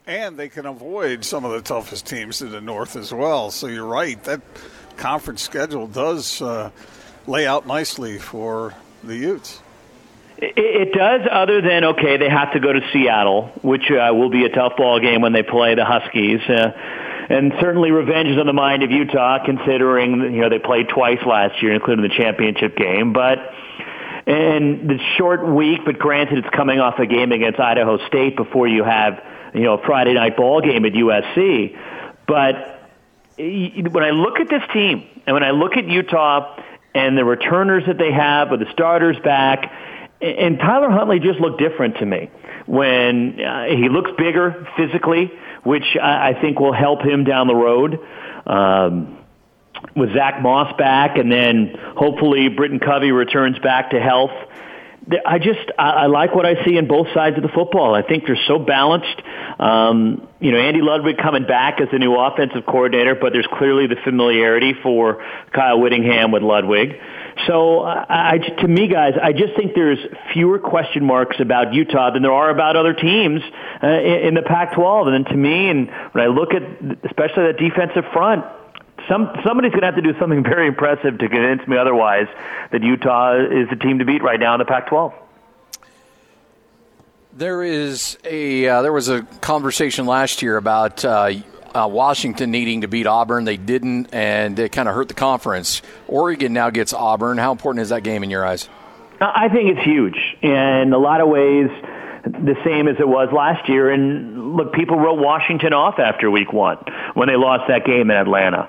And 0.05 0.37
they 0.37 0.49
can 0.49 0.65
avoid 0.65 1.25
some 1.25 1.45
of 1.45 1.51
the 1.51 1.61
toughest 1.61 2.05
teams 2.05 2.41
in 2.41 2.51
the 2.51 2.61
North 2.61 2.95
as 2.95 3.11
well. 3.11 3.49
So 3.49 3.67
you're 3.67 3.85
right. 3.85 4.21
That 4.25 4.41
conference 4.97 5.41
schedule 5.41 5.87
does 5.87 6.41
uh, 6.41 6.69
lay 7.25 7.47
out 7.47 7.65
nicely 7.65 8.19
for 8.19 8.73
the 9.03 9.15
Utes. 9.15 9.61
It, 10.37 10.53
it 10.55 10.93
does, 10.93 11.21
other 11.29 11.61
than 11.61 11.83
okay, 11.85 12.17
they 12.17 12.29
have 12.29 12.53
to 12.53 12.59
go 12.59 12.71
to 12.71 12.81
Seattle, 12.93 13.51
which 13.61 13.89
uh, 13.89 14.13
will 14.13 14.29
be 14.29 14.45
a 14.45 14.49
tough 14.49 14.77
ball 14.77 14.99
game 14.99 15.21
when 15.21 15.33
they 15.33 15.43
play 15.43 15.75
the 15.75 15.85
Huskies. 15.85 16.41
Uh, 16.47 16.71
and 17.29 17.53
certainly 17.59 17.91
revenge 17.91 18.29
is 18.29 18.37
on 18.37 18.45
the 18.45 18.53
mind 18.53 18.83
of 18.83 18.91
Utah, 18.91 19.43
considering 19.43 20.21
you 20.33 20.41
know 20.41 20.49
they 20.49 20.59
played 20.59 20.89
twice 20.89 21.19
last 21.25 21.61
year, 21.61 21.73
including 21.73 22.03
the 22.07 22.15
championship 22.15 22.77
game. 22.77 23.13
But 23.13 23.53
and 24.25 24.89
the 24.89 24.99
short 25.17 25.47
week, 25.47 25.81
but 25.85 25.97
granted, 25.99 26.39
it's 26.39 26.55
coming 26.55 26.79
off 26.79 26.99
a 26.99 27.05
game 27.05 27.31
against 27.31 27.59
Idaho 27.59 27.97
State 28.07 28.35
before 28.35 28.67
you 28.67 28.83
have 28.83 29.21
you 29.53 29.61
know 29.61 29.73
a 29.73 29.85
Friday 29.85 30.13
night 30.13 30.37
ball 30.37 30.61
game 30.61 30.85
at 30.85 30.93
USC. 30.93 31.77
But 32.27 32.77
when 33.37 34.03
I 34.03 34.11
look 34.11 34.39
at 34.39 34.49
this 34.49 34.63
team, 34.73 35.07
and 35.25 35.33
when 35.33 35.43
I 35.43 35.51
look 35.51 35.77
at 35.77 35.87
Utah 35.87 36.61
and 36.93 37.17
the 37.17 37.25
returners 37.25 37.85
that 37.87 37.97
they 37.97 38.11
have, 38.11 38.51
with 38.51 38.61
the 38.61 38.71
starters 38.71 39.17
back, 39.23 39.71
and 40.21 40.57
Tyler 40.59 40.89
Huntley 40.89 41.19
just 41.19 41.39
looked 41.39 41.59
different 41.59 41.97
to 41.97 42.05
me 42.05 42.29
when 42.65 43.39
uh, 43.39 43.65
he 43.65 43.89
looks 43.89 44.11
bigger 44.17 44.67
physically 44.75 45.31
which 45.67 45.97
I, 46.01 46.29
I 46.29 46.41
think 46.41 46.59
will 46.59 46.73
help 46.73 47.01
him 47.01 47.25
down 47.25 47.47
the 47.47 47.55
road. 47.55 47.99
Um, 48.45 49.17
with 49.95 50.11
Zach 50.13 50.41
Moss 50.41 50.75
back, 50.77 51.17
and 51.17 51.31
then 51.31 51.75
hopefully 51.95 52.47
Britain 52.49 52.79
Covey 52.79 53.11
returns 53.11 53.59
back 53.59 53.91
to 53.91 53.99
health. 53.99 54.31
I 55.23 55.37
just 55.37 55.59
I, 55.77 56.07
like 56.07 56.33
what 56.33 56.47
I 56.47 56.65
see 56.65 56.77
in 56.77 56.87
both 56.87 57.07
sides 57.13 57.37
of 57.37 57.43
the 57.43 57.49
football. 57.49 57.93
I 57.93 58.01
think 58.01 58.25
they're 58.25 58.39
so 58.47 58.57
balanced. 58.57 59.21
Um, 59.59 60.27
you 60.39 60.51
know, 60.51 60.57
Andy 60.57 60.81
Ludwig 60.81 61.17
coming 61.17 61.45
back 61.45 61.79
as 61.79 61.89
the 61.91 61.99
new 61.99 62.15
offensive 62.15 62.65
coordinator, 62.65 63.13
but 63.13 63.33
there's 63.33 63.47
clearly 63.53 63.85
the 63.85 63.97
familiarity 64.03 64.73
for 64.81 65.23
Kyle 65.53 65.79
Whittingham 65.79 66.31
with 66.31 66.41
Ludwig. 66.41 66.99
So, 67.45 67.83
I, 67.83 68.39
to 68.61 68.67
me, 68.67 68.87
guys, 68.87 69.13
I 69.21 69.31
just 69.31 69.55
think 69.55 69.75
there's 69.75 69.99
fewer 70.33 70.59
question 70.59 71.05
marks 71.05 71.39
about 71.39 71.73
Utah 71.73 72.11
than 72.11 72.23
there 72.23 72.31
are 72.33 72.49
about 72.49 72.75
other 72.75 72.93
teams 72.93 73.41
uh, 73.83 73.87
in, 73.87 74.27
in 74.29 74.33
the 74.33 74.41
Pac-12. 74.41 75.07
And 75.07 75.25
then 75.25 75.31
to 75.31 75.37
me, 75.37 75.69
and 75.69 75.87
when 76.13 76.23
I 76.23 76.27
look 76.27 76.53
at 76.53 76.63
especially 77.05 77.43
that 77.47 77.57
defensive 77.59 78.05
front, 78.11 78.45
some 79.07 79.29
somebody's 79.45 79.71
going 79.71 79.81
to 79.81 79.87
have 79.87 79.95
to 79.95 80.01
do 80.01 80.17
something 80.19 80.43
very 80.55 80.67
impressive 80.67 81.17
to 81.19 81.29
convince 81.29 81.67
me 81.67 81.77
otherwise 81.77 82.27
that 82.71 82.81
Utah 82.81 83.35
is 83.35 83.69
the 83.69 83.75
team 83.75 83.99
to 83.99 84.05
beat 84.05 84.23
right 84.23 84.39
now 84.39 84.55
in 84.55 84.59
the 84.59 84.65
Pac-12. 84.65 85.13
There 87.33 87.63
is 87.63 88.17
a 88.23 88.67
uh, 88.67 88.81
there 88.81 88.93
was 88.93 89.09
a 89.09 89.21
conversation 89.41 90.07
last 90.07 90.41
year 90.41 90.57
about 90.57 91.05
uh, 91.05 91.33
uh, 91.75 91.87
Washington 91.87 92.51
needing 92.51 92.81
to 92.81 92.87
beat 92.87 93.07
Auburn. 93.07 93.45
They 93.45 93.57
didn't, 93.57 94.13
and 94.13 94.57
it 94.59 94.71
kind 94.71 94.87
of 94.87 94.95
hurt 94.95 95.07
the 95.07 95.13
conference. 95.13 95.81
Oregon 96.07 96.53
now 96.53 96.69
gets 96.69 96.93
Auburn. 96.93 97.37
How 97.37 97.51
important 97.51 97.81
is 97.81 97.89
that 97.89 98.03
game 98.03 98.23
in 98.23 98.29
your 98.29 98.45
eyes? 98.45 98.69
I 99.19 99.49
think 99.49 99.75
it's 99.75 99.85
huge 99.85 100.17
in 100.41 100.93
a 100.93 100.97
lot 100.97 101.21
of 101.21 101.27
ways. 101.27 101.69
The 102.23 102.55
same 102.65 102.87
as 102.87 102.97
it 102.99 103.07
was 103.07 103.29
last 103.31 103.69
year. 103.69 103.89
And 103.89 104.55
look, 104.55 104.73
people 104.73 104.97
wrote 104.97 105.17
Washington 105.17 105.73
off 105.73 105.97
after 105.97 106.29
week 106.29 106.51
one 106.51 106.77
when 107.13 107.27
they 107.27 107.35
lost 107.35 107.69
that 107.69 107.85
game 107.85 108.11
in 108.11 108.17
Atlanta. 108.17 108.67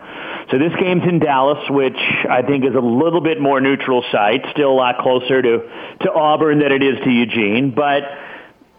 So 0.50 0.58
this 0.58 0.72
game's 0.78 1.02
in 1.02 1.18
Dallas, 1.18 1.68
which 1.68 1.98
I 2.30 2.42
think 2.42 2.64
is 2.64 2.74
a 2.74 2.80
little 2.80 3.20
bit 3.20 3.40
more 3.40 3.60
neutral 3.60 4.04
site, 4.12 4.46
still 4.52 4.70
a 4.70 4.78
lot 4.78 4.98
closer 4.98 5.42
to, 5.42 5.58
to 6.02 6.12
Auburn 6.12 6.60
than 6.60 6.72
it 6.72 6.82
is 6.82 6.98
to 7.04 7.10
Eugene. 7.10 7.72
But 7.74 8.04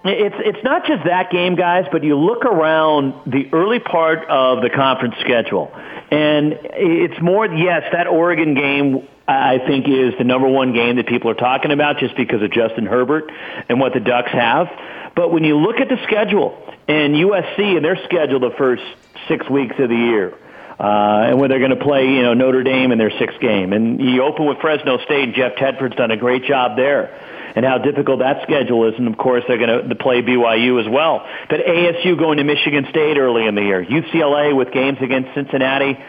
it's 0.06 0.36
it's 0.40 0.64
not 0.64 0.86
just 0.86 1.04
that 1.06 1.30
game, 1.30 1.56
guys, 1.56 1.86
but 1.92 2.04
you 2.04 2.18
look 2.18 2.46
around 2.46 3.14
the 3.26 3.50
early 3.52 3.80
part 3.80 4.30
of 4.30 4.62
the 4.62 4.70
conference 4.70 5.16
schedule, 5.20 5.72
and 6.10 6.58
it's 6.64 7.22
more. 7.22 7.46
Yes, 7.46 7.84
that 7.92 8.08
Oregon 8.08 8.54
game 8.54 9.08
I 9.28 9.60
think 9.60 9.88
is 9.88 10.14
the 10.18 10.24
number 10.24 10.48
one 10.48 10.74
game 10.74 10.96
that 10.96 11.08
people 11.08 11.30
are 11.32 11.36
talking 11.36 11.72
about 11.72 12.00
just 12.00 12.16
because 12.16 12.42
of 12.42 12.52
Justin 12.52 12.86
Herbert 12.86 13.32
and 13.68 13.80
what 13.80 13.94
the 13.94 14.00
Ducks 14.00 14.32
have. 14.32 14.68
But 15.16 15.34
when 15.34 15.44
you 15.44 15.58
look 15.58 15.78
at 15.78 15.90
the 15.90 15.98
schedule 16.04 16.58
and 16.88 17.14
USC 17.14 17.76
and 17.76 17.84
their 17.84 17.98
schedule 18.06 18.40
the 18.40 18.56
first 18.58 18.84
six 19.28 19.50
weeks 19.50 19.76
of 19.80 19.90
the 19.90 19.96
year, 19.96 20.34
uh, 20.80 21.28
and 21.28 21.40
when 21.40 21.50
they're 21.50 21.60
going 21.60 21.78
to 21.78 21.84
play, 21.84 22.08
you 22.08 22.24
know, 22.24 22.34
Notre 22.34 22.64
Dame 22.64 22.94
in 22.94 22.98
their 22.98 23.12
sixth 23.20 23.40
game, 23.42 23.74
and 23.74 24.00
you 24.00 24.24
open 24.24 24.46
with 24.46 24.60
Fresno 24.60 24.98
State, 25.04 25.24
and 25.24 25.34
Jeff 25.36 25.56
Tedford's 25.58 25.98
done 25.98 26.12
a 26.12 26.18
great 26.18 26.46
job 26.46 26.78
there 26.78 27.14
and 27.60 27.66
how 27.66 27.78
difficult 27.78 28.20
that 28.20 28.42
schedule 28.44 28.88
is. 28.88 28.94
And 28.98 29.06
of 29.10 29.18
course, 29.18 29.44
they're 29.46 29.58
going 29.58 29.90
to 29.90 29.96
play 29.96 30.22
BYU 30.22 30.80
as 30.80 30.88
well. 30.90 31.28
But 31.50 31.60
ASU 31.60 32.18
going 32.18 32.38
to 32.38 32.46
Michigan 32.46 32.88
State 32.90 33.18
early 33.18 33.48
in 33.48 33.56
the 33.56 33.62
year, 33.62 33.84
UCLA 33.84 34.56
with 34.56 34.72
games 34.72 34.98
against 35.02 35.36
Cincinnati. 35.36 36.00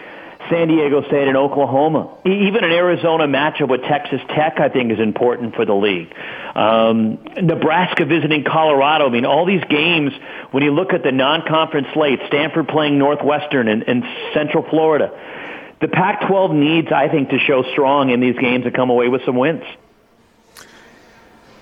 San 0.48 0.68
Diego 0.68 1.02
State 1.06 1.28
and 1.28 1.36
Oklahoma. 1.36 2.16
Even 2.24 2.64
an 2.64 2.72
Arizona 2.72 3.28
matchup 3.28 3.68
with 3.68 3.82
Texas 3.82 4.20
Tech, 4.34 4.58
I 4.58 4.68
think, 4.70 4.90
is 4.90 4.98
important 4.98 5.54
for 5.54 5.66
the 5.66 5.74
league. 5.74 6.12
Um, 6.54 7.22
Nebraska 7.36 8.06
visiting 8.06 8.42
Colorado. 8.42 9.06
I 9.06 9.10
mean, 9.10 9.26
all 9.26 9.44
these 9.44 9.62
games, 9.68 10.12
when 10.50 10.64
you 10.64 10.72
look 10.72 10.94
at 10.94 11.02
the 11.02 11.12
non-conference 11.12 11.88
slate, 11.92 12.20
Stanford 12.28 12.68
playing 12.68 12.98
Northwestern 12.98 13.68
and, 13.68 13.82
and 13.86 14.02
Central 14.32 14.64
Florida, 14.68 15.12
the 15.82 15.88
Pac-12 15.88 16.54
needs, 16.54 16.88
I 16.90 17.08
think, 17.08 17.28
to 17.28 17.38
show 17.38 17.62
strong 17.72 18.10
in 18.10 18.20
these 18.20 18.36
games 18.36 18.64
and 18.64 18.74
come 18.74 18.88
away 18.88 19.08
with 19.08 19.20
some 19.26 19.36
wins. 19.36 19.62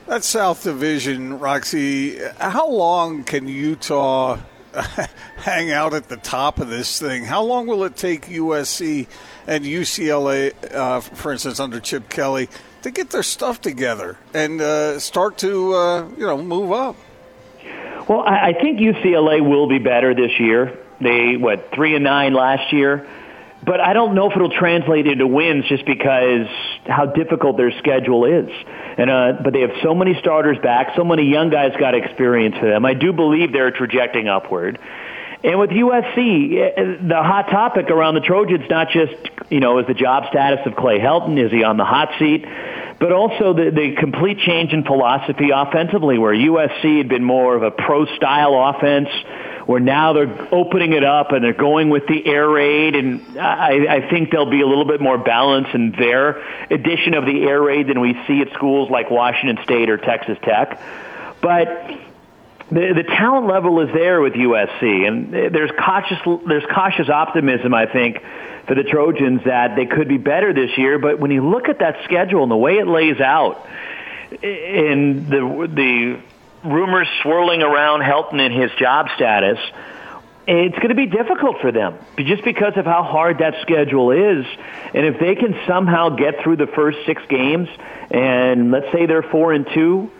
That 0.09 0.25
South 0.25 0.65
Division, 0.65 1.39
Roxy, 1.39 2.19
how 2.39 2.67
long 2.67 3.25
can 3.25 3.47
Utah 3.47 4.39
hang 5.37 5.71
out 5.71 5.93
at 5.93 6.09
the 6.09 6.17
top 6.17 6.61
of 6.61 6.71
this 6.71 6.99
thing? 6.99 7.27
How 7.27 7.43
long 7.43 7.67
will 7.67 7.85
it 7.85 7.95
take 7.95 8.25
USC 8.25 9.07
and 9.47 9.67
UCLA, 9.67 10.55
uh, 10.75 11.01
for 11.01 11.31
instance, 11.33 11.61
under 11.61 11.79
Chip 11.79 12.09
Kelly, 12.09 12.49
to 12.81 12.91
get 12.91 13.11
their 13.11 13.23
stuff 13.23 13.61
together 13.61 14.17
and 14.33 14.63
uh, 14.63 14.99
start 14.99 15.37
to, 15.39 15.75
uh, 15.75 16.09
you 16.17 16.25
know, 16.25 16.39
move 16.43 16.73
up? 16.73 16.97
Well, 18.09 18.23
I 18.23 18.55
think 18.55 18.81
UCLA 18.81 19.47
will 19.47 19.69
be 19.69 19.79
better 19.79 20.15
this 20.15 20.41
year. 20.41 20.79
They 21.03 21.37
what 21.37 21.71
three 21.75 21.95
and 21.95 22.03
nine 22.03 22.33
last 22.33 22.73
year 22.73 23.07
but 23.65 23.81
I 23.81 23.93
don't 23.93 24.15
know 24.15 24.31
if 24.31 24.37
it'll 24.37 24.51
translate 24.51 25.07
into 25.07 25.27
wins 25.27 25.65
just 25.69 25.85
because 25.85 26.47
how 26.87 27.07
difficult 27.07 27.57
their 27.57 27.73
schedule 27.79 28.25
is. 28.25 28.49
And 28.97 29.11
uh, 29.11 29.33
but 29.43 29.53
they 29.53 29.61
have 29.61 29.73
so 29.83 29.95
many 29.95 30.15
starters 30.21 30.59
back, 30.63 30.95
so 30.97 31.05
many 31.05 31.31
young 31.31 31.51
guys 31.51 31.73
got 31.79 31.95
experience 31.95 32.57
for 32.59 32.67
them. 32.67 32.85
I 32.85 32.95
do 32.95 33.13
believe 33.13 33.53
they're 33.53 33.71
trajecting 33.71 34.29
upward. 34.29 34.79
And 35.43 35.61
with 35.61 35.71
USC, 35.71 36.57
eh, 36.57 36.97
the 37.07 37.23
hot 37.23 37.49
topic 37.51 37.91
around 37.91 38.15
the 38.15 38.21
Trojans 38.21 38.65
not 38.69 38.89
just 38.91 39.15
you 39.51 39.61
know 39.61 39.79
is 39.79 39.87
the 39.87 39.95
job 39.95 40.25
status 40.31 40.67
of 40.67 40.75
Clay 40.77 40.99
Helton, 40.99 41.39
is 41.45 41.51
he 41.53 41.63
on 41.63 41.77
the 41.77 41.85
hot 41.85 42.11
seat, 42.19 42.45
but 42.99 43.13
also 43.13 43.55
the, 43.55 43.71
the 43.71 43.95
complete 43.99 44.39
change 44.39 44.73
in 44.73 44.85
philosophy 44.85 45.51
offensively, 45.55 46.19
where 46.19 46.35
USC 46.35 46.99
had 46.99 47.09
been 47.09 47.25
more 47.25 47.57
of 47.57 47.63
a 47.63 47.71
pro 47.71 48.07
style 48.17 48.55
offense 48.75 49.09
where 49.69 49.81
now 49.81 50.15
they're 50.15 50.49
opening 50.51 50.95
it 50.95 51.05
up 51.05 51.33
and 51.33 51.45
they're 51.45 51.53
going 51.53 51.91
with 51.91 52.07
the 52.07 52.25
air 52.25 52.49
raid, 52.49 52.95
and 52.95 53.39
I, 53.39 53.97
I 53.97 54.09
think 54.09 54.31
there'll 54.31 54.49
be 54.49 54.63
a 54.63 54.67
little 54.67 54.87
bit 54.87 54.99
more 54.99 55.19
balance 55.19 55.69
in 55.75 55.93
their 55.93 56.43
addition 56.71 57.13
of 57.13 57.27
the 57.27 57.43
air 57.43 57.61
raid 57.61 57.87
than 57.87 58.01
we 58.01 58.19
see 58.27 58.41
at 58.41 58.51
schools 58.55 58.89
like 58.89 59.11
Washington 59.11 59.63
State 59.65 59.91
or 59.91 59.99
Texas 59.99 60.39
Tech. 60.41 60.81
But 61.43 61.67
the, 62.71 62.95
the 62.95 63.03
talent 63.03 63.47
level 63.47 63.81
is 63.81 63.93
there 63.93 64.23
with 64.23 64.33
USC, 64.33 65.07
and 65.07 65.35
there's 65.35 65.71
cautious 65.79 66.19
there's 66.47 66.65
cautious 66.75 67.11
optimism, 67.11 67.75
I 67.75 67.85
think, 67.85 68.23
for 68.67 68.75
the 68.75 68.85
Trojans 68.85 69.43
that 69.45 69.77
they 69.77 69.85
could 69.85 70.09
be 70.09 70.17
better 70.17 70.55
this 70.55 70.79
year. 70.79 70.99
But 70.99 71.21
when 71.21 71.31
you 71.31 71.47
look 71.47 71.69
at 71.69 71.81
that 71.81 72.05
schedule 72.05 72.43
and 72.43 72.51
the 72.51 72.57
way 72.57 72.79
it 72.79 72.87
lays 72.87 73.21
out, 73.21 73.69
in 74.31 75.29
the 75.29 75.69
the 75.71 76.21
rumors 76.65 77.09
swirling 77.23 77.63
around 77.63 78.03
Helton 78.03 78.41
and 78.41 78.55
his 78.55 78.71
job 78.79 79.09
status, 79.17 79.59
it's 80.47 80.77
going 80.77 80.89
to 80.89 80.95
be 80.95 81.07
difficult 81.07 81.61
for 81.61 81.71
them 81.71 81.99
just 82.17 82.43
because 82.43 82.73
of 82.77 82.87
how 82.87 83.03
hard 83.03 83.39
that 83.39 83.55
schedule 83.61 84.13
is. 84.13 84.47
And 84.95 85.05
if 85.05 85.21
they 85.21 85.35
can 85.35 85.55
somehow 85.67 86.11
get 86.11 86.43
through 86.43 86.57
the 86.57 86.67
first 86.67 86.99
six 87.05 87.23
games, 87.29 87.69
and 88.11 88.71
let's 88.71 88.91
say 88.91 89.05
they're 89.05 89.23
four 89.23 89.53
and 89.53 89.67
two, 89.75 90.11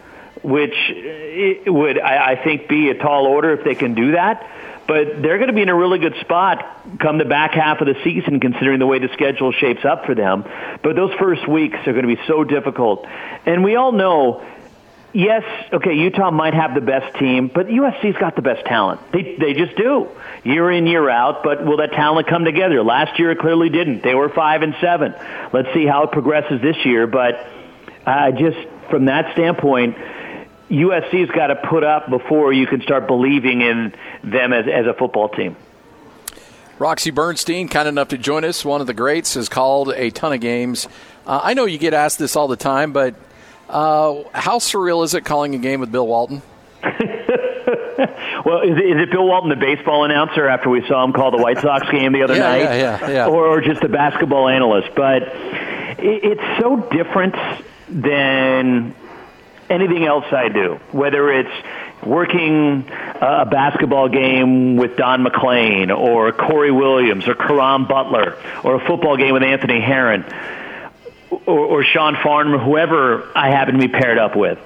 which 0.43 0.75
eh, 0.91 1.65
it 1.67 1.73
would 1.73 1.99
I, 1.99 2.33
I 2.33 2.45
think 2.45 2.69
be 2.69 2.91
a 2.91 2.95
tall 2.95 3.27
order 3.27 3.53
if 3.53 3.65
they 3.65 3.75
can 3.75 3.95
do 3.95 4.13
that. 4.13 4.47
But 4.87 5.21
they're 5.21 5.37
going 5.37 5.49
to 5.49 5.55
be 5.55 5.63
in 5.63 5.69
a 5.69 5.75
really 5.75 5.99
good 5.99 6.17
spot 6.21 6.99
come 6.99 7.19
the 7.19 7.27
back 7.27 7.53
half 7.53 7.81
of 7.83 7.87
the 7.87 7.97
season, 8.05 8.41
considering 8.41 8.79
the 8.79 8.87
way 8.87 8.99
the 8.99 9.11
schedule 9.13 9.53
shapes 9.53 9.85
up 9.85 10.07
for 10.07 10.15
them. 10.15 10.45
But 10.83 10.97
those 10.97 11.13
first 11.19 11.47
weeks 11.47 11.79
are 11.87 11.93
going 11.93 12.09
to 12.09 12.17
be 12.17 12.21
so 12.27 12.45
difficult, 12.45 13.07
and 13.45 13.63
we 13.63 13.77
all 13.77 13.93
know 13.93 14.43
yes, 15.13 15.45
okay, 15.73 15.95
Utah 15.95 16.31
might 16.31 16.55
have 16.55 16.75
the 16.75 16.81
best 16.81 17.17
team, 17.19 17.51
but 17.53 17.67
USC's 17.69 18.17
got 18.19 18.37
the 18.37 18.43
best 18.43 18.65
talent. 18.65 19.01
They 19.13 19.37
they 19.39 19.55
just 19.55 19.77
do. 19.77 20.09
Year 20.45 20.71
in, 20.71 20.87
year 20.87 21.09
out, 21.09 21.43
but 21.43 21.65
will 21.65 21.79
that 21.79 21.93
talent 21.93 22.29
come 22.29 22.45
together? 22.45 22.83
Last 22.83 23.19
year 23.19 23.33
it 23.33 23.39
clearly 23.39 23.69
didn't. 23.69 24.03
They 24.03 24.15
were 24.15 24.29
5 24.29 24.63
and 24.63 24.75
7. 24.81 25.15
Let's 25.53 25.73
see 25.75 25.87
how 25.87 26.05
it 26.05 26.13
progresses 26.13 26.63
this 26.63 26.77
year, 26.85 27.07
but 27.07 27.45
I 28.07 28.31
just 28.33 28.59
from 28.91 29.07
that 29.07 29.33
standpoint, 29.33 29.97
USC's 30.71 31.31
got 31.31 31.49
to 31.49 31.57
put 31.57 31.85
up 31.85 32.09
before 32.09 32.53
you 32.53 32.67
can 32.67 32.83
start 32.83 33.07
believing 33.07 33.61
in 33.63 33.95
them 34.23 34.53
as 34.53 34.67
as 34.67 34.87
a 34.87 34.95
football 34.95 35.29
team. 35.29 35.57
Roxy 36.79 37.11
Bernstein, 37.11 37.69
kind 37.69 37.89
enough 37.89 38.09
to 38.09 38.19
join 38.19 38.45
us, 38.45 38.65
one 38.65 38.81
of 38.81 38.87
the 38.87 38.95
greats, 38.95 39.35
has 39.35 39.49
called 39.49 39.89
a 39.91 40.11
ton 40.11 40.33
of 40.33 40.41
games. 40.41 40.87
Uh, 41.27 41.41
I 41.43 41.55
know 41.55 41.65
you 41.65 41.77
get 41.77 41.93
asked 41.93 42.21
this 42.21 42.37
all 42.37 42.47
the 42.47 42.57
time, 42.57 42.93
but 42.93 43.17
uh, 43.69 44.23
how 44.33 44.59
surreal 44.59 45.05
is 45.05 45.15
it 45.15 45.25
calling 45.25 45.55
a 45.55 45.59
game 45.59 45.81
with 45.81 45.93
Bill 45.93 46.07
Walton? 46.07 46.43
well, 46.83 48.63
is 48.63 48.77
it, 48.79 48.85
is 48.85 49.03
it 49.03 49.11
Bill 49.11 49.27
Walton, 49.27 49.51
the 49.51 49.57
baseball 49.57 50.05
announcer, 50.05 50.49
after 50.49 50.71
we 50.71 50.87
saw 50.87 51.05
him 51.05 51.13
call 51.13 51.31
the 51.31 51.43
White 51.43 51.59
Sox 51.59 51.89
game 51.91 52.13
the 52.13 52.23
other 52.23 52.35
yeah, 52.37 52.41
night? 52.41 52.61
Yeah, 52.61 52.75
yeah, 52.75 53.11
yeah. 53.11 53.27
Or, 53.27 53.47
or 53.47 53.61
just 53.61 53.81
the 53.81 53.89
basketball 53.89 54.49
analyst? 54.49 54.95
But 54.95 55.23
it, 55.23 56.25
it's 56.25 56.61
so 56.61 56.77
different 56.91 57.35
than 57.89 58.95
anything 59.69 60.05
else 60.05 60.25
I 60.33 60.49
do, 60.49 60.81
whether 60.93 61.31
it's 61.31 61.67
working 62.03 62.89
a 63.21 63.45
basketball 63.45 64.09
game 64.09 64.77
with 64.77 64.97
Don 64.97 65.23
MacLean 65.23 65.91
or 65.91 66.33
Corey 66.33 66.71
Williams 66.71 67.27
or 67.27 67.35
Caron 67.35 67.87
Butler 67.87 68.39
or 68.65 68.77
a 68.77 68.87
football 68.87 69.17
game 69.17 69.35
with 69.35 69.43
Anthony 69.43 69.81
Herron 69.81 70.25
or, 71.31 71.59
or 71.59 71.85
Sean 71.85 72.17
Farnham, 72.23 72.59
whoever 72.61 73.31
I 73.37 73.51
happen 73.51 73.75
to 73.75 73.81
be 73.81 73.89
paired 73.89 74.19
up 74.19 74.37
with. 74.37 74.59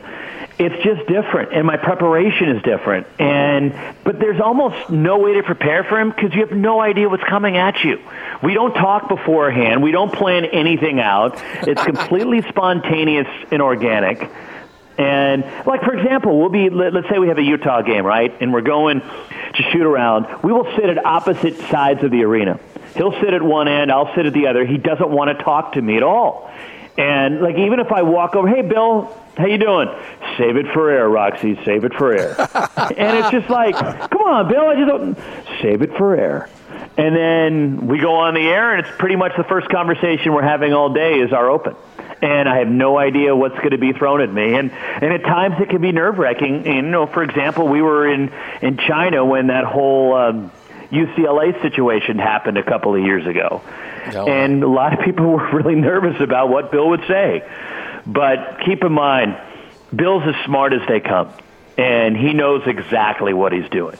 It's 0.59 0.85
just 0.85 1.09
different, 1.09 1.53
and 1.55 1.66
my 1.66 1.77
preparation 1.77 2.51
is 2.51 2.62
different. 2.62 3.07
And 3.18 3.75
but 4.05 4.18
there's 4.18 4.40
almost 4.40 4.90
no 4.90 5.18
way 5.18 5.35
to 5.35 5.42
prepare 5.42 5.83
for 5.83 5.98
him 5.98 6.11
because 6.11 6.35
you 6.35 6.40
have 6.40 6.53
no 6.53 6.81
idea 6.81 7.09
what's 7.09 7.25
coming 7.25 7.57
at 7.57 7.83
you. 7.83 7.98
We 8.42 8.55
don't 8.55 8.75
talk 8.75 9.09
beforehand. 9.09 9.83
We 9.83 9.92
don't 9.92 10.12
plan 10.12 10.44
anything 10.44 11.01
out. 11.01 11.42
It's 11.66 11.83
completely 11.83 12.42
spontaneous 12.48 13.27
and 13.51 13.62
organic. 13.62 14.31
And 14.98 15.44
like 15.66 15.83
for 15.83 15.96
example, 15.96 16.38
we'll 16.38 16.51
be 16.51 16.68
let's 16.68 17.09
say 17.09 17.18
we 17.18 17.29
have 17.29 17.38
a 17.38 17.42
Utah 17.42 17.83
game, 17.83 18.05
right? 18.05 18.33
And 18.40 18.53
we're 18.53 18.61
going 18.61 19.01
to 19.01 19.62
shoot 19.72 19.83
around. 19.83 20.27
We 20.44 20.53
will 20.53 20.70
sit 20.77 20.85
at 20.85 21.05
opposite 21.05 21.57
sides 21.70 22.05
of 22.05 22.11
the 22.11 22.25
arena. 22.25 22.61
He'll 22.94 23.12
sit 23.20 23.35
at 23.35 23.42
one 23.42 23.68
end, 23.68 23.90
I'll 23.90 24.14
sit 24.14 24.26
at 24.26 24.33
the 24.33 24.46
other. 24.46 24.64
He 24.64 24.78
doesn't 24.78 25.11
want 25.11 25.37
to 25.37 25.44
talk 25.44 25.72
to 25.72 25.83
me 25.83 25.96
at 25.96 26.02
all. 26.02 26.50
And 26.96 27.40
like 27.40 27.57
even 27.57 27.81
if 27.81 27.90
I 27.90 28.02
walk 28.02 28.37
over, 28.37 28.46
"Hey 28.48 28.62
Bill, 28.62 29.16
how 29.37 29.46
you 29.46 29.57
doing?" 29.57 29.88
Save 30.37 30.57
it 30.57 30.66
for 30.74 30.90
air, 30.90 31.09
Roxy. 31.09 31.59
Save 31.64 31.85
it 31.85 31.94
for 31.94 32.12
air. 32.12 32.37
and 32.96 33.18
it's 33.18 33.31
just 33.31 33.48
like, 33.48 33.74
"Come 33.74 34.22
on, 34.22 34.48
Bill, 34.48 34.66
I 34.66 34.74
just 34.74 34.88
don't 34.88 35.18
save 35.62 35.81
it 35.81 35.96
for 35.96 36.14
air." 36.14 36.50
And 36.98 37.16
then 37.16 37.87
we 37.87 37.98
go 37.98 38.16
on 38.16 38.35
the 38.35 38.42
air, 38.42 38.74
and 38.74 38.87
it's 38.87 38.96
pretty 38.98 39.16
much 39.16 39.33
the 39.38 39.44
first 39.44 39.70
conversation 39.70 40.35
we're 40.35 40.42
having 40.42 40.74
all 40.74 40.92
day 40.92 41.20
is 41.20 41.33
our 41.33 41.48
open 41.48 41.74
and 42.22 42.48
I 42.48 42.59
have 42.59 42.68
no 42.68 42.98
idea 42.98 43.35
what's 43.35 43.57
going 43.57 43.70
to 43.70 43.78
be 43.78 43.92
thrown 43.92 44.20
at 44.20 44.33
me. 44.33 44.55
And 44.55 44.70
and 44.70 45.12
at 45.12 45.22
times 45.24 45.57
it 45.61 45.68
can 45.68 45.83
be 45.83 45.90
nerve 45.90 46.18
wracking. 46.18 46.64
You 46.66 46.83
know, 46.83 47.07
for 47.07 47.22
example, 47.24 47.66
we 47.66 47.83
were 47.83 48.07
in 48.07 48.33
in 48.62 48.78
China 48.78 49.24
when 49.24 49.48
that 49.48 49.64
whole 49.64 50.14
um, 50.14 50.52
UCLA 50.92 51.61
situation 51.62 52.18
happened 52.18 52.59
a 52.59 52.62
couple 52.62 52.94
of 52.94 53.00
years 53.02 53.26
ago, 53.26 53.62
No. 54.12 54.26
and 54.26 54.62
a 54.62 54.68
lot 54.68 54.92
of 54.92 55.05
people 55.05 55.26
were 55.33 55.50
really 55.57 55.74
nervous 55.74 56.20
about 56.20 56.48
what 56.50 56.70
Bill 56.70 56.90
would 56.90 57.05
say. 57.09 57.42
But 58.07 58.61
keep 58.64 58.83
in 58.85 58.92
mind, 58.92 59.37
Bill's 59.94 60.24
as 60.26 60.35
smart 60.44 60.72
as 60.72 60.87
they 60.88 61.00
come, 61.00 61.31
and 61.78 62.16
he 62.16 62.33
knows 62.35 62.62
exactly 62.66 63.33
what 63.33 63.52
he's 63.52 63.68
doing. 63.70 63.96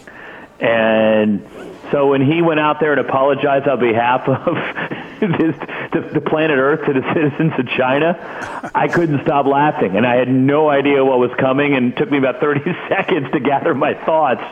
And 0.61 1.45
so 1.91 2.09
when 2.09 2.23
he 2.23 2.43
went 2.43 2.61
out 2.61 2.81
there 2.81 2.93
and 2.93 3.01
apologized 3.01 3.67
on 3.67 3.81
behalf 3.81 4.29
of 4.29 4.55
this, 5.21 5.57
the, 5.93 6.11
the 6.15 6.21
planet 6.21 6.59
Earth 6.59 6.87
to 6.87 6.93
the 6.93 7.03
citizens 7.15 7.53
of 7.59 7.67
China, 7.77 8.71
I 8.75 8.89
couldn't 8.89 9.23
stop 9.23 9.47
laughing, 9.47 9.97
and 9.97 10.07
I 10.07 10.17
had 10.17 10.29
no 10.29 10.69
idea 10.69 11.05
what 11.05 11.19
was 11.19 11.33
coming, 11.39 11.75
and 11.75 11.93
it 11.93 11.97
took 11.97 12.11
me 12.11 12.19
about 12.19 12.41
30 12.41 12.61
seconds 12.89 13.31
to 13.33 13.41
gather 13.41 13.75
my 13.75 13.95
thoughts 13.95 14.43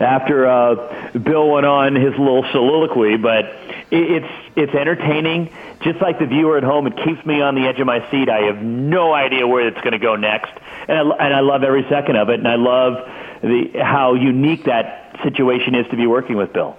after 0.00 0.46
uh, 0.46 1.10
Bill 1.18 1.48
went 1.50 1.66
on 1.66 1.94
his 1.94 2.12
little 2.12 2.44
soliloquy. 2.52 3.16
But 3.16 3.44
it, 3.90 4.22
it's 4.22 4.32
it's 4.56 4.74
entertaining, 4.74 5.50
just 5.82 6.00
like 6.00 6.18
the 6.18 6.26
viewer 6.26 6.56
at 6.56 6.64
home. 6.64 6.86
It 6.86 6.96
keeps 7.04 7.24
me 7.24 7.40
on 7.40 7.54
the 7.54 7.62
edge 7.68 7.80
of 7.80 7.86
my 7.86 8.08
seat. 8.10 8.28
I 8.28 8.46
have 8.46 8.62
no 8.62 9.12
idea 9.12 9.46
where 9.46 9.66
it's 9.68 9.80
going 9.80 9.92
to 9.92 9.98
go 9.98 10.16
next, 10.16 10.52
and 10.88 10.98
I, 10.98 11.26
and 11.26 11.34
I 11.34 11.40
love 11.40 11.62
every 11.62 11.86
second 11.88 12.16
of 12.16 12.28
it, 12.28 12.38
and 12.38 12.48
I 12.48 12.56
love 12.56 13.08
the 13.42 13.80
how 13.80 14.14
unique 14.14 14.64
that 14.64 15.18
situation 15.22 15.74
is 15.74 15.86
to 15.90 15.96
be 15.96 16.06
working 16.06 16.36
with 16.36 16.52
Bill. 16.52 16.76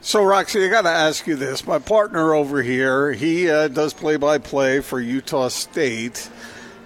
So, 0.00 0.22
Roxy, 0.22 0.64
I 0.64 0.68
got 0.68 0.82
to 0.82 0.90
ask 0.90 1.26
you 1.26 1.34
this. 1.34 1.66
My 1.66 1.80
partner 1.80 2.32
over 2.32 2.62
here, 2.62 3.12
he 3.12 3.50
uh, 3.50 3.66
does 3.68 3.92
play 3.92 4.16
by 4.16 4.38
play 4.38 4.80
for 4.80 5.00
Utah 5.00 5.48
State. 5.48 6.30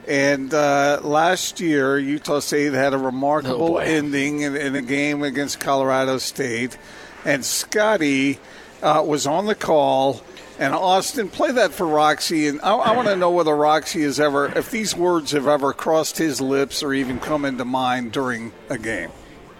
And 0.09 0.53
uh, 0.53 1.01
last 1.03 1.61
year, 1.61 1.99
Utah 1.99 2.41
State 2.41 2.73
had 2.73 2.95
a 2.95 2.99
remarkable 2.99 3.75
Oh, 3.75 3.79
ending 3.79 4.41
in, 4.41 4.57
in 4.57 4.75
a 4.75 4.83
game 4.83 5.23
against 5.23 5.61
Colorado 5.61 6.19
State. 6.19 6.77
And 7.25 7.45
Scotty 7.45 8.38
uh, 8.83 9.05
was 9.07 9.27
on 9.27 9.47
the 9.47 9.55
call. 9.55 10.23
And 10.59 10.75
Austin, 10.75 11.29
play 11.29 11.51
that 11.53 11.73
for 11.73 11.87
Roxy. 11.87 12.47
And 12.47 12.61
I, 12.62 12.75
I 12.75 12.97
want 12.97 13.09
to 13.09 13.17
know 13.17 13.31
whether 13.31 13.55
Roxy 13.57 14.03
has 14.03 14.21
ever, 14.21 14.47
if 14.57 14.71
these 14.71 14.95
words 14.95 15.33
have 15.33 15.49
ever 15.49 15.73
crossed 15.73 16.19
his 16.19 16.41
lips 16.41 16.83
or 16.83 16.93
even 16.95 17.19
come 17.19 17.45
into 17.45 17.65
mind 17.65 18.12
during 18.12 18.53
a 18.69 18.79
game. 18.79 19.11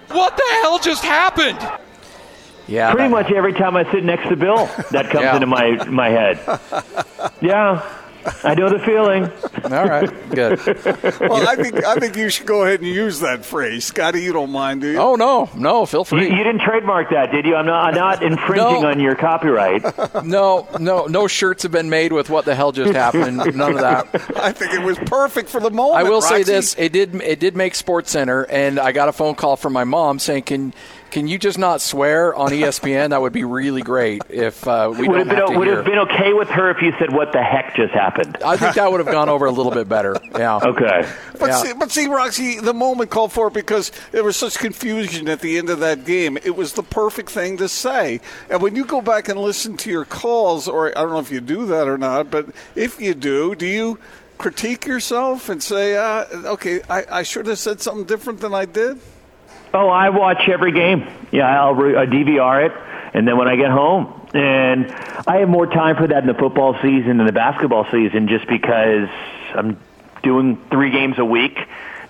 What 0.09 0.37
the 0.37 0.45
hell 0.63 0.79
just 0.79 1.03
happened? 1.03 1.59
Yeah, 2.69 2.93
Pretty 2.93 3.09
much 3.09 3.31
every 3.33 3.53
time 3.55 3.77
I 3.77 3.91
sit 3.91 4.05
next 4.05 4.29
to 4.29 4.37
Bill, 4.37 4.67
that 4.93 5.11
comes 5.11 5.25
Yeah. 5.25 5.35
into 5.35 5.47
my 5.47 5.85
my 5.89 6.09
head. 6.11 6.39
Yeah, 7.41 7.83
I 8.45 8.55
know 8.55 8.69
the 8.69 8.79
feeling. 8.81 9.25
All 9.73 9.87
right, 9.89 10.31
good. 10.31 10.59
Well, 11.21 11.49
I 11.49 11.57
think 11.57 11.85
I 11.85 11.97
think 11.97 12.17
you 12.17 12.29
should 12.29 12.47
go 12.47 12.63
ahead 12.65 12.81
and 12.81 12.89
use 12.89 13.21
that 13.21 13.45
phrase, 13.45 13.85
Scotty. 13.85 14.23
You 14.23 14.33
don't 14.33 14.51
mind, 14.51 14.81
do 14.83 14.89
you? 14.89 14.99
Oh 14.99 15.15
no, 15.15 15.51
no, 15.57 15.87
feel 15.87 16.05
free. 16.05 16.25
you 16.31 16.37
didn't 16.45 16.61
trademark 16.61 17.11
that, 17.11 17.33
did 17.33 17.45
you? 17.47 17.55
I'm 17.57 17.67
not, 17.67 17.89
I'm 17.89 17.95
not 17.95 18.23
infringing 18.33 18.83
No. 18.83 18.89
on 18.89 19.01
your 19.01 19.15
copyright. 19.15 19.83
No, 20.25 20.69
no, 20.79 21.07
no 21.07 21.27
shirts 21.27 21.63
have 21.65 21.73
been 21.73 21.91
made 21.91 22.13
with 22.13 22.31
what 22.31 22.45
the 22.45 22.55
hell 22.55 22.73
just 22.73 22.93
happened. 22.95 23.39
None 23.57 23.73
of 23.75 23.81
that. 23.81 24.09
I 24.37 24.53
think 24.53 24.73
it 24.75 24.83
was 24.83 24.99
perfect 24.99 25.49
for 25.49 25.61
the 25.61 25.71
moment. 25.71 26.05
I 26.07 26.09
will 26.09 26.23
say 26.23 26.43
this: 26.43 26.75
it 26.79 26.93
did 26.93 27.15
it 27.17 27.41
did 27.41 27.57
make 27.57 27.75
Sports 27.75 28.11
Center, 28.11 28.43
and 28.45 28.79
I 28.79 28.93
got 28.93 29.09
a 29.09 29.13
phone 29.13 29.35
call 29.35 29.57
from 29.57 29.73
my 29.73 29.85
mom 29.85 30.19
saying, 30.19 30.43
"Can 30.45 30.75
can 31.13 31.29
you 31.29 31.39
just 31.39 31.59
not 31.59 31.83
swear 31.83 32.35
on 32.35 32.51
ESPN? 32.51 33.11
That 33.11 33.21
would 33.21 33.35
be 33.35 33.45
really 33.45 33.83
great 33.83 34.23
if 34.31 34.67
uh, 34.67 34.93
we 34.97 35.07
would 35.07 35.19
don't 35.19 35.29
have 35.29 35.37
have 35.37 35.47
been 35.47 35.53
to 35.53 35.59
would 35.59 35.69
hear." 35.69 35.77
have 35.77 35.85
been 35.85 35.99
okay 35.99 36.33
with 36.33 36.49
her 36.49 36.71
if 36.71 36.81
you 36.81 36.93
said, 36.99 37.13
"What 37.13 37.33
the 37.33 37.43
heck 37.43 37.77
just 37.77 37.93
happened?" 37.93 38.39
I 38.45 38.57
think 38.57 38.77
that 38.77 38.91
would 38.91 38.99
have 38.99 39.13
gone 39.13 39.29
over 39.29 39.45
a 39.45 39.51
little 39.51 39.71
bit 39.71 39.89
better. 39.89 40.17
Yeah. 40.33 40.57
Okay. 40.63 41.07
But 41.39 41.49
Yeah. 41.49 41.57
see, 41.57 41.73
but 41.75 41.91
see, 41.91 42.07
Roxy, 42.07 42.59
the 42.59 42.73
moment 42.73 43.11
called 43.11 43.33
for 43.33 43.49
it 43.49 43.53
because 43.53 43.93
there 44.13 44.25
was 44.25 44.35
such 44.37 44.59
confusion 44.59 45.29
at 45.29 45.41
the 45.41 45.59
end 45.59 45.69
of 45.69 45.81
that 45.81 46.07
game. 46.07 46.39
It 46.43 46.57
was 46.57 46.73
the 46.73 46.83
perfect 46.83 47.29
thing 47.31 47.59
to 47.59 47.69
say. 47.69 48.21
And 48.49 48.63
when 48.63 48.75
you 48.75 48.87
go 48.87 49.03
back 49.03 49.29
and 49.29 49.39
listen 49.39 49.77
to 49.79 49.91
your 49.91 50.07
calls, 50.07 50.67
or 50.67 50.89
I 50.97 51.03
don't 51.03 51.11
know 51.11 51.19
if 51.19 51.31
you 51.31 51.43
do 51.43 51.67
that 51.67 51.87
or 51.87 51.99
not, 51.99 52.31
but 52.31 52.47
if 52.75 52.99
you 52.99 53.13
do, 53.13 53.55
do 53.55 53.67
you 53.67 53.99
critique 54.39 54.87
yourself 54.87 55.51
and 55.51 55.63
say, 55.63 55.95
uh, 55.97 56.25
"Okay, 56.55 56.81
I, 56.89 57.05
I 57.11 57.23
should 57.23 57.47
have 57.47 57.59
said 57.59 57.83
something 57.83 58.07
different 58.07 58.41
than 58.41 58.55
I 58.55 58.65
did"? 58.65 58.99
Oh, 59.75 59.89
I 59.89 60.11
watch 60.11 60.49
every 60.49 60.73
game. 60.73 61.09
Yeah, 61.31 61.63
I'll 61.63 61.75
re- 61.75 61.97
uh, 61.97 62.05
DVR 62.07 62.67
it, 62.67 62.73
and 63.15 63.27
then 63.27 63.39
when 63.39 63.49
I 63.49 63.57
get 63.57 63.71
home, 63.71 64.29
and 64.35 64.93
I 65.27 65.39
have 65.39 65.49
more 65.49 65.67
time 65.67 65.97
for 65.97 66.07
that 66.07 66.19
in 66.23 66.27
the 66.27 66.35
football 66.35 66.75
season 66.83 67.17
than 67.17 67.27
the 67.27 67.33
basketball 67.33 67.87
season, 67.91 68.29
just 68.29 68.47
because 68.47 69.09
I'm 69.55 69.79
doing 70.23 70.63
three 70.71 70.91
games 70.91 71.19
a 71.19 71.25
week 71.25 71.59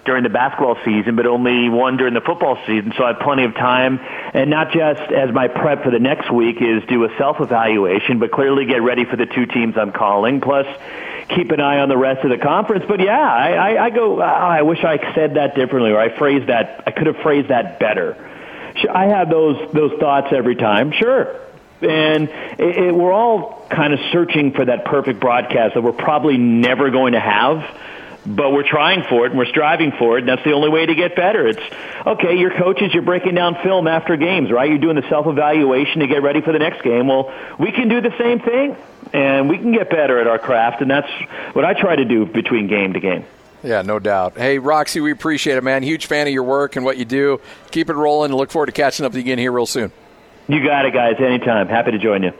during 0.05 0.25
the 0.25 0.29
basketball 0.29 0.77
season, 0.85 1.15
but 1.15 1.27
only 1.27 1.69
one 1.69 1.97
during 1.97 2.15
the 2.15 2.21
football 2.21 2.59
season. 2.67 2.93
So 2.97 3.05
I 3.05 3.13
have 3.13 3.21
plenty 3.21 3.45
of 3.45 3.55
time, 3.55 4.01
and 4.35 4.51
not 4.51 4.73
just 4.73 5.13
as 5.13 5.33
my 5.33 5.47
prep 5.47 5.85
for 5.85 5.91
the 5.91 6.01
next 6.01 6.33
week 6.33 6.57
is 6.61 6.83
do 6.89 7.05
a 7.05 7.17
self 7.17 7.41
evaluation, 7.41 8.19
but 8.19 8.33
clearly 8.33 8.67
get 8.67 8.83
ready 8.83 9.05
for 9.05 9.15
the 9.17 9.27
two 9.27 9.47
teams 9.47 9.77
I'm 9.77 9.93
calling. 9.93 10.41
Plus, 10.41 10.67
keep 11.29 11.51
an 11.51 11.61
eye 11.61 11.79
on 11.79 11.89
the 11.89 11.97
rest 11.97 12.25
of 12.25 12.31
the 12.31 12.39
conference. 12.39 12.85
But 12.87 13.01
yeah, 13.01 13.19
I, 13.19 13.53
I, 13.53 13.85
I 13.87 13.91
go. 13.91 14.21
Oh, 14.21 14.25
I 14.25 14.63
wish 14.63 14.83
I 14.85 15.15
said 15.15 15.35
that 15.35 15.55
differently, 15.55 15.91
or 15.93 16.01
I 16.01 16.17
phrased 16.17 16.49
that. 16.49 16.85
I 16.87 16.91
could 16.91 17.07
have 17.07 17.17
phrased 17.19 17.49
that 17.49 17.79
better. 17.79 18.17
I 18.91 19.07
have 19.07 19.31
those 19.31 19.73
those 19.73 19.99
thoughts 20.01 20.29
every 20.33 20.57
time. 20.57 20.93
Sure, 20.93 21.37
and 21.81 22.29
it, 22.29 22.77
it, 22.77 22.95
we're 22.95 23.13
all 23.13 23.67
kind 23.71 23.93
of 23.93 24.01
searching 24.13 24.53
for 24.53 24.65
that 24.65 24.85
perfect 24.85 25.21
broadcast 25.21 25.75
that 25.75 25.83
we're 25.83 25.93
probably 25.93 26.39
never 26.39 26.91
going 26.91 27.13
to 27.13 27.21
have. 27.21 27.79
But 28.25 28.53
we're 28.53 28.69
trying 28.69 29.03
for 29.09 29.27
it 29.27 29.31
and 29.31 29.39
we're 29.39 29.47
striving 29.47 29.91
for 29.99 30.17
it, 30.17 30.21
and 30.21 30.29
that's 30.29 30.45
the 30.45 30.53
only 30.53 30.69
way 30.69 30.87
to 30.87 30.95
get 30.95 31.17
better. 31.17 31.49
It's 31.49 31.63
okay, 32.07 32.37
your 32.37 32.57
coaches, 32.57 32.95
you're 32.95 33.03
breaking 33.03 33.35
down 33.35 33.57
film 33.65 33.89
after 33.89 34.17
games, 34.17 34.53
right? 34.53 34.69
You're 34.69 34.79
doing 34.79 34.95
the 34.95 35.09
self 35.09 35.27
evaluation 35.27 36.03
to 36.03 36.07
get 36.07 36.23
ready 36.23 36.41
for 36.41 36.53
the 36.53 36.61
next 36.61 36.83
game. 36.83 37.09
Well, 37.09 37.35
we 37.59 37.73
can 37.73 37.89
do 37.89 38.01
the 38.01 38.17
same 38.19 38.39
thing, 38.39 38.77
and 39.13 39.49
we 39.49 39.59
can 39.59 39.73
get 39.73 39.91
better 39.91 40.19
at 40.19 40.27
our 40.27 40.39
craft, 40.39 40.83
and 40.83 40.91
that's 40.91 41.11
what 41.55 41.65
I 41.65 41.75
try 41.75 41.97
to 41.97 42.05
do 42.05 42.27
between 42.27 42.67
game 42.67 42.93
to 42.95 43.01
game. 43.01 43.25
Yeah, 43.63 43.83
no 43.83 43.99
doubt. 43.99 44.37
Hey, 44.37 44.59
Roxy, 44.59 45.01
we 45.01 45.13
appreciate 45.13 45.57
it, 45.57 45.63
man. 45.63 45.83
Huge 45.83 46.07
fan 46.07 46.27
of 46.27 46.33
your 46.33 46.43
work 46.43 46.75
and 46.75 46.85
what 46.85 46.97
you 46.97 47.05
do. 47.05 47.41
Keep 47.71 47.91
it 47.91 47.95
rolling. 47.95 48.33
Look 48.33 48.51
forward 48.51 48.67
to 48.67 48.73
catching 48.73 49.07
up 49.07 49.13
with 49.13 49.17
you 49.19 49.23
again 49.23 49.39
here 49.39 49.53
real 49.53 49.67
soon. 49.67 49.93
You 50.49 50.65
got 50.65 50.85
it, 50.85 50.93
guys. 50.93 51.17
Anytime. 51.21 51.69
Happy 51.69 51.93
to 51.93 51.99
join 51.99 52.25
you. 52.25 52.33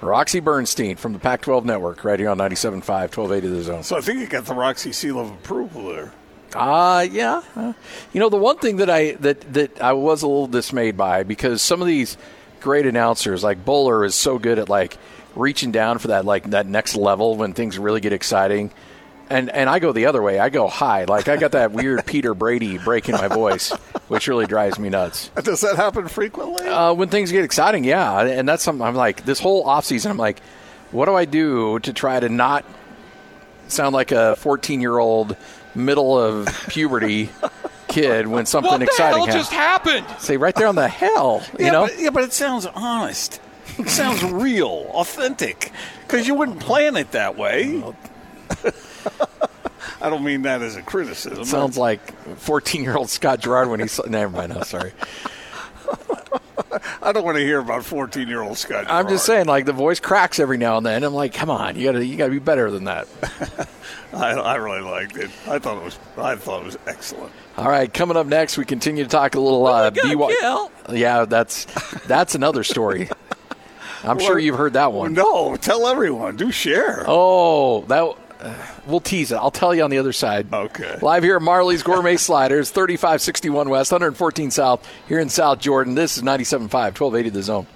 Roxy 0.00 0.40
Bernstein 0.40 0.96
from 0.96 1.12
the 1.12 1.18
Pac 1.18 1.42
12 1.42 1.64
Network, 1.64 2.04
right 2.04 2.18
here 2.18 2.28
on 2.28 2.38
97.5, 2.38 2.82
1280 3.16 3.48
The 3.48 3.62
Zone. 3.62 3.82
So 3.82 3.96
I 3.96 4.00
think 4.00 4.20
you 4.20 4.26
got 4.26 4.44
the 4.44 4.54
Roxy 4.54 4.92
seal 4.92 5.18
of 5.18 5.30
approval 5.30 5.88
there. 5.88 6.12
Uh 6.54 7.06
yeah. 7.10 7.42
Uh, 7.54 7.72
you 8.12 8.20
know, 8.20 8.28
the 8.28 8.36
one 8.36 8.58
thing 8.58 8.76
that 8.76 8.88
I 8.88 9.12
that 9.12 9.40
that 9.52 9.80
I 9.80 9.92
was 9.92 10.22
a 10.22 10.26
little 10.28 10.46
dismayed 10.46 10.96
by 10.96 11.22
because 11.22 11.60
some 11.60 11.80
of 11.80 11.86
these 11.88 12.16
great 12.60 12.86
announcers 12.86 13.42
like 13.42 13.64
Bowler 13.64 14.04
is 14.04 14.14
so 14.14 14.38
good 14.38 14.58
at 14.58 14.68
like 14.68 14.96
reaching 15.36 15.70
down 15.70 15.98
for 15.98 16.08
that 16.08 16.24
like 16.24 16.50
that 16.50 16.66
next 16.66 16.96
level 16.96 17.36
when 17.36 17.52
things 17.52 17.78
really 17.78 18.00
get 18.00 18.12
exciting. 18.12 18.72
And 19.28 19.50
and 19.50 19.68
I 19.68 19.78
go 19.78 19.92
the 19.92 20.06
other 20.06 20.22
way. 20.22 20.38
I 20.38 20.48
go 20.48 20.68
high. 20.68 21.04
Like 21.04 21.28
I 21.28 21.36
got 21.36 21.52
that 21.52 21.72
weird 21.72 22.06
Peter 22.06 22.34
Brady 22.34 22.78
breaking 22.78 23.14
my 23.16 23.28
voice, 23.28 23.70
which 24.08 24.28
really 24.28 24.46
drives 24.46 24.78
me 24.78 24.88
nuts. 24.88 25.30
Does 25.42 25.60
that 25.60 25.76
happen 25.76 26.08
frequently? 26.08 26.66
Uh, 26.66 26.92
when 26.92 27.08
things 27.08 27.32
get 27.32 27.44
exciting, 27.44 27.84
yeah. 27.84 28.20
And 28.22 28.48
that's 28.48 28.62
something 28.62 28.86
I'm 28.86 28.94
like 28.94 29.24
this 29.24 29.40
whole 29.40 29.64
offseason, 29.64 30.10
I'm 30.10 30.16
like, 30.16 30.40
what 30.90 31.06
do 31.06 31.14
I 31.14 31.24
do 31.24 31.78
to 31.80 31.92
try 31.92 32.18
to 32.18 32.28
not 32.28 32.64
sound 33.68 33.94
like 33.94 34.12
a 34.12 34.36
14 34.36 34.80
year 34.80 34.98
old 34.98 35.36
middle 35.74 36.18
of 36.18 36.46
puberty 36.68 37.28
kid 37.88 38.26
when 38.28 38.46
something 38.46 38.70
what 38.70 38.82
exciting 38.82 39.26
happens? 39.26 39.34
just 39.34 39.52
happened? 39.52 40.06
Say 40.18 40.36
right 40.36 40.54
there 40.54 40.68
on 40.68 40.76
the 40.76 40.88
hell, 40.88 41.42
you 41.58 41.66
yeah, 41.66 41.72
know? 41.72 41.86
But, 41.86 41.98
yeah, 41.98 42.10
but 42.10 42.24
it 42.24 42.32
sounds 42.32 42.66
honest. 42.66 43.40
It 43.78 43.88
sounds 43.88 44.22
real, 44.24 44.90
authentic. 44.94 45.72
Because 46.02 46.26
you 46.26 46.34
wouldn't 46.34 46.60
plan 46.60 46.96
it 46.96 47.12
that 47.12 47.36
way. 47.36 47.82
I 50.00 50.10
don't 50.10 50.24
mean 50.24 50.42
that 50.42 50.62
as 50.62 50.76
a 50.76 50.82
criticism. 50.82 51.40
It 51.40 51.46
sounds 51.46 51.76
like 51.76 52.12
14 52.38 52.82
year 52.82 52.96
old 52.96 53.08
Scott 53.10 53.40
Garrard 53.40 53.68
when 53.68 53.80
he's. 53.80 54.00
Never 54.06 54.36
mind. 54.36 54.54
No, 54.54 54.62
sorry. 54.62 54.92
I 57.02 57.12
don't 57.12 57.24
want 57.24 57.36
to 57.36 57.44
hear 57.44 57.60
about 57.60 57.84
14 57.84 58.28
year 58.28 58.42
old 58.42 58.58
Scott. 58.58 58.86
I'm 58.88 59.08
just 59.08 59.24
saying, 59.24 59.46
like 59.46 59.64
the 59.64 59.72
voice 59.72 60.00
cracks 60.00 60.38
every 60.38 60.58
now 60.58 60.76
and 60.76 60.86
then. 60.86 61.04
I'm 61.04 61.14
like, 61.14 61.32
come 61.32 61.50
on, 61.50 61.76
you 61.76 61.84
gotta, 61.84 62.04
you 62.04 62.16
gotta 62.16 62.32
be 62.32 62.38
better 62.38 62.70
than 62.70 62.84
that. 62.84 63.08
I, 64.12 64.32
I 64.32 64.54
really 64.56 64.80
liked 64.80 65.16
it. 65.16 65.30
I 65.46 65.58
thought 65.58 65.78
it 65.78 65.84
was. 65.84 65.98
I 66.16 66.36
thought 66.36 66.62
it 66.62 66.66
was 66.66 66.78
excellent. 66.86 67.32
All 67.56 67.68
right, 67.68 67.92
coming 67.92 68.16
up 68.16 68.26
next, 68.26 68.58
we 68.58 68.64
continue 68.64 69.04
to 69.04 69.10
talk 69.10 69.34
a 69.34 69.40
little 69.40 69.66
uh, 69.66 69.90
BY. 69.90 70.68
Yeah, 70.92 71.24
that's 71.24 71.66
that's 72.06 72.34
another 72.34 72.64
story. 72.64 73.08
I'm 74.04 74.18
sure 74.18 74.38
you've 74.38 74.56
heard 74.56 74.74
that 74.74 74.92
one. 74.92 75.12
No, 75.12 75.56
tell 75.56 75.86
everyone. 75.86 76.36
Do 76.36 76.50
share. 76.50 77.04
Oh, 77.06 77.82
that 77.82 78.16
uh, 78.40 78.54
we'll 78.86 79.00
tease 79.00 79.32
it. 79.32 79.36
I'll 79.36 79.50
tell 79.50 79.74
you 79.74 79.82
on 79.82 79.90
the 79.90 79.98
other 79.98 80.12
side. 80.12 80.52
Okay. 80.52 80.98
Live 81.00 81.22
here 81.22 81.36
at 81.36 81.42
Marley's 81.42 81.82
Gourmet 81.82 82.16
Sliders, 82.18 82.70
3561 82.70 83.68
West, 83.68 83.92
114 83.92 84.50
South, 84.50 84.86
here 85.08 85.18
in 85.18 85.28
South 85.28 85.58
Jordan. 85.58 85.94
This 85.94 86.16
is 86.16 86.22
97.5, 86.22 86.70
1280 86.70 87.30
The 87.30 87.42
Zone. 87.42 87.66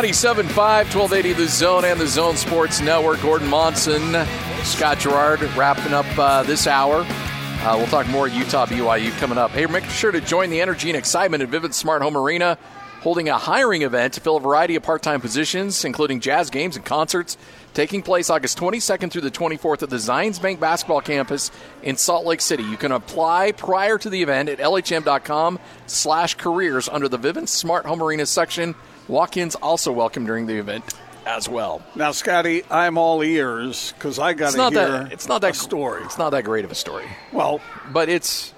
Ninety-seven-five, 0.00 0.90
twelve 0.90 1.12
eighty, 1.12 1.34
The 1.34 1.46
Zone 1.46 1.84
and 1.84 2.00
The 2.00 2.06
Zone 2.06 2.34
Sports 2.34 2.80
Network. 2.80 3.20
Gordon 3.20 3.48
Monson, 3.48 4.26
Scott 4.62 4.98
Garrard 4.98 5.42
wrapping 5.54 5.92
up 5.92 6.06
uh, 6.18 6.42
this 6.42 6.66
hour. 6.66 7.04
Uh, 7.04 7.74
we'll 7.76 7.86
talk 7.88 8.08
more 8.08 8.26
Utah 8.26 8.64
BYU 8.64 9.10
coming 9.18 9.36
up. 9.36 9.50
Hey, 9.50 9.66
make 9.66 9.84
sure 9.84 10.10
to 10.10 10.22
join 10.22 10.48
the 10.48 10.62
energy 10.62 10.88
and 10.88 10.96
excitement 10.96 11.42
at 11.42 11.50
Vivint 11.50 11.74
Smart 11.74 12.00
Home 12.00 12.16
Arena, 12.16 12.56
holding 13.02 13.28
a 13.28 13.36
hiring 13.36 13.82
event 13.82 14.14
to 14.14 14.22
fill 14.22 14.38
a 14.38 14.40
variety 14.40 14.74
of 14.74 14.82
part 14.82 15.02
time 15.02 15.20
positions, 15.20 15.84
including 15.84 16.20
jazz 16.20 16.48
games 16.48 16.76
and 16.76 16.84
concerts, 16.86 17.36
taking 17.74 18.00
place 18.00 18.30
August 18.30 18.56
22nd 18.56 19.10
through 19.10 19.20
the 19.20 19.30
24th 19.30 19.82
at 19.82 19.90
the 19.90 19.96
Zions 19.96 20.40
Bank 20.40 20.60
Basketball 20.60 21.02
Campus 21.02 21.50
in 21.82 21.98
Salt 21.98 22.24
Lake 22.24 22.40
City. 22.40 22.62
You 22.62 22.78
can 22.78 22.92
apply 22.92 23.52
prior 23.52 23.98
to 23.98 24.08
the 24.08 24.22
event 24.22 24.48
at 24.48 24.60
lhm.com 24.60 25.58
slash 25.86 26.36
careers 26.36 26.88
under 26.88 27.06
the 27.06 27.18
Vivint 27.18 27.48
Smart 27.48 27.84
Home 27.84 28.02
Arena 28.02 28.24
section. 28.24 28.74
Walk-ins 29.08 29.54
also 29.56 29.92
welcome 29.92 30.24
during 30.26 30.46
the 30.46 30.56
event 30.58 30.84
as 31.26 31.48
well. 31.48 31.82
Now, 31.94 32.12
Scotty, 32.12 32.62
I'm 32.70 32.96
all 32.98 33.22
ears 33.22 33.92
because 33.92 34.18
I 34.18 34.32
got 34.34 34.46
It's 34.46 34.54
to 34.54 34.58
not 34.58 34.72
hear 34.72 34.88
that 34.88 35.12
it's 35.12 35.28
not 35.28 35.40
that 35.42 35.52
a 35.52 35.54
story. 35.54 36.02
It's 36.04 36.18
not 36.18 36.30
that 36.30 36.44
great 36.44 36.64
of 36.64 36.70
a 36.70 36.74
story. 36.74 37.06
Well, 37.32 37.60
but 37.92 38.08
it's 38.08 38.54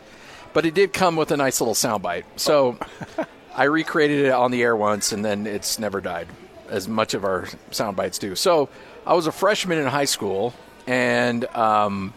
but 0.52 0.66
it 0.66 0.74
did 0.74 0.92
come 0.92 1.16
with 1.16 1.30
a 1.30 1.36
nice 1.36 1.60
little 1.60 1.74
soundbite. 1.74 2.24
So 2.36 2.78
I 3.54 3.64
recreated 3.64 4.26
it 4.26 4.32
on 4.32 4.50
the 4.50 4.62
air 4.62 4.76
once, 4.76 5.12
and 5.12 5.24
then 5.24 5.46
it's 5.46 5.78
never 5.78 6.00
died, 6.00 6.28
as 6.68 6.88
much 6.88 7.14
of 7.14 7.24
our 7.24 7.48
sound 7.70 7.96
bites 7.96 8.18
do. 8.18 8.34
So 8.34 8.68
I 9.06 9.14
was 9.14 9.26
a 9.26 9.32
freshman 9.32 9.78
in 9.78 9.86
high 9.86 10.04
school, 10.04 10.54
and 10.86 11.44
um, 11.56 12.14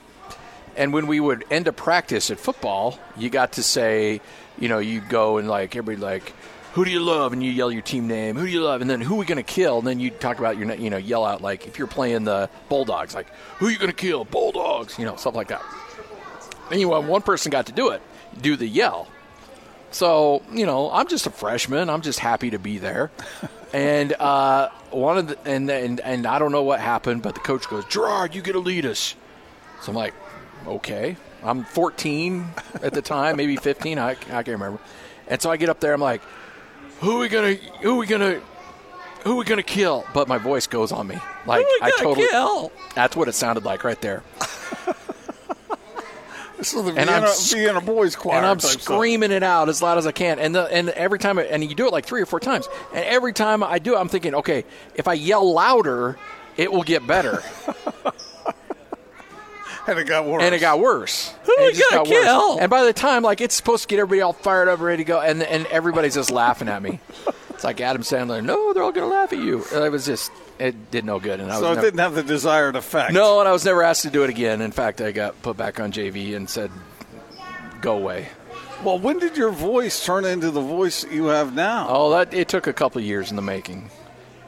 and 0.76 0.94
when 0.94 1.08
we 1.08 1.20
would 1.20 1.46
end 1.50 1.68
a 1.68 1.74
practice 1.74 2.30
at 2.32 2.40
football, 2.40 3.00
you 3.18 3.30
got 3.30 3.54
to 3.54 3.64
say, 3.64 4.22
you 4.60 4.70
know, 4.70 4.80
you 4.80 5.02
go 5.02 5.38
and 5.38 5.48
like 5.48 5.76
everybody 5.76 6.02
like. 6.06 6.34
Who 6.76 6.84
do 6.84 6.92
you 6.92 7.00
love? 7.00 7.32
And 7.32 7.42
you 7.42 7.52
yell 7.52 7.72
your 7.72 7.82
team 7.82 8.06
name. 8.06 8.36
Who 8.36 8.46
do 8.46 8.52
you 8.52 8.62
love? 8.62 8.82
And 8.82 8.90
then 8.90 9.00
who 9.00 9.16
are 9.16 9.20
we 9.20 9.26
going 9.26 9.38
to 9.38 9.44
kill? 9.44 9.78
And 9.78 9.88
then 9.88 10.02
you 10.02 10.10
talk 10.10 10.40
about 10.40 10.58
your, 10.58 10.74
you 10.76 10.90
know, 10.90 10.98
yell 10.98 11.24
out 11.24 11.42
like 11.42 11.68
if 11.68 11.80
you're 11.80 11.88
playing 11.88 12.26
the 12.26 12.50
Bulldogs, 12.68 13.16
like 13.16 13.28
who 13.60 13.68
are 13.68 13.72
you 13.72 13.78
going 13.78 13.90
to 13.90 13.96
kill? 13.96 14.26
Bulldogs, 14.26 15.00
you 15.00 15.06
know, 15.06 15.16
stuff 15.16 15.36
like 15.36 15.48
that. 15.48 15.64
Anyway, 16.70 17.00
one 17.00 17.22
person 17.22 17.50
got 17.50 17.68
to 17.68 17.72
do 17.72 17.92
it, 17.92 18.02
do 18.42 18.58
the 18.58 18.68
yell. 18.68 19.08
So, 19.92 20.44
you 20.52 20.66
know, 20.66 20.92
I'm 20.92 21.08
just 21.08 21.26
a 21.28 21.30
freshman. 21.30 21.90
I'm 21.90 22.02
just 22.02 22.20
happy 22.20 22.50
to 22.50 22.60
be 22.60 22.78
there. 22.78 23.10
And 23.72 24.12
uh, 24.12 24.70
one 24.92 25.18
of 25.18 25.28
the, 25.30 25.40
and, 25.46 25.70
and 25.70 26.02
and 26.02 26.28
I 26.28 26.40
don't 26.40 26.52
know 26.52 26.64
what 26.64 26.82
happened, 26.82 27.22
but 27.22 27.36
the 27.36 27.42
coach 27.42 27.70
goes, 27.70 27.86
Garrard, 27.86 28.36
you 28.36 28.42
get 28.42 28.52
to 28.52 28.60
lead 28.60 28.86
us. 28.86 29.16
So 29.82 29.94
I'm 29.94 29.96
like, 29.96 30.14
okay. 30.68 31.16
I'm 31.42 31.64
14 31.64 32.48
at 32.84 32.94
the 32.94 33.02
time, 33.02 33.38
maybe 33.38 33.56
15. 33.56 33.98
I, 33.98 34.10
I 34.10 34.16
can't 34.16 34.48
remember. 34.48 34.80
And 35.28 35.42
so 35.42 35.50
I 35.50 35.58
get 35.58 35.70
up 35.70 35.80
there. 35.80 35.94
I'm 35.94 36.02
like, 36.02 36.22
who 37.02 37.18
are 37.18 37.20
we 37.20 37.30
gonna? 37.30 37.54
Who 37.56 37.96
are 37.96 37.98
we 37.98 38.06
gonna? 38.08 38.42
Who 39.24 39.34
are 39.34 39.36
we 39.36 39.46
gonna 39.46 39.64
kill? 39.64 40.06
But 40.14 40.28
my 40.28 40.38
voice 40.38 40.68
goes 40.68 40.92
on 40.92 41.08
me. 41.08 41.18
Like 41.46 41.66
we 41.66 41.80
I 41.82 41.90
gonna 41.92 42.04
totally. 42.04 42.28
kill? 42.28 42.72
That's 42.94 43.16
what 43.16 43.28
it 43.28 43.34
sounded 43.34 43.66
like 43.66 43.84
right 43.84 44.00
there. 44.02 44.24
this 46.58 46.74
is 46.74 46.84
the 46.84 46.90
And 46.92 47.10
I'm 47.10 47.22
Vienna, 47.22 47.28
sc- 47.30 47.56
Vienna 47.56 47.82
Boys 47.82 48.16
Choir. 48.16 48.38
and 48.38 48.46
I'm 48.46 48.58
type 48.58 48.72
stuff. 48.72 48.82
screaming 48.84 49.32
it 49.32 49.44
out 49.44 49.70
as 49.70 49.82
loud 49.82 49.98
as 49.98 50.08
I 50.08 50.12
can. 50.12 50.40
And 50.40 50.56
the, 50.56 50.64
and 50.72 50.90
every 50.90 51.20
time, 51.20 51.38
I, 51.40 51.44
and 51.44 51.64
you 51.64 51.76
do 51.76 51.86
it 51.88 51.92
like 51.92 52.06
three 52.06 52.22
or 52.22 52.26
four 52.26 52.40
times. 52.40 52.68
And 52.94 53.04
every 53.06 53.34
time 53.34 53.64
I 53.64 53.80
do 53.80 53.96
it, 53.96 54.00
I'm 54.00 54.08
thinking, 54.10 54.36
okay, 54.36 54.64
if 54.96 55.08
I 55.08 55.14
yell 55.14 55.52
louder, 55.52 56.18
it 56.56 56.72
will 56.72 56.84
get 56.84 57.06
better. 57.06 57.42
And 59.88 60.00
it 60.00 60.06
got 60.06 60.26
worse. 60.26 60.44
and 60.44 60.56
it 60.56 60.60
got 60.60 60.80
worse. 60.80 61.34
Who 61.44 61.56
And 61.60 61.66
we 61.68 61.74
gonna 61.74 62.04
got 62.04 62.08
worse. 62.08 62.24
kill? 62.26 62.58
And 62.60 62.70
by 62.70 62.84
the 62.84 62.94
time, 62.94 63.22
like, 63.24 63.40
it's 63.42 63.54
supposed 63.56 63.84
to 63.84 63.88
get 63.88 64.00
everybody 64.00 64.22
all 64.22 64.34
fired 64.34 64.68
up, 64.68 64.80
ready 64.80 65.04
to 65.04 65.08
go, 65.08 65.20
and 65.22 65.44
and 65.44 65.66
everybody's 65.68 66.16
just 66.16 66.32
laughing 66.32 66.68
at 66.70 66.82
me. 66.82 67.00
It's 67.52 67.64
like 67.64 67.80
Adam 67.82 68.02
Sandler. 68.02 68.44
No, 68.44 68.74
they're 68.74 68.84
all 68.84 68.92
going 68.92 69.08
to 69.10 69.14
laugh 69.16 69.32
at 69.32 69.40
you. 69.40 69.64
And 69.74 69.84
It 69.86 69.90
was 69.92 70.06
just, 70.06 70.30
it 70.60 70.92
did 70.92 71.06
no 71.06 71.20
good. 71.20 71.40
And 71.40 71.50
I 71.52 71.56
was 71.56 71.60
So 71.62 71.72
it 71.72 71.76
never- 71.76 71.88
didn't 71.88 72.00
have 72.02 72.14
the 72.16 72.24
desired 72.24 72.76
effect. 72.76 73.14
no, 73.14 73.40
and 73.40 73.48
I 73.48 73.52
was 73.54 73.64
never 73.64 73.82
asked 73.82 74.02
to 74.02 74.10
do 74.10 74.24
it 74.24 74.30
again. 74.30 74.60
In 74.62 74.72
fact, 74.72 75.00
I 75.02 75.12
got 75.12 75.42
put 75.42 75.56
back 75.56 75.80
on 75.80 75.92
JV 75.94 76.36
and 76.36 76.50
said, 76.50 76.70
"Go 77.82 77.96
away." 77.96 78.28
Well, 78.84 79.00
when 79.00 79.20
did 79.20 79.38
your 79.38 79.52
voice 79.52 80.04
turn 80.06 80.26
into 80.26 80.52
the 80.52 80.62
voice 80.62 81.06
you 81.10 81.26
have 81.28 81.54
now? 81.56 81.88
Oh, 81.90 82.10
that 82.12 82.34
it 82.34 82.50
took 82.50 82.68
a 82.68 82.74
couple 82.74 83.00
of 83.00 83.06
years 83.06 83.30
in 83.30 83.36
the 83.38 83.42
making, 83.42 83.90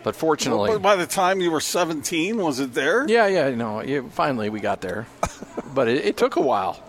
but 0.08 0.16
fortunately, 0.16 0.70
Well, 0.70 0.80
by 0.80 0.96
the 0.96 1.06
time 1.06 1.42
you 1.42 1.52
were 1.52 1.60
17, 1.60 2.38
was 2.38 2.62
it 2.62 2.74
there? 2.74 3.06
yeah, 3.10 3.28
yeah, 3.28 3.50
no, 3.50 3.82
yeah, 3.82 4.04
finally 4.10 4.50
we 4.50 4.62
got 4.62 4.80
there, 4.80 5.06
but 5.74 5.90
it, 5.90 6.06
it 6.06 6.16
took 6.16 6.38
a 6.38 6.42
while. 6.42 6.82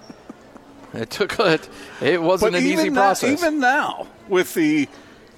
It 0.95 1.11
took 1.11 1.37
a, 1.41 1.59
it 2.01 2.23
wasn't 2.23 2.53
But 2.53 2.61
an 2.61 2.67
easy 2.69 2.91
now- 2.91 3.01
process. 3.01 3.43
even 3.43 3.59
now, 3.59 4.07
with 4.29 4.55
the 4.55 4.89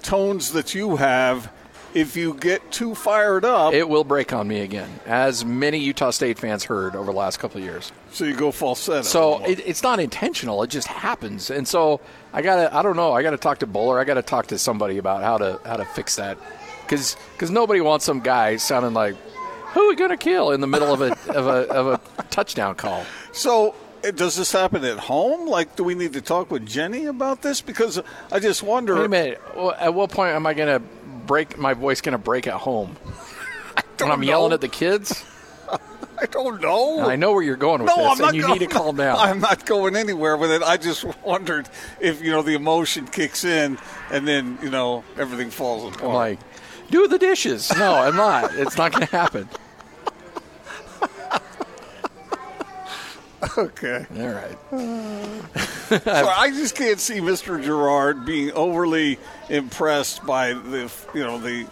tones 0.03 0.51
that 0.51 0.75
you 0.75 0.97
have, 0.97 1.51
if 1.95 2.15
you 2.15 2.35
get 2.35 2.71
too 2.71 2.93
fired 2.93 3.43
up, 3.45 3.73
it 3.73 3.89
will 3.89 4.03
break 4.03 4.31
on 4.31 4.47
me 4.47 4.59
again, 4.61 4.87
as 5.07 5.43
many 5.43 5.79
Utah 5.79 6.11
State 6.11 6.37
fans 6.37 6.63
heard 6.65 6.95
over 6.95 7.11
the 7.11 7.17
last 7.17 7.37
couple 7.39 7.57
of 7.57 7.63
years. 7.65 7.91
So 8.11 8.25
you 8.25 8.35
go 8.35 8.51
falsetto. 8.51 9.01
So 9.01 9.43
it, 9.43 9.59
it's 9.65 9.81
not 9.81 9.99
intentional; 9.99 10.61
it 10.63 10.69
just 10.69 10.87
happens. 10.87 11.49
And 11.49 11.67
so 11.67 11.99
I 12.31 12.43
gotta, 12.43 12.73
I 12.73 12.81
don't 12.83 12.95
know, 12.95 13.11
I 13.11 13.23
gotta 13.23 13.37
talk 13.37 13.57
to 13.59 13.67
Bowler. 13.67 13.99
I 13.99 14.03
gotta 14.05 14.21
talk 14.21 14.47
to 14.47 14.57
somebody 14.59 14.99
about 14.99 15.23
how 15.23 15.37
to 15.39 15.59
how 15.65 15.75
to 15.77 15.85
fix 15.85 16.15
that, 16.15 16.37
because 16.91 17.51
nobody 17.51 17.81
wants 17.81 18.05
some 18.05 18.19
guy 18.19 18.57
sounding 18.57 18.93
like, 18.93 19.15
"Who 19.73 19.85
are 19.85 19.87
we 19.87 19.95
gonna 19.95 20.17
kill?" 20.17 20.51
in 20.51 20.61
the 20.61 20.67
middle 20.67 20.93
of 20.93 21.01
a 21.01 21.11
of 21.31 21.47
a 21.47 21.71
of 21.71 21.87
a 21.87 22.23
touchdown 22.29 22.75
call. 22.75 23.05
So 23.31 23.75
does 24.01 24.35
this 24.35 24.51
happen 24.51 24.83
at 24.83 24.97
home? 24.97 25.47
Like, 25.47 25.75
do 25.75 25.83
we 25.83 25.95
need 25.95 26.13
to 26.13 26.21
talk 26.21 26.51
with 26.51 26.65
Jenny 26.65 27.05
about 27.05 27.41
this? 27.41 27.61
Because 27.61 28.01
I 28.31 28.39
just 28.39 28.63
wonder. 28.63 28.95
Wait 28.95 29.05
a 29.05 29.09
minute. 29.09 29.41
At 29.79 29.93
what 29.93 30.11
point 30.11 30.35
am 30.35 30.45
I 30.45 30.53
going 30.53 30.67
to 30.67 30.79
break 31.27 31.57
my 31.57 31.73
voice? 31.73 32.01
Going 32.01 32.13
to 32.13 32.17
break 32.17 32.47
at 32.47 32.55
home 32.55 32.95
when 33.99 34.11
I'm 34.11 34.21
know. 34.21 34.27
yelling 34.27 34.53
at 34.53 34.61
the 34.61 34.67
kids? 34.67 35.23
I 36.21 36.25
don't 36.27 36.61
know. 36.61 37.01
I 37.01 37.15
know 37.15 37.33
where 37.33 37.41
you're 37.41 37.55
going 37.55 37.81
with 37.81 37.91
no, 37.95 37.97
this, 37.97 38.05
I'm 38.05 38.11
and 38.11 38.19
not 38.21 38.35
you 38.35 38.41
going, 38.41 38.59
need 38.59 38.69
to 38.69 38.73
calm 38.73 38.95
down. 38.95 39.17
I'm 39.19 39.39
not 39.39 39.65
going 39.65 39.95
anywhere 39.95 40.37
with 40.37 40.51
it. 40.51 40.61
I 40.61 40.77
just 40.77 41.03
wondered 41.23 41.67
if 41.99 42.21
you 42.21 42.31
know 42.31 42.41
the 42.41 42.53
emotion 42.53 43.07
kicks 43.07 43.43
in, 43.43 43.77
and 44.11 44.27
then 44.27 44.59
you 44.61 44.69
know 44.69 45.03
everything 45.17 45.49
falls 45.49 45.95
apart. 45.95 46.03
I'm 46.09 46.13
like, 46.13 46.39
do 46.91 47.07
the 47.07 47.17
dishes. 47.17 47.71
No, 47.77 47.95
I'm 47.95 48.15
not. 48.15 48.53
It's 48.55 48.77
not 48.77 48.91
going 48.91 49.07
to 49.07 49.11
happen. 49.11 49.49
okay. 53.57 54.05
All 54.19 54.27
right. 54.27 54.57
so 56.03 56.27
I 56.27 56.51
just 56.51 56.75
can't 56.75 56.99
see 56.99 57.19
Mr. 57.19 57.61
Garrard 57.61 58.25
being 58.25 58.51
overly 58.51 59.17
impressed 59.49 60.25
by 60.25 60.53
the 60.53 60.91
you 61.13 61.23
know 61.23 61.39
the 61.39 61.65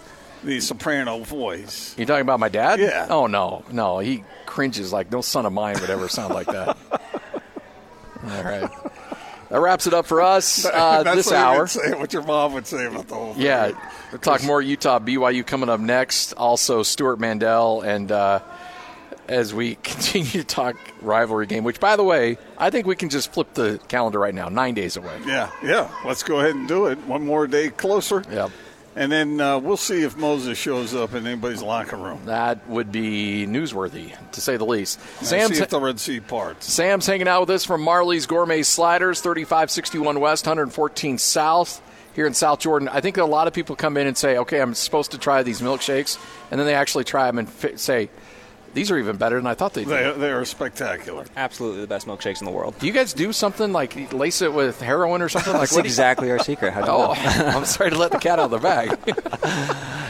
the 0.43 0.59
soprano 0.61 1.19
voice. 1.19 1.95
You 1.97 2.05
talking 2.05 2.21
about 2.21 2.39
my 2.39 2.49
dad? 2.49 2.79
Yeah. 2.79 3.07
Oh 3.09 3.27
no, 3.27 3.63
no, 3.71 3.99
he 3.99 4.23
cringes 4.45 4.91
like 4.91 5.11
no 5.11 5.21
son 5.21 5.45
of 5.45 5.53
mine 5.53 5.79
would 5.79 5.89
ever 5.89 6.07
sound 6.07 6.33
like 6.33 6.47
that. 6.47 6.77
All 8.23 8.43
right. 8.43 8.69
That 9.49 9.61
wraps 9.61 9.87
it 9.87 9.93
up 9.93 10.05
for 10.05 10.21
us 10.21 10.65
uh, 10.73 11.03
this 11.15 11.31
hour. 11.31 11.67
say, 11.67 11.91
what 11.93 12.13
your 12.13 12.23
mom 12.23 12.53
would 12.53 12.67
say 12.67 12.85
about 12.85 13.07
the 13.07 13.15
whole 13.15 13.33
thing. 13.33 13.43
Yeah, 13.43 13.71
we'll 14.11 14.19
talk 14.19 14.43
more 14.43 14.61
Utah 14.61 14.99
BYU 14.99 15.45
coming 15.45 15.69
up 15.69 15.79
next. 15.79 16.33
Also, 16.33 16.83
Stewart 16.83 17.19
Mandel, 17.19 17.81
and 17.81 18.11
uh, 18.11 18.41
as 19.27 19.53
we 19.53 19.75
continue 19.83 20.29
to 20.29 20.43
talk 20.43 20.75
rivalry 21.01 21.47
game, 21.47 21.63
which, 21.63 21.79
by 21.79 21.95
the 21.95 22.03
way, 22.03 22.37
I 22.57 22.69
think 22.69 22.85
we 22.85 22.95
can 22.95 23.09
just 23.09 23.33
flip 23.33 23.53
the 23.53 23.79
calendar 23.87 24.19
right 24.19 24.35
now. 24.35 24.49
Nine 24.49 24.75
days 24.75 24.97
away. 24.97 25.19
Yeah, 25.25 25.51
yeah. 25.63 25.89
Let's 26.05 26.23
go 26.23 26.39
ahead 26.39 26.55
and 26.55 26.67
do 26.67 26.85
it. 26.87 26.97
One 27.05 27.25
more 27.25 27.47
day 27.47 27.69
closer. 27.69 28.23
Yep. 28.31 28.51
And 28.99 29.09
then 29.09 29.39
uh, 29.39 29.57
we'll 29.59 29.77
see 29.77 30.03
if 30.03 30.17
Moses 30.17 30.57
shows 30.57 30.93
up 30.93 31.13
in 31.13 31.25
anybody's 31.25 31.61
locker 31.61 31.95
room. 31.95 32.19
That 32.25 32.67
would 32.67 32.91
be 32.91 33.45
newsworthy, 33.47 34.13
to 34.33 34.41
say 34.41 34.57
the 34.57 34.65
least. 34.65 34.99
And 35.19 35.27
Sam's, 35.27 35.55
see 35.55 35.63
if 35.63 35.69
the 35.69 35.79
Red 35.79 36.01
Sea 36.01 36.19
parts. 36.19 36.69
Sam's 36.69 37.07
hanging 37.07 37.29
out 37.29 37.39
with 37.39 37.49
us 37.51 37.63
from 37.63 37.81
Marley's 37.81 38.25
Gourmet 38.25 38.61
Sliders, 38.61 39.21
3561 39.21 40.19
West, 40.19 40.45
114 40.45 41.17
South, 41.17 41.81
here 42.13 42.27
in 42.27 42.33
South 42.33 42.59
Jordan. 42.59 42.89
I 42.89 42.99
think 42.99 43.15
a 43.15 43.23
lot 43.23 43.47
of 43.47 43.53
people 43.53 43.77
come 43.77 43.95
in 43.95 44.05
and 44.05 44.17
say, 44.17 44.37
okay, 44.39 44.59
I'm 44.61 44.73
supposed 44.73 45.11
to 45.11 45.17
try 45.17 45.43
these 45.43 45.61
milkshakes, 45.61 46.19
and 46.51 46.59
then 46.59 46.67
they 46.67 46.75
actually 46.75 47.05
try 47.05 47.25
them 47.31 47.39
and 47.39 47.79
say, 47.79 48.09
these 48.73 48.91
are 48.91 48.97
even 48.97 49.17
better 49.17 49.35
than 49.37 49.47
I 49.47 49.53
thought 49.53 49.73
they'd 49.73 49.85
be. 49.85 49.89
They, 49.91 50.11
they 50.13 50.31
are 50.31 50.45
spectacular. 50.45 51.25
Absolutely 51.35 51.81
the 51.81 51.87
best 51.87 52.07
milkshakes 52.07 52.41
in 52.41 52.45
the 52.45 52.51
world. 52.51 52.77
Do 52.79 52.87
you 52.87 52.93
guys 52.93 53.13
do 53.13 53.31
something 53.33 53.71
like 53.71 54.13
lace 54.13 54.41
it 54.41 54.53
with 54.53 54.79
heroin 54.81 55.21
or 55.21 55.29
something? 55.29 55.53
Like 55.53 55.61
That's 55.61 55.73
what 55.73 55.85
exactly 55.85 56.31
our 56.31 56.39
secret. 56.39 56.73
How'd 56.73 56.89
Oh, 56.89 57.13
know? 57.13 57.13
I'm 57.47 57.65
sorry 57.65 57.89
to 57.91 57.97
let 57.97 58.11
the 58.11 58.17
cat 58.19 58.39
out 58.39 58.45
of 58.45 58.51
the 58.51 58.57
bag. 58.59 58.97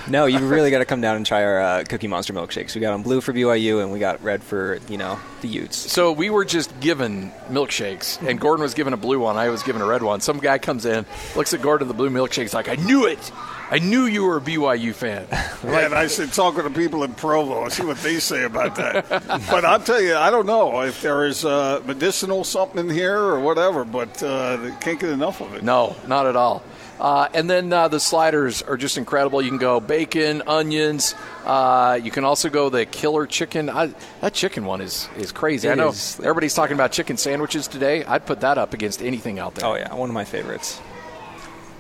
no, 0.10 0.26
you 0.26 0.40
really 0.40 0.72
got 0.72 0.80
to 0.80 0.86
come 0.86 1.02
down 1.02 1.16
and 1.16 1.26
try 1.26 1.44
our 1.44 1.62
uh, 1.62 1.84
Cookie 1.88 2.08
Monster 2.08 2.34
milkshakes. 2.34 2.76
We 2.76 2.82
got 2.82 2.92
them 2.94 3.04
blue 3.04 3.22
for 3.22 3.34
BYU, 3.34 3.82
and 3.82 3.92
we 3.92 4.00
got 4.00 4.24
red 4.24 4.44
for 4.44 4.80
you 4.88 4.98
know 4.98 5.20
the 5.42 5.48
Utes. 5.48 5.78
So 5.78 6.12
we 6.12 6.30
were 6.30 6.46
just 6.46 6.78
given 6.80 7.32
milkshakes, 7.50 8.26
and 8.28 8.40
Gordon 8.40 8.64
was 8.64 8.74
given 8.74 8.94
a 8.94 8.98
blue 8.98 9.20
one. 9.20 9.38
I 9.38 9.50
was 9.50 9.64
given 9.64 9.82
a 9.82 9.86
red 9.86 10.04
one. 10.04 10.22
Some 10.22 10.40
guy 10.40 10.58
comes 10.58 10.86
in, 10.86 11.06
looks 11.36 11.54
at 11.54 11.62
Gordon 11.62 11.88
the 11.88 11.94
blue 11.94 12.10
milkshake's 12.10 12.54
like, 12.54 12.70
I 12.70 12.76
knew 12.76 13.06
it. 13.06 13.32
I 13.72 13.78
knew 13.78 14.06
you 14.06 14.24
were 14.24 14.38
a 14.38 14.42
BYU 14.42 14.94
fan. 14.94 15.28
Yeah, 15.62 15.86
and 15.88 15.94
I 15.94 16.08
said, 16.08 16.32
talking 16.32 16.64
to 16.64 16.70
the 16.70 16.76
people 16.76 17.04
in 17.04 17.14
Provo, 17.14 17.64
and 17.64 17.72
see 17.72 17.84
what 17.84 17.98
they 17.98 18.20
say 18.20 18.46
about 18.46 18.76
that. 18.78 19.10
but 19.52 19.66
I'll 19.66 19.82
tell 19.82 20.02
you, 20.02 20.16
I 20.16 20.32
don't 20.32 20.46
know 20.46 20.84
if 20.84 21.02
there 21.02 21.26
is 21.26 21.44
uh, 21.44 21.82
medicinal 21.86 22.46
something 22.46 22.88
in 22.88 22.90
here 22.90 23.20
or 23.20 23.42
whatever, 23.42 23.84
but 23.84 24.24
uh, 24.24 24.56
they 24.56 24.72
can't 24.80 24.98
get 24.98 25.10
enough 25.10 25.42
of 25.42 25.54
it. 25.54 25.62
No, 25.62 25.98
not 26.08 26.26
at 26.28 26.38
all. 26.38 26.64
Uh, 26.98 27.28
and 27.34 27.50
then 27.50 27.74
uh, 27.74 27.90
the 27.90 28.00
sliders 28.00 28.62
are 28.62 28.78
just 28.78 28.98
incredible. 28.98 29.42
You 29.42 29.50
can 29.50 29.58
go 29.58 29.82
bacon, 29.82 30.44
onions. 30.48 31.14
Uh, 31.46 32.00
you 32.02 32.10
can 32.10 32.24
also 32.24 32.50
go 32.50 32.70
the 32.70 32.86
killer 32.86 33.28
chicken. 33.28 33.70
I, 33.70 33.94
that 34.22 34.34
chicken 34.34 34.64
one 34.64 34.80
is, 34.80 35.10
is 35.18 35.34
crazy. 35.34 35.68
It 35.68 35.72
I 35.72 35.76
know 35.76 35.90
is. 35.90 36.20
everybody's 36.22 36.54
talking 36.54 36.76
about 36.76 36.94
chicken 36.94 37.18
sandwiches 37.18 37.68
today. 37.68 38.06
I'd 38.06 38.26
put 38.26 38.40
that 38.42 38.58
up 38.58 38.74
against 38.74 39.02
anything 39.02 39.40
out 39.40 39.56
there. 39.56 39.66
Oh 39.66 39.76
yeah, 39.76 39.94
one 39.94 40.10
of 40.10 40.14
my 40.14 40.26
favorites. 40.26 40.78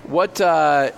What 0.03 0.41
uh, 0.41 0.91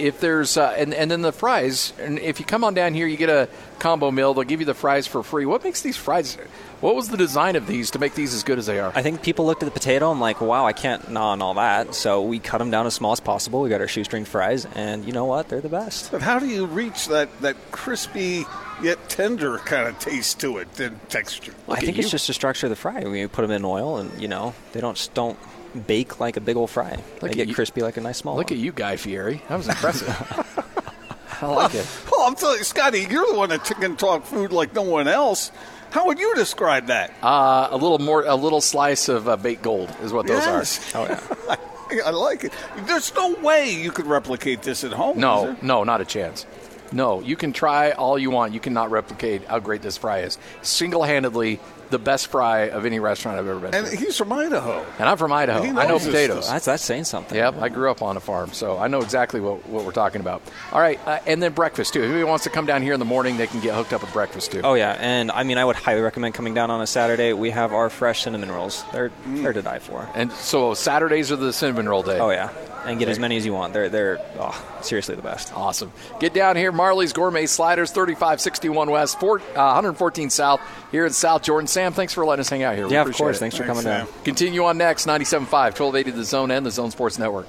if 0.00 0.20
there's 0.20 0.56
uh, 0.56 0.74
and 0.76 0.94
and 0.94 1.10
then 1.10 1.22
the 1.22 1.32
fries? 1.32 1.92
And 2.00 2.18
if 2.18 2.40
you 2.40 2.46
come 2.46 2.64
on 2.64 2.74
down 2.74 2.94
here, 2.94 3.06
you 3.06 3.16
get 3.16 3.28
a 3.28 3.48
combo 3.78 4.10
meal. 4.10 4.34
They'll 4.34 4.44
give 4.44 4.60
you 4.60 4.66
the 4.66 4.74
fries 4.74 5.06
for 5.06 5.22
free. 5.22 5.46
What 5.46 5.62
makes 5.62 5.82
these 5.82 5.96
fries? 5.96 6.36
What 6.80 6.94
was 6.94 7.08
the 7.08 7.16
design 7.18 7.56
of 7.56 7.66
these 7.66 7.90
to 7.90 7.98
make 7.98 8.14
these 8.14 8.32
as 8.32 8.42
good 8.42 8.58
as 8.58 8.66
they 8.66 8.80
are? 8.80 8.90
I 8.94 9.02
think 9.02 9.22
people 9.22 9.44
looked 9.44 9.62
at 9.62 9.66
the 9.66 9.72
potato 9.72 10.10
and 10.10 10.18
like, 10.18 10.40
wow, 10.40 10.64
I 10.64 10.72
can't 10.72 11.10
gnaw 11.10 11.32
on 11.32 11.42
all 11.42 11.54
that. 11.54 11.94
So 11.94 12.22
we 12.22 12.38
cut 12.38 12.58
them 12.58 12.70
down 12.70 12.86
as 12.86 12.94
small 12.94 13.12
as 13.12 13.20
possible. 13.20 13.60
We 13.60 13.68
got 13.68 13.82
our 13.82 13.88
shoestring 13.88 14.24
fries, 14.24 14.66
and 14.74 15.04
you 15.04 15.12
know 15.12 15.26
what? 15.26 15.48
They're 15.48 15.60
the 15.60 15.68
best. 15.68 16.10
But 16.10 16.22
how 16.22 16.38
do 16.38 16.46
you 16.46 16.64
reach 16.64 17.08
that, 17.08 17.28
that 17.42 17.56
crispy 17.70 18.46
yet 18.82 19.10
tender 19.10 19.58
kind 19.58 19.88
of 19.88 19.98
taste 19.98 20.40
to 20.40 20.56
it 20.58 20.80
and 20.80 20.98
texture? 21.10 21.52
I 21.68 21.80
think 21.80 21.98
it's 21.98 22.10
just 22.10 22.26
the 22.26 22.32
structure 22.32 22.66
of 22.66 22.70
the 22.70 22.76
fry. 22.76 23.04
We 23.04 23.26
put 23.26 23.42
them 23.42 23.50
in 23.50 23.64
oil, 23.64 23.98
and 23.98 24.20
you 24.20 24.28
know 24.28 24.54
they 24.72 24.80
don't 24.80 25.10
don't 25.12 25.38
bake 25.86 26.20
like 26.20 26.36
a 26.36 26.40
big 26.40 26.56
old 26.56 26.70
fry. 26.70 26.90
Look 26.96 27.20
they 27.20 27.28
at 27.30 27.34
get 27.36 27.48
you- 27.48 27.54
crispy 27.54 27.82
like 27.82 27.96
a 27.96 28.00
nice 28.00 28.18
small. 28.18 28.36
Look 28.36 28.50
one. 28.50 28.58
at 28.58 28.62
you, 28.64 28.72
Guy 28.72 28.96
Fieri. 28.96 29.42
That 29.48 29.56
was 29.56 29.68
impressive. 29.68 30.08
I 31.42 31.46
like 31.46 31.74
it. 31.74 31.86
Well, 32.10 32.28
I'm 32.28 32.34
telling 32.34 32.58
you, 32.58 32.64
Scotty, 32.64 33.06
you're 33.10 33.26
the 33.32 33.38
one 33.38 33.48
that 33.48 33.64
can 33.64 33.96
talk 33.96 34.26
food 34.26 34.52
like 34.52 34.74
no 34.74 34.82
one 34.82 35.08
else. 35.08 35.50
How 35.90 36.04
would 36.06 36.18
you 36.18 36.34
describe 36.34 36.88
that? 36.88 37.14
Uh, 37.22 37.68
a 37.70 37.76
little 37.78 37.98
more, 37.98 38.24
a 38.26 38.34
little 38.34 38.60
slice 38.60 39.08
of 39.08 39.26
uh, 39.26 39.36
baked 39.38 39.62
gold 39.62 39.90
is 40.02 40.12
what 40.12 40.26
those 40.26 40.44
Yes. 40.44 40.94
are. 40.94 41.06
Oh 41.08 41.56
yeah. 41.90 42.02
I 42.04 42.10
like 42.10 42.44
it. 42.44 42.52
There's 42.86 43.14
no 43.14 43.32
way 43.36 43.72
you 43.72 43.90
could 43.90 44.06
replicate 44.06 44.60
this 44.62 44.84
at 44.84 44.92
home. 44.92 45.18
No, 45.18 45.56
no, 45.62 45.82
not 45.82 46.02
a 46.02 46.04
chance. 46.04 46.44
No, 46.92 47.20
you 47.22 47.36
can 47.36 47.54
try 47.54 47.92
all 47.92 48.18
you 48.18 48.30
want. 48.30 48.52
You 48.52 48.60
cannot 48.60 48.90
replicate 48.90 49.46
how 49.46 49.60
great 49.60 49.80
this 49.80 49.96
fry 49.96 50.18
is. 50.20 50.36
Single-handedly, 50.60 51.58
the 51.90 51.98
best 51.98 52.28
fry 52.28 52.68
of 52.70 52.86
any 52.86 52.98
restaurant 53.00 53.38
I've 53.38 53.46
ever 53.46 53.58
been 53.60 53.74
And 53.74 53.86
to. 53.86 53.96
he's 53.96 54.16
from 54.16 54.32
Idaho. 54.32 54.84
And 54.98 55.08
I'm 55.08 55.16
from 55.18 55.32
Idaho. 55.32 55.60
I 55.78 55.86
know 55.86 55.98
potatoes. 55.98 56.48
That's 56.48 56.64
that's 56.64 56.82
saying 56.84 57.04
something. 57.04 57.36
Yep, 57.36 57.56
I 57.60 57.68
grew 57.68 57.90
up 57.90 58.02
on 58.02 58.16
a 58.16 58.20
farm, 58.20 58.52
so 58.52 58.78
I 58.78 58.88
know 58.88 59.00
exactly 59.00 59.40
what, 59.40 59.66
what 59.66 59.84
we're 59.84 59.92
talking 59.92 60.20
about. 60.20 60.42
All 60.72 60.80
right, 60.80 60.98
uh, 61.06 61.18
and 61.26 61.42
then 61.42 61.52
breakfast 61.52 61.92
too. 61.92 62.00
If 62.00 62.04
anybody 62.06 62.24
wants 62.24 62.44
to 62.44 62.50
come 62.50 62.66
down 62.66 62.82
here 62.82 62.92
in 62.94 62.98
the 63.00 63.04
morning, 63.06 63.36
they 63.36 63.46
can 63.46 63.60
get 63.60 63.74
hooked 63.74 63.92
up 63.92 64.00
with 64.02 64.12
breakfast 64.12 64.52
too. 64.52 64.60
Oh 64.62 64.74
yeah, 64.74 64.96
and 65.00 65.30
I 65.30 65.42
mean 65.42 65.58
I 65.58 65.64
would 65.64 65.76
highly 65.76 66.00
recommend 66.00 66.34
coming 66.34 66.54
down 66.54 66.70
on 66.70 66.80
a 66.80 66.86
Saturday. 66.86 67.32
We 67.32 67.50
have 67.50 67.72
our 67.72 67.90
fresh 67.90 68.22
cinnamon 68.24 68.50
rolls. 68.52 68.84
They're 68.92 69.10
they're 69.26 69.52
to 69.52 69.62
die 69.62 69.78
for. 69.80 70.08
And 70.14 70.30
so 70.32 70.74
Saturdays 70.74 71.30
are 71.32 71.36
the 71.36 71.52
cinnamon 71.52 71.88
roll 71.88 72.02
day. 72.02 72.18
Oh 72.18 72.30
yeah, 72.30 72.50
and 72.86 72.98
get 72.98 73.08
as 73.08 73.18
many 73.18 73.36
as 73.36 73.44
you 73.46 73.52
want. 73.52 73.72
They're 73.72 73.88
they're 73.88 74.18
oh, 74.38 74.78
seriously 74.82 75.14
the 75.14 75.22
best. 75.22 75.52
Awesome. 75.54 75.92
Get 76.18 76.34
down 76.34 76.56
here, 76.56 76.72
Marley's 76.72 77.12
Gourmet 77.12 77.46
Sliders, 77.46 77.90
3561 77.90 78.90
West, 78.90 79.20
four, 79.20 79.38
uh, 79.40 79.42
114 79.54 80.30
South, 80.30 80.60
here 80.90 81.06
in 81.06 81.12
South 81.12 81.42
Jordan. 81.42 81.66
Sam, 81.66 81.92
thanks 81.92 82.14
for 82.14 82.24
letting 82.24 82.40
us 82.40 82.48
hang 82.48 82.62
out 82.62 82.76
here. 82.76 82.86
We 82.86 82.92
Yeah, 82.94 83.00
of 83.02 83.06
appreciate 83.08 83.24
course. 83.24 83.36
it. 83.36 83.40
Thanks 83.40 83.56
for 83.56 83.64
Thanks, 83.64 83.82
coming 83.82 83.98
down. 83.98 84.06
Sam. 84.06 84.22
Continue 84.24 84.64
on 84.64 84.78
next, 84.78 85.06
97.5, 85.06 85.50
1280 85.50 86.10
The 86.12 86.24
Zone 86.24 86.50
and 86.50 86.64
the 86.64 86.70
Zone 86.70 86.90
Sports 86.90 87.18
Network. 87.18 87.46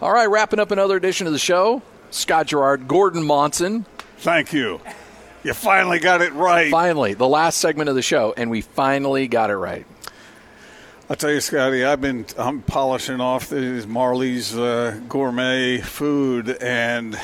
All 0.00 0.12
right, 0.12 0.26
wrapping 0.26 0.58
up 0.58 0.70
another 0.70 0.96
edition 0.96 1.26
of 1.26 1.32
the 1.32 1.38
show. 1.38 1.82
Scott 2.10 2.46
Garrard, 2.48 2.86
Gordon 2.86 3.22
Monson. 3.24 3.86
Thank 4.18 4.52
you. 4.52 4.80
You 5.42 5.52
finally 5.52 5.98
got 5.98 6.22
it 6.22 6.32
right. 6.32 6.70
Finally, 6.70 7.14
the 7.14 7.28
last 7.28 7.58
segment 7.58 7.88
of 7.90 7.94
the 7.96 8.02
show, 8.02 8.32
and 8.36 8.50
we 8.50 8.60
finally 8.62 9.28
got 9.28 9.50
it 9.50 9.56
right. 9.56 9.84
I 11.06 11.14
tell 11.16 11.30
you, 11.30 11.40
Scotty, 11.42 11.84
I've 11.84 12.00
been 12.00 12.24
I'm 12.38 12.62
polishing 12.62 13.20
off 13.20 13.50
these 13.50 13.86
Marley's 13.86 14.56
uh, 14.56 14.98
gourmet 15.06 15.82
food, 15.82 16.48
and 16.48 17.14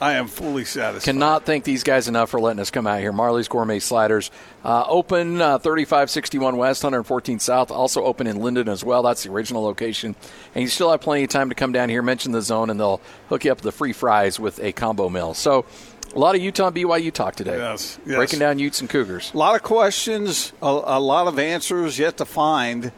I 0.00 0.14
am 0.14 0.28
fully 0.28 0.64
satisfied. 0.64 1.04
Cannot 1.04 1.44
thank 1.44 1.64
these 1.64 1.82
guys 1.82 2.08
enough 2.08 2.30
for 2.30 2.40
letting 2.40 2.60
us 2.60 2.70
come 2.70 2.86
out 2.86 3.00
here. 3.00 3.12
Marley's 3.12 3.48
Gourmet 3.48 3.80
Sliders. 3.80 4.30
Uh, 4.64 4.82
open 4.88 5.42
uh, 5.42 5.58
3561 5.58 6.56
West, 6.56 6.82
114 6.82 7.38
South. 7.38 7.70
Also 7.70 8.02
open 8.02 8.26
in 8.26 8.40
Lindon 8.40 8.70
as 8.70 8.82
well. 8.82 9.02
That's 9.02 9.24
the 9.24 9.30
original 9.30 9.62
location. 9.62 10.16
And 10.54 10.62
you 10.62 10.68
still 10.68 10.90
have 10.90 11.02
plenty 11.02 11.24
of 11.24 11.30
time 11.30 11.50
to 11.50 11.54
come 11.54 11.72
down 11.72 11.90
here, 11.90 12.00
mention 12.00 12.32
the 12.32 12.40
zone, 12.40 12.70
and 12.70 12.80
they'll 12.80 13.02
hook 13.28 13.44
you 13.44 13.52
up 13.52 13.60
the 13.60 13.72
free 13.72 13.92
fries 13.92 14.40
with 14.40 14.58
a 14.60 14.72
combo 14.72 15.10
meal. 15.10 15.34
So 15.34 15.66
a 16.14 16.18
lot 16.18 16.34
of 16.34 16.40
Utah 16.42 16.68
and 16.68 16.76
BYU 16.76 17.12
talk 17.12 17.34
today. 17.36 17.56
Yes, 17.58 17.98
yes. 18.06 18.16
Breaking 18.16 18.38
down 18.38 18.58
Utes 18.58 18.80
and 18.80 18.88
Cougars. 18.88 19.32
A 19.34 19.36
lot 19.36 19.54
of 19.56 19.62
questions, 19.62 20.52
a, 20.62 20.66
a 20.66 21.00
lot 21.00 21.26
of 21.26 21.38
answers 21.38 21.98
yet 21.98 22.16
to 22.18 22.24
find, 22.24 22.86
uh, 22.86 22.92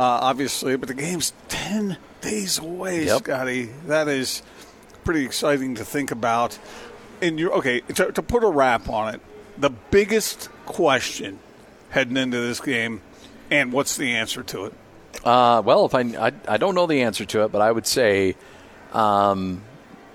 obviously, 0.00 0.76
but 0.76 0.88
the 0.88 0.94
game's 0.94 1.32
10 1.48 1.98
days 2.20 2.58
away, 2.58 3.04
Yep. 3.06 3.18
Scotty. 3.24 3.64
That 3.86 4.08
is 4.08 4.42
pretty 5.04 5.24
exciting 5.24 5.74
to 5.76 5.84
think 5.84 6.10
about. 6.10 6.58
In 7.20 7.38
your 7.38 7.52
okay, 7.54 7.80
to, 7.82 8.10
to 8.12 8.22
put 8.22 8.42
a 8.42 8.48
wrap 8.48 8.88
on 8.88 9.14
it, 9.14 9.20
the 9.56 9.70
biggest 9.70 10.48
question 10.66 11.38
heading 11.90 12.16
into 12.16 12.40
this 12.40 12.60
game, 12.60 13.00
and 13.50 13.72
what's 13.72 13.96
the 13.96 14.12
answer 14.14 14.42
to 14.42 14.64
it? 14.64 14.72
Uh, 15.24 15.62
well, 15.64 15.84
if 15.86 15.94
I, 15.94 16.00
I 16.00 16.32
I 16.48 16.56
don't 16.56 16.74
know 16.74 16.86
the 16.86 17.02
answer 17.02 17.24
to 17.24 17.44
it, 17.44 17.52
but 17.52 17.60
I 17.62 17.70
would 17.70 17.86
say 17.86 18.34
um, 18.92 19.62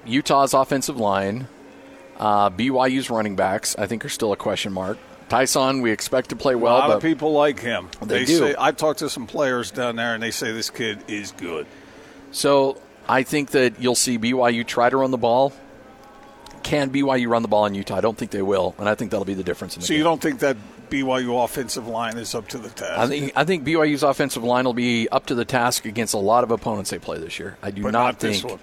Utah's 0.05 0.53
offensive 0.53 0.97
line, 0.97 1.47
uh, 2.19 2.49
BYU's 2.49 3.09
running 3.09 3.35
backs, 3.35 3.75
I 3.77 3.87
think 3.87 4.03
are 4.05 4.09
still 4.09 4.33
a 4.33 4.37
question 4.37 4.73
mark. 4.73 4.97
Tyson, 5.29 5.81
we 5.81 5.91
expect 5.91 6.29
to 6.29 6.35
play 6.37 6.55
well. 6.55 6.77
a 6.77 6.79
lot 6.79 6.87
but 6.87 6.95
of 6.97 7.01
people 7.03 7.33
like 7.33 7.59
him. 7.59 7.89
They 8.01 8.23
do. 8.25 8.37
Say, 8.37 8.55
I've 8.55 8.77
talked 8.77 8.99
to 8.99 9.09
some 9.09 9.27
players 9.27 9.71
down 9.71 9.97
there, 9.97 10.13
and 10.13 10.23
they 10.23 10.31
say 10.31 10.51
this 10.53 10.69
kid 10.69 10.99
is 11.09 11.31
good. 11.33 11.67
So 12.31 12.79
I 13.09 13.23
think 13.23 13.51
that 13.51 13.79
you'll 13.81 13.95
see 13.95 14.17
BYU 14.17 14.65
try 14.65 14.89
to 14.89 14.95
run 14.97 15.11
the 15.11 15.17
ball. 15.17 15.51
Can 16.63 16.91
BYU 16.91 17.27
run 17.29 17.41
the 17.41 17.47
ball 17.47 17.65
in 17.65 17.75
Utah? 17.75 17.95
I 17.97 18.01
don't 18.01 18.17
think 18.17 18.31
they 18.31 18.41
will, 18.41 18.73
and 18.77 18.87
I 18.89 18.95
think 18.95 19.11
that'll 19.11 19.25
be 19.25 19.33
the 19.33 19.43
difference 19.43 19.75
in 19.75 19.81
the 19.81 19.85
So 19.87 19.91
game. 19.91 19.97
you 19.99 20.03
don't 20.03 20.21
think 20.21 20.39
that 20.39 20.57
BYU 20.89 21.43
offensive 21.43 21.87
line 21.87 22.17
is 22.17 22.33
up 22.33 22.47
to 22.49 22.57
the 22.57 22.69
task? 22.69 22.97
I 22.97 23.07
think 23.07 23.31
I 23.35 23.43
think 23.43 23.65
BYU's 23.65 24.03
offensive 24.03 24.43
line 24.43 24.65
will 24.65 24.73
be 24.73 25.07
up 25.09 25.25
to 25.27 25.35
the 25.35 25.45
task 25.45 25.85
against 25.85 26.13
a 26.13 26.17
lot 26.17 26.43
of 26.43 26.51
opponents 26.51 26.89
they 26.89 26.99
play 26.99 27.19
this 27.19 27.37
year. 27.39 27.57
I 27.61 27.71
do 27.71 27.83
But 27.83 27.91
not, 27.91 28.03
not 28.03 28.19
think. 28.19 28.59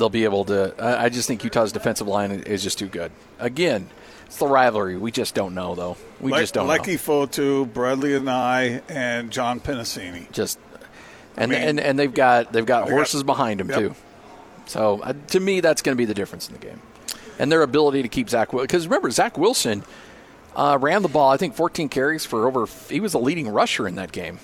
They'll 0.00 0.08
be 0.08 0.24
able 0.24 0.44
to. 0.46 0.74
I, 0.82 1.04
I 1.04 1.08
just 1.10 1.28
think 1.28 1.44
Utah's 1.44 1.70
defensive 1.72 2.08
line 2.08 2.32
is 2.32 2.62
just 2.64 2.78
too 2.78 2.88
good. 2.88 3.12
Again, 3.38 3.88
it's 4.26 4.38
the 4.38 4.46
rivalry. 4.46 4.96
We 4.96 5.12
just 5.12 5.34
don't 5.34 5.54
know 5.54 5.74
though. 5.76 5.96
We 6.20 6.32
just 6.32 6.54
don't 6.54 6.66
Leki 6.66 6.94
know. 7.06 7.26
Fotu, 7.26 7.66
Bradlee 7.70 8.18
Anae, 8.20 8.82
and 8.88 9.30
John 9.30 9.60
Penisini. 9.60 10.32
Just 10.32 10.58
and 11.36 11.52
mean- 11.52 11.60
and 11.60 11.78
and 11.80 11.98
they've 11.98 12.12
got 12.12 12.52
they've 12.52 12.66
got 12.66 12.86
They 12.86 12.90
got- 12.90 12.96
horses 12.96 13.22
behind 13.22 13.60
them 13.60 13.68
Yep. 13.68 13.78
too. 13.78 13.94
So 14.66 15.00
uh, 15.02 15.12
to 15.28 15.38
me, 15.40 15.60
that's 15.60 15.82
going 15.82 15.94
to 15.94 15.98
be 15.98 16.04
the 16.06 16.14
difference 16.14 16.48
in 16.48 16.54
the 16.54 16.60
game, 16.60 16.80
and 17.38 17.52
their 17.52 17.62
ability 17.62 18.02
to 18.02 18.08
keep 18.08 18.30
Zach. 18.30 18.50
Because 18.52 18.86
remember, 18.86 19.10
Zach 19.10 19.36
Wilson 19.36 19.82
uh, 20.56 20.78
ran 20.80 21.02
the 21.02 21.08
ball. 21.08 21.30
I 21.30 21.36
think 21.36 21.54
14 21.54 21.88
carries 21.88 22.24
for 22.24 22.46
over. 22.46 22.66
He 22.88 23.00
was 23.00 23.12
the 23.12 23.20
leading 23.20 23.48
rusher 23.48 23.86
in 23.86 23.96
that 23.96 24.12
game. 24.12 24.38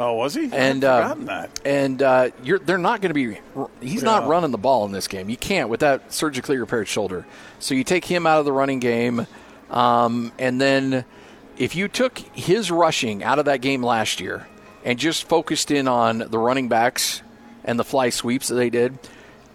Oh, 0.00 0.14
was 0.14 0.34
he? 0.34 0.48
and 0.52 0.82
uh, 0.82 1.14
that. 1.18 1.60
and 1.64 2.02
uh, 2.02 2.30
you're, 2.42 2.58
they're 2.58 2.78
not 2.78 3.00
going 3.00 3.10
to 3.10 3.14
be. 3.14 3.38
He's 3.86 4.02
not 4.02 4.26
running 4.26 4.50
the 4.50 4.58
ball 4.58 4.86
in 4.86 4.92
this 4.92 5.06
game. 5.06 5.28
You 5.28 5.36
can't 5.36 5.68
with 5.68 5.80
that 5.80 6.12
surgically 6.12 6.56
repaired 6.56 6.88
shoulder. 6.88 7.26
So 7.58 7.74
you 7.74 7.84
take 7.84 8.04
him 8.04 8.26
out 8.26 8.38
of 8.38 8.44
the 8.46 8.52
running 8.52 8.80
game, 8.80 9.26
um, 9.70 10.32
and 10.38 10.60
then 10.60 11.04
if 11.58 11.76
you 11.76 11.88
took 11.88 12.18
his 12.18 12.70
rushing 12.70 13.22
out 13.22 13.38
of 13.38 13.44
that 13.44 13.60
game 13.60 13.82
last 13.82 14.20
year 14.20 14.48
and 14.84 14.98
just 14.98 15.28
focused 15.28 15.70
in 15.70 15.86
on 15.86 16.18
the 16.18 16.38
running 16.38 16.68
backs 16.68 17.22
and 17.64 17.78
the 17.78 17.84
fly 17.84 18.08
sweeps 18.08 18.48
that 18.48 18.54
they 18.54 18.70
did, 18.70 18.98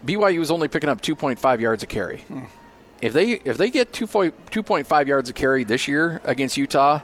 BYU 0.06 0.38
was 0.38 0.52
only 0.52 0.68
picking 0.68 0.90
up 0.90 1.02
2.5 1.02 1.60
yards 1.60 1.82
a 1.82 1.88
carry. 1.88 2.24
If 3.02 3.14
they 3.14 3.32
if 3.32 3.58
they 3.58 3.72
get 3.72 3.92
2 3.92 4.06
2.5 4.06 5.08
yards 5.08 5.30
a 5.30 5.34
carry 5.34 5.64
this 5.64 5.88
year 5.88 6.22
against 6.24 6.58
Utah, 6.58 7.02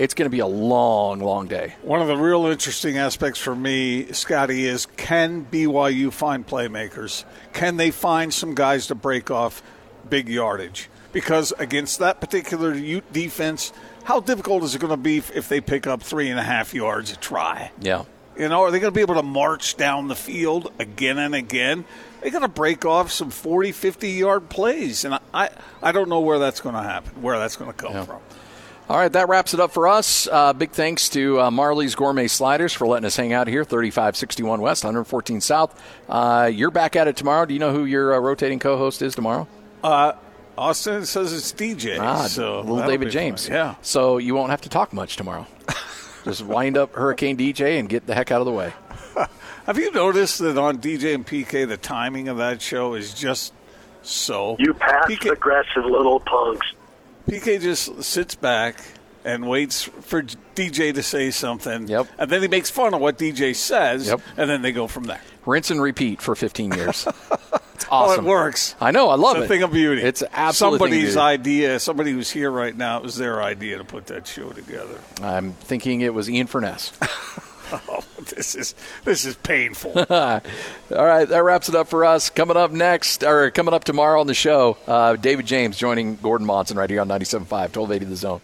it's 0.00 0.14
going 0.14 0.24
to 0.24 0.30
be 0.30 0.38
a 0.38 0.46
long, 0.46 1.20
long 1.20 1.46
day. 1.46 1.74
One 1.82 2.00
of 2.00 2.08
the 2.08 2.16
real 2.16 2.46
interesting 2.46 2.96
aspects 2.96 3.38
for 3.38 3.54
me, 3.54 4.10
Scotty, 4.12 4.64
is 4.64 4.86
can 4.96 5.44
BYU 5.44 6.10
find 6.10 6.46
playmakers? 6.46 7.24
Can 7.52 7.76
they 7.76 7.90
find 7.90 8.32
some 8.32 8.54
guys 8.54 8.86
to 8.86 8.94
break 8.94 9.30
off 9.30 9.62
big 10.08 10.30
yardage? 10.30 10.88
Because 11.12 11.52
against 11.58 11.98
that 11.98 12.18
particular 12.18 12.72
Ute 12.72 13.12
defense, 13.12 13.74
how 14.04 14.20
difficult 14.20 14.62
is 14.62 14.74
it 14.74 14.80
going 14.80 14.90
to 14.90 14.96
be 14.96 15.18
if 15.18 15.50
they 15.50 15.60
pick 15.60 15.86
up 15.86 16.02
three 16.02 16.30
and 16.30 16.38
a 16.38 16.44
half 16.44 16.72
yards 16.72 17.12
a 17.12 17.16
try? 17.16 17.70
Yeah. 17.78 18.04
You 18.38 18.48
know, 18.48 18.62
are 18.62 18.70
they 18.70 18.80
going 18.80 18.92
to 18.92 18.96
be 18.96 19.02
able 19.02 19.16
to 19.16 19.22
march 19.22 19.76
down 19.76 20.08
the 20.08 20.16
field 20.16 20.72
again 20.78 21.18
and 21.18 21.34
again? 21.34 21.84
They 22.22 22.30
got 22.30 22.38
to 22.38 22.48
break 22.48 22.86
off 22.86 23.12
some 23.12 23.28
40, 23.28 23.72
50 23.72 24.08
yard 24.08 24.48
plays. 24.48 25.04
And 25.04 25.18
I, 25.34 25.50
I 25.82 25.92
don't 25.92 26.08
know 26.08 26.20
where 26.20 26.38
that's 26.38 26.62
going 26.62 26.74
to 26.74 26.82
happen, 26.82 27.20
where 27.20 27.38
that's 27.38 27.56
going 27.56 27.70
to 27.70 27.76
come 27.76 28.06
from. 28.06 28.20
All 28.90 28.96
right, 28.96 29.12
that 29.12 29.28
wraps 29.28 29.54
it 29.54 29.60
up 29.60 29.70
for 29.70 29.86
us. 29.86 30.26
Uh, 30.26 30.52
big 30.52 30.72
thanks 30.72 31.10
to 31.10 31.40
uh, 31.40 31.50
Marley's 31.52 31.94
Gourmet 31.94 32.26
Sliders 32.26 32.72
for 32.72 32.88
letting 32.88 33.06
us 33.06 33.14
hang 33.14 33.32
out 33.32 33.46
here, 33.46 33.62
3561 33.62 34.60
West, 34.60 34.82
114 34.82 35.40
South. 35.40 35.80
Uh, 36.08 36.50
you're 36.52 36.72
back 36.72 36.96
at 36.96 37.06
it 37.06 37.16
tomorrow. 37.16 37.46
Do 37.46 37.54
you 37.54 37.60
know 37.60 37.72
who 37.72 37.84
your 37.84 38.12
uh, 38.12 38.18
rotating 38.18 38.58
co 38.58 38.76
host 38.76 39.00
is 39.00 39.14
tomorrow? 39.14 39.46
Uh, 39.84 40.14
Austin 40.58 41.06
says 41.06 41.32
it's 41.32 41.52
DJ. 41.52 42.00
Ah, 42.00 42.26
so 42.26 42.62
little 42.62 42.84
David 42.84 43.12
James. 43.12 43.46
fun. 43.46 43.54
Yeah. 43.54 43.74
So 43.80 44.18
you 44.18 44.34
won't 44.34 44.50
have 44.50 44.62
to 44.62 44.68
talk 44.68 44.92
much 44.92 45.16
tomorrow. 45.16 45.46
Just 46.24 46.42
wind 46.44 46.76
up 46.76 46.92
Hurricane 46.96 47.36
DJ 47.36 47.78
and 47.78 47.88
get 47.88 48.08
the 48.08 48.14
heck 48.16 48.32
out 48.32 48.40
of 48.40 48.44
the 48.46 48.52
way. 48.52 48.72
Have 49.66 49.78
you 49.78 49.92
noticed 49.92 50.40
that 50.40 50.58
on 50.58 50.78
DJ 50.78 51.14
and 51.14 51.24
PK, 51.24 51.68
the 51.68 51.76
timing 51.76 52.26
of 52.26 52.38
that 52.38 52.60
show 52.60 52.94
is 52.94 53.14
just 53.14 53.52
so? 54.02 54.56
You 54.58 54.74
passive 54.74 55.30
aggressive 55.30 55.84
little 55.84 56.18
punks. 56.18 56.66
PK 57.30 57.60
just 57.60 58.02
sits 58.02 58.34
back 58.34 58.76
and 59.24 59.48
waits 59.48 59.82
for 59.84 60.22
DJ 60.54 60.94
to 60.94 61.02
say 61.02 61.30
something. 61.30 61.88
Yep. 61.88 62.06
And 62.18 62.30
then 62.30 62.42
he 62.42 62.48
makes 62.48 62.70
fun 62.70 62.94
of 62.94 63.00
what 63.00 63.18
DJ 63.18 63.54
says. 63.54 64.06
Yep. 64.08 64.20
And 64.36 64.48
then 64.50 64.62
they 64.62 64.72
go 64.72 64.86
from 64.86 65.04
there. 65.04 65.20
Rinse 65.46 65.70
and 65.70 65.80
repeat 65.80 66.20
for 66.22 66.34
15 66.34 66.72
years. 66.72 67.06
It's 67.74 67.86
Oh, 67.90 68.10
awesome. 68.10 68.26
it 68.26 68.28
works. 68.28 68.74
I 68.78 68.90
know. 68.90 69.08
I 69.08 69.14
love 69.14 69.38
it's 69.38 69.46
it. 69.46 69.48
thing 69.48 69.62
of 69.62 69.72
beauty. 69.72 70.02
It's 70.02 70.22
absolutely 70.34 70.78
somebody's 70.90 71.16
idea. 71.16 71.80
Somebody 71.80 72.12
who's 72.12 72.30
here 72.30 72.50
right 72.50 72.76
now. 72.76 72.98
It 72.98 73.02
was 73.02 73.16
their 73.16 73.42
idea 73.42 73.78
to 73.78 73.84
put 73.84 74.06
that 74.08 74.26
show 74.26 74.50
together. 74.50 74.98
I'm 75.22 75.54
thinking 75.54 76.02
it 76.02 76.12
was 76.12 76.28
Ian 76.28 76.46
Furness. 76.46 76.92
Oh, 77.72 78.04
this 78.36 78.54
is 78.54 78.74
this 79.04 79.24
is 79.24 79.36
painful. 79.36 79.92
All 80.10 80.40
right, 80.90 81.28
that 81.28 81.42
wraps 81.44 81.68
it 81.68 81.74
up 81.74 81.88
for 81.88 82.04
us. 82.04 82.30
Coming 82.30 82.56
up 82.56 82.70
next, 82.70 83.22
or 83.22 83.50
coming 83.50 83.74
up 83.74 83.84
tomorrow 83.84 84.20
on 84.20 84.26
the 84.26 84.34
show, 84.34 84.76
uh, 84.86 85.16
David 85.16 85.46
James 85.46 85.76
joining 85.76 86.16
Gordon 86.16 86.46
Monson 86.46 86.76
right 86.76 86.90
here 86.90 87.00
on 87.00 87.08
97.5, 87.08 87.50
1280 87.50 88.04
The 88.06 88.16
Zone. 88.16 88.40